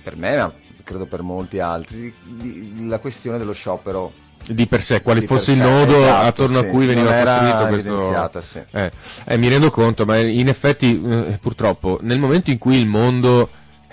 per 0.02 0.16
me, 0.16 0.36
ma 0.36 0.52
credo 0.92 1.06
per 1.06 1.22
molti 1.22 1.58
altri, 1.58 2.12
di- 2.22 2.86
la 2.86 2.98
questione 2.98 3.38
dello 3.38 3.52
sciopero. 3.52 4.12
Di 4.44 4.66
per 4.66 4.82
sé, 4.82 5.02
quale 5.02 5.22
fosse 5.22 5.52
il 5.52 5.58
nodo 5.58 5.96
esatto, 5.96 6.26
attorno 6.26 6.58
sì. 6.60 6.66
a 6.66 6.68
cui 6.68 6.86
veniva 6.86 7.12
costruito 7.12 7.66
questo... 7.66 8.40
sì. 8.40 8.60
Eh, 8.72 8.90
eh, 9.24 9.36
mi 9.38 9.48
rendo 9.48 9.70
conto, 9.70 10.04
ma 10.04 10.18
in 10.18 10.48
effetti, 10.48 11.00
eh, 11.00 11.38
purtroppo, 11.40 11.98
nel 12.02 12.18
momento 12.18 12.50
in 12.50 12.58
cui 12.58 12.76
il 12.76 12.88
mondo 12.88 13.48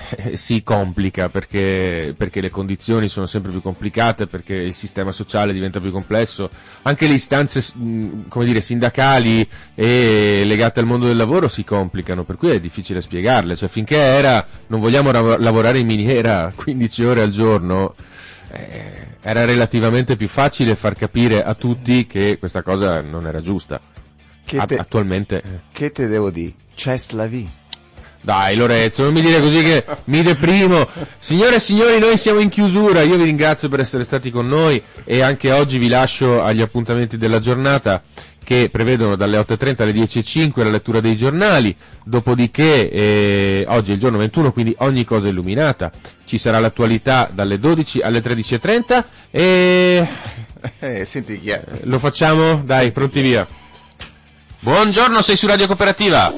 eh, 0.10 0.36
si 0.38 0.64
complica 0.64 1.30
perché, 1.30 2.14
perché 2.18 2.41
le 2.41 2.50
condizioni 2.50 3.08
sono 3.08 3.26
sempre 3.26 3.52
più 3.52 3.62
complicate, 3.62 4.28
perché 4.28 4.56
il 4.56 4.74
sistema 4.74 5.12
sociale 5.12 5.54
diventa 5.54 5.80
più 5.80 5.91
complesso, 5.91 6.50
anche 6.84 7.08
le 7.08 7.14
istanze, 7.14 7.64
mh, 7.74 8.28
come 8.28 8.45
dire, 8.45 8.62
sindacali 8.62 9.47
e 9.76 10.43
legate 10.45 10.80
al 10.80 10.86
mondo 10.86 11.08
del 11.08 11.18
lavoro 11.18 11.47
si 11.47 11.64
complicano, 11.64 12.24
per 12.24 12.38
cui 12.38 12.50
è 12.50 12.60
difficile 12.60 13.02
spiegarle, 13.02 13.56
cioè 13.56 13.70
finché 13.70 13.97
era, 13.97 14.45
non 14.68 14.80
vogliamo 14.80 15.12
ra- 15.12 15.38
lavorare 15.38 15.80
in 15.80 15.88
miniera 15.88 16.52
15 16.56 17.04
ore 17.04 17.22
al 17.22 17.30
giorno, 17.30 17.95
eh, 18.52 19.18
era 19.22 19.45
relativamente 19.45 20.16
più 20.16 20.28
facile 20.28 20.76
far 20.76 20.95
capire 20.95 21.43
a 21.43 21.54
tutti 21.54 22.07
che 22.07 22.38
questa 22.40 22.64
cosa 22.64 23.02
non 23.02 23.28
era 23.28 23.41
giusta. 23.41 23.80
Che 24.45 24.65
te, 24.65 24.78
attualmente... 24.78 25.41
eh. 25.44 25.60
che 25.72 25.91
te 25.91 26.07
devo 26.07 26.32
dire? 26.32 26.53
C'è 26.74 26.98
la 27.11 27.28
vie. 27.28 27.48
Dai 28.22 28.56
Lorenzo, 28.58 29.04
non 29.04 29.14
mi 29.14 29.22
dire 29.22 29.40
così 29.40 29.64
che 29.64 29.86
mi 30.06 30.22
deprimo. 30.22 30.88
Signore 31.20 31.56
e 31.56 31.60
signori, 31.60 32.00
noi 32.00 32.18
siamo 32.18 32.40
in 32.40 32.50
chiusura. 32.50 33.02
Io 33.02 33.16
vi 33.16 33.24
ringrazio 33.24 33.70
per 33.70 33.80
essere 33.80 34.04
stati 34.04 34.30
con 34.30 34.48
noi 34.48 34.82
e 35.06 35.22
anche 35.22 35.52
oggi 35.52 35.78
vi 35.78 35.88
lascio 35.88 36.41
agli 36.44 36.62
appuntamenti 36.62 37.18
della 37.18 37.40
giornata 37.40 38.04
che 38.44 38.70
prevedono 38.72 39.16
dalle 39.16 39.38
8.30 39.38 39.82
alle 39.84 39.91
10.05 39.94 40.64
la 40.64 40.70
lettura 40.72 41.00
dei 41.02 41.16
giornali, 41.16 41.76
dopodiché 42.04 42.90
eh, 42.90 43.66
oggi 43.68 43.91
è 43.91 43.94
il 43.94 44.00
giorno 44.00 44.18
21, 44.18 44.52
quindi 44.52 44.76
ogni 44.80 45.06
cosa 45.06 45.28
è 45.28 45.30
illuminata. 45.30 45.91
Ci 46.26 46.38
sarà 46.40 46.58
l'attualità 46.60 47.30
dalle 47.32 47.60
12 47.60 48.00
alle 48.02 48.22
13.30 48.22 49.04
e 49.32 50.08
Eh, 50.80 51.06
senti 51.06 51.40
chi 51.40 51.52
è? 51.52 51.62
lo 51.84 51.98
facciamo? 52.00 52.62
Dai, 52.66 52.91
pronti 52.91 53.22
via. 53.22 53.48
Buongiorno, 54.62 55.22
sei 55.22 55.38
su 55.38 55.48
Radio 55.48 55.68
Cooperativa. 55.68 56.34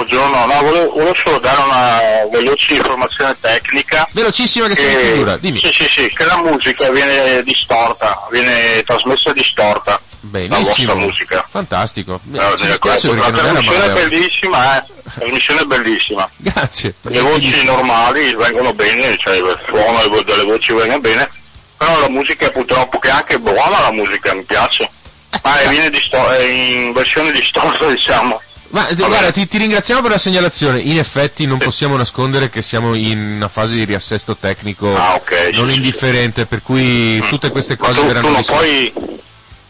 Buongiorno, 0.00 0.44
no, 0.44 0.60
volevo, 0.60 0.90
volevo 0.90 1.14
solo 1.14 1.38
dare 1.38 1.58
una 1.62 2.00
veloce 2.30 2.74
informazione 2.74 3.34
tecnica. 3.40 4.06
Velocissima 4.12 4.68
che 4.68 4.74
sei 4.74 4.90
in 4.92 4.96
che- 4.98 5.06
chiusura, 5.06 5.36
dimmi. 5.38 5.58
Sì, 5.58 5.72
sì, 5.72 5.88
sì, 5.88 6.12
che 6.14 6.24
la 6.26 6.36
musica 6.42 6.90
viene 6.90 7.42
distorta, 7.42 8.26
viene 8.30 8.82
trasmessa 8.82 9.32
distorta. 9.32 9.92
La 9.92 9.98
Benissimo. 10.20 10.64
vostra 10.66 10.94
musica. 10.96 11.48
Fantastico. 11.50 12.20
No, 12.24 12.38
Ci 12.40 12.56
delle 12.56 12.68
dispiace 12.72 13.08
perché 13.08 13.30
la 13.30 13.40
non 13.52 13.52
trasmissione 13.62 13.92
bellissima, 14.08 14.58
eh. 14.76 14.84
La 15.02 15.12
trasmissione 15.18 15.60
è 15.60 15.64
bellissima. 15.64 16.30
Grazie. 16.36 16.94
Le 17.00 17.20
voci 17.20 17.64
normali 17.64 18.34
vengono 18.34 18.74
bene, 18.74 19.16
cioè 19.16 19.36
il 19.36 19.58
suono 19.66 19.96
delle 19.96 20.08
vo- 20.10 20.22
delle 20.24 20.42
voci 20.44 20.72
vengono 20.74 21.00
bene, 21.00 21.30
però 21.78 22.00
la 22.00 22.10
musica 22.10 22.50
purtroppo 22.50 22.98
che 22.98 23.08
è 23.08 23.12
anche 23.12 23.38
buona 23.40 23.80
la 23.80 23.92
musica, 23.92 24.34
mi 24.34 24.44
piace. 24.44 24.90
Ma 25.42 25.60
Eh, 25.62 25.68
viene 25.68 25.88
disto- 25.88 26.28
è 26.28 26.42
in 26.42 26.92
versione 26.92 27.32
distorta 27.32 27.86
diciamo. 27.88 28.42
Ma 28.70 28.88
eh, 28.88 28.94
guarda, 28.94 29.30
ti, 29.30 29.46
ti 29.46 29.58
ringraziamo 29.58 30.02
per 30.02 30.10
la 30.12 30.18
segnalazione. 30.18 30.80
In 30.80 30.98
effetti 30.98 31.46
non 31.46 31.58
possiamo 31.58 31.96
nascondere 31.96 32.50
che 32.50 32.62
siamo 32.62 32.94
in 32.94 33.34
una 33.36 33.48
fase 33.48 33.74
di 33.74 33.84
riassesto 33.84 34.36
tecnico 34.36 34.94
Ah, 34.94 35.14
ok, 35.14 35.50
sì, 35.52 35.60
non 35.60 35.68
sì, 35.70 35.76
indifferente, 35.76 36.46
per 36.46 36.62
cui 36.62 37.18
tutte 37.28 37.50
queste 37.50 37.76
Ma 37.78 37.86
cose 37.86 37.94
tu, 37.94 38.00
tu 38.00 38.06
verranno 38.06 38.28
non 38.30 38.36
risolte. 38.38 38.92
puoi, 38.92 39.14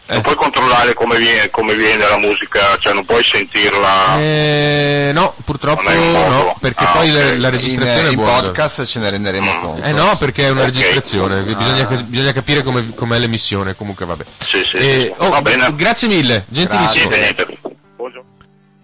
non 0.09 0.21
puoi 0.21 0.35
controllare 0.35 0.93
come 0.93 1.17
viene, 1.17 1.49
come 1.49 1.75
viene 1.75 2.07
la 2.07 2.17
musica, 2.17 2.77
cioè 2.79 2.93
non 2.93 3.05
puoi 3.05 3.23
sentirla. 3.23 4.17
Eh, 4.19 5.11
no, 5.13 5.35
purtroppo 5.45 5.83
Non 5.83 6.11
no, 6.29 6.55
perché 6.59 6.83
Ah, 6.85 6.91
poi 6.91 7.09
ok. 7.09 7.15
la, 7.15 7.37
la 7.37 7.49
registrazione 7.49 7.99
in, 8.01 8.07
è 8.07 8.09
in 8.11 8.15
buona. 8.15 8.41
podcast 8.41 8.85
ce 8.85 8.99
ne 8.99 9.09
renderemo 9.09 9.59
conto. 9.59 9.87
Eh 9.87 9.91
no, 9.91 10.15
perché 10.17 10.45
è 10.47 10.49
una 10.49 10.61
Ok. 10.61 10.67
registrazione, 10.67 11.43
bisogna, 11.43 11.87
Ah. 11.87 12.03
bisogna 12.03 12.31
capire 12.33 12.63
come, 12.63 12.93
com'è 12.95 13.19
l'emissione, 13.19 13.75
comunque 13.75 14.05
vabbè. 14.05 14.23
Sì, 14.45 14.63
sì, 14.69 14.75
Eh, 14.77 14.79
sì, 14.81 15.01
sì. 15.01 15.13
oh, 15.17 15.29
Va 15.29 15.41
bene. 15.41 15.73
Grazie 15.75 16.07
mille, 16.07 16.45
gentilissimo. 16.49 17.09
Buongiorno. 17.09 17.66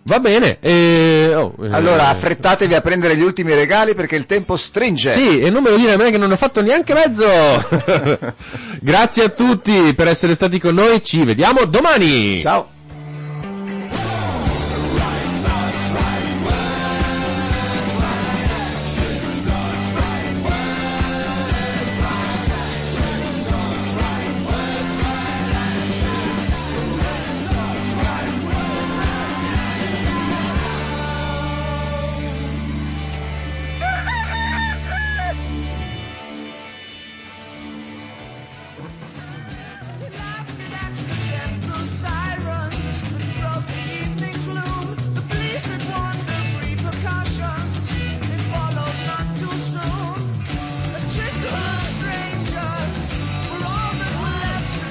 Va 0.06 0.20
bene, 0.20 0.58
eh, 0.60 1.34
oh, 1.34 1.54
eh, 1.62 1.70
Allora, 1.72 2.10
affrettatevi 2.10 2.74
a 2.74 2.82
prendere 2.82 3.16
gli 3.16 3.22
ultimi 3.22 3.54
regali 3.54 3.96
perché 3.96 4.18
il 4.18 4.26
tempo 4.26 4.58
stringe. 4.58 5.14
Sì, 5.14 5.40
e 5.40 5.50
non 5.50 5.64
me 5.64 5.70
lo 5.70 5.78
dire 5.78 5.94
a 5.94 5.98
me 5.98 6.12
che 6.12 6.18
non 6.18 6.30
ho 6.30 6.36
fatto 6.36 6.62
neanche 6.62 6.94
mezzo. 6.94 7.26
Grazie 8.82 9.24
a 9.24 9.30
tutti 9.30 9.94
per 9.94 10.10
essere 10.10 10.36
stati 10.36 10.60
con 10.60 10.76
noi, 10.76 11.02
ci 11.02 11.24
vediamo 11.24 11.64
domani. 11.64 12.42
Ciao. 12.42 12.73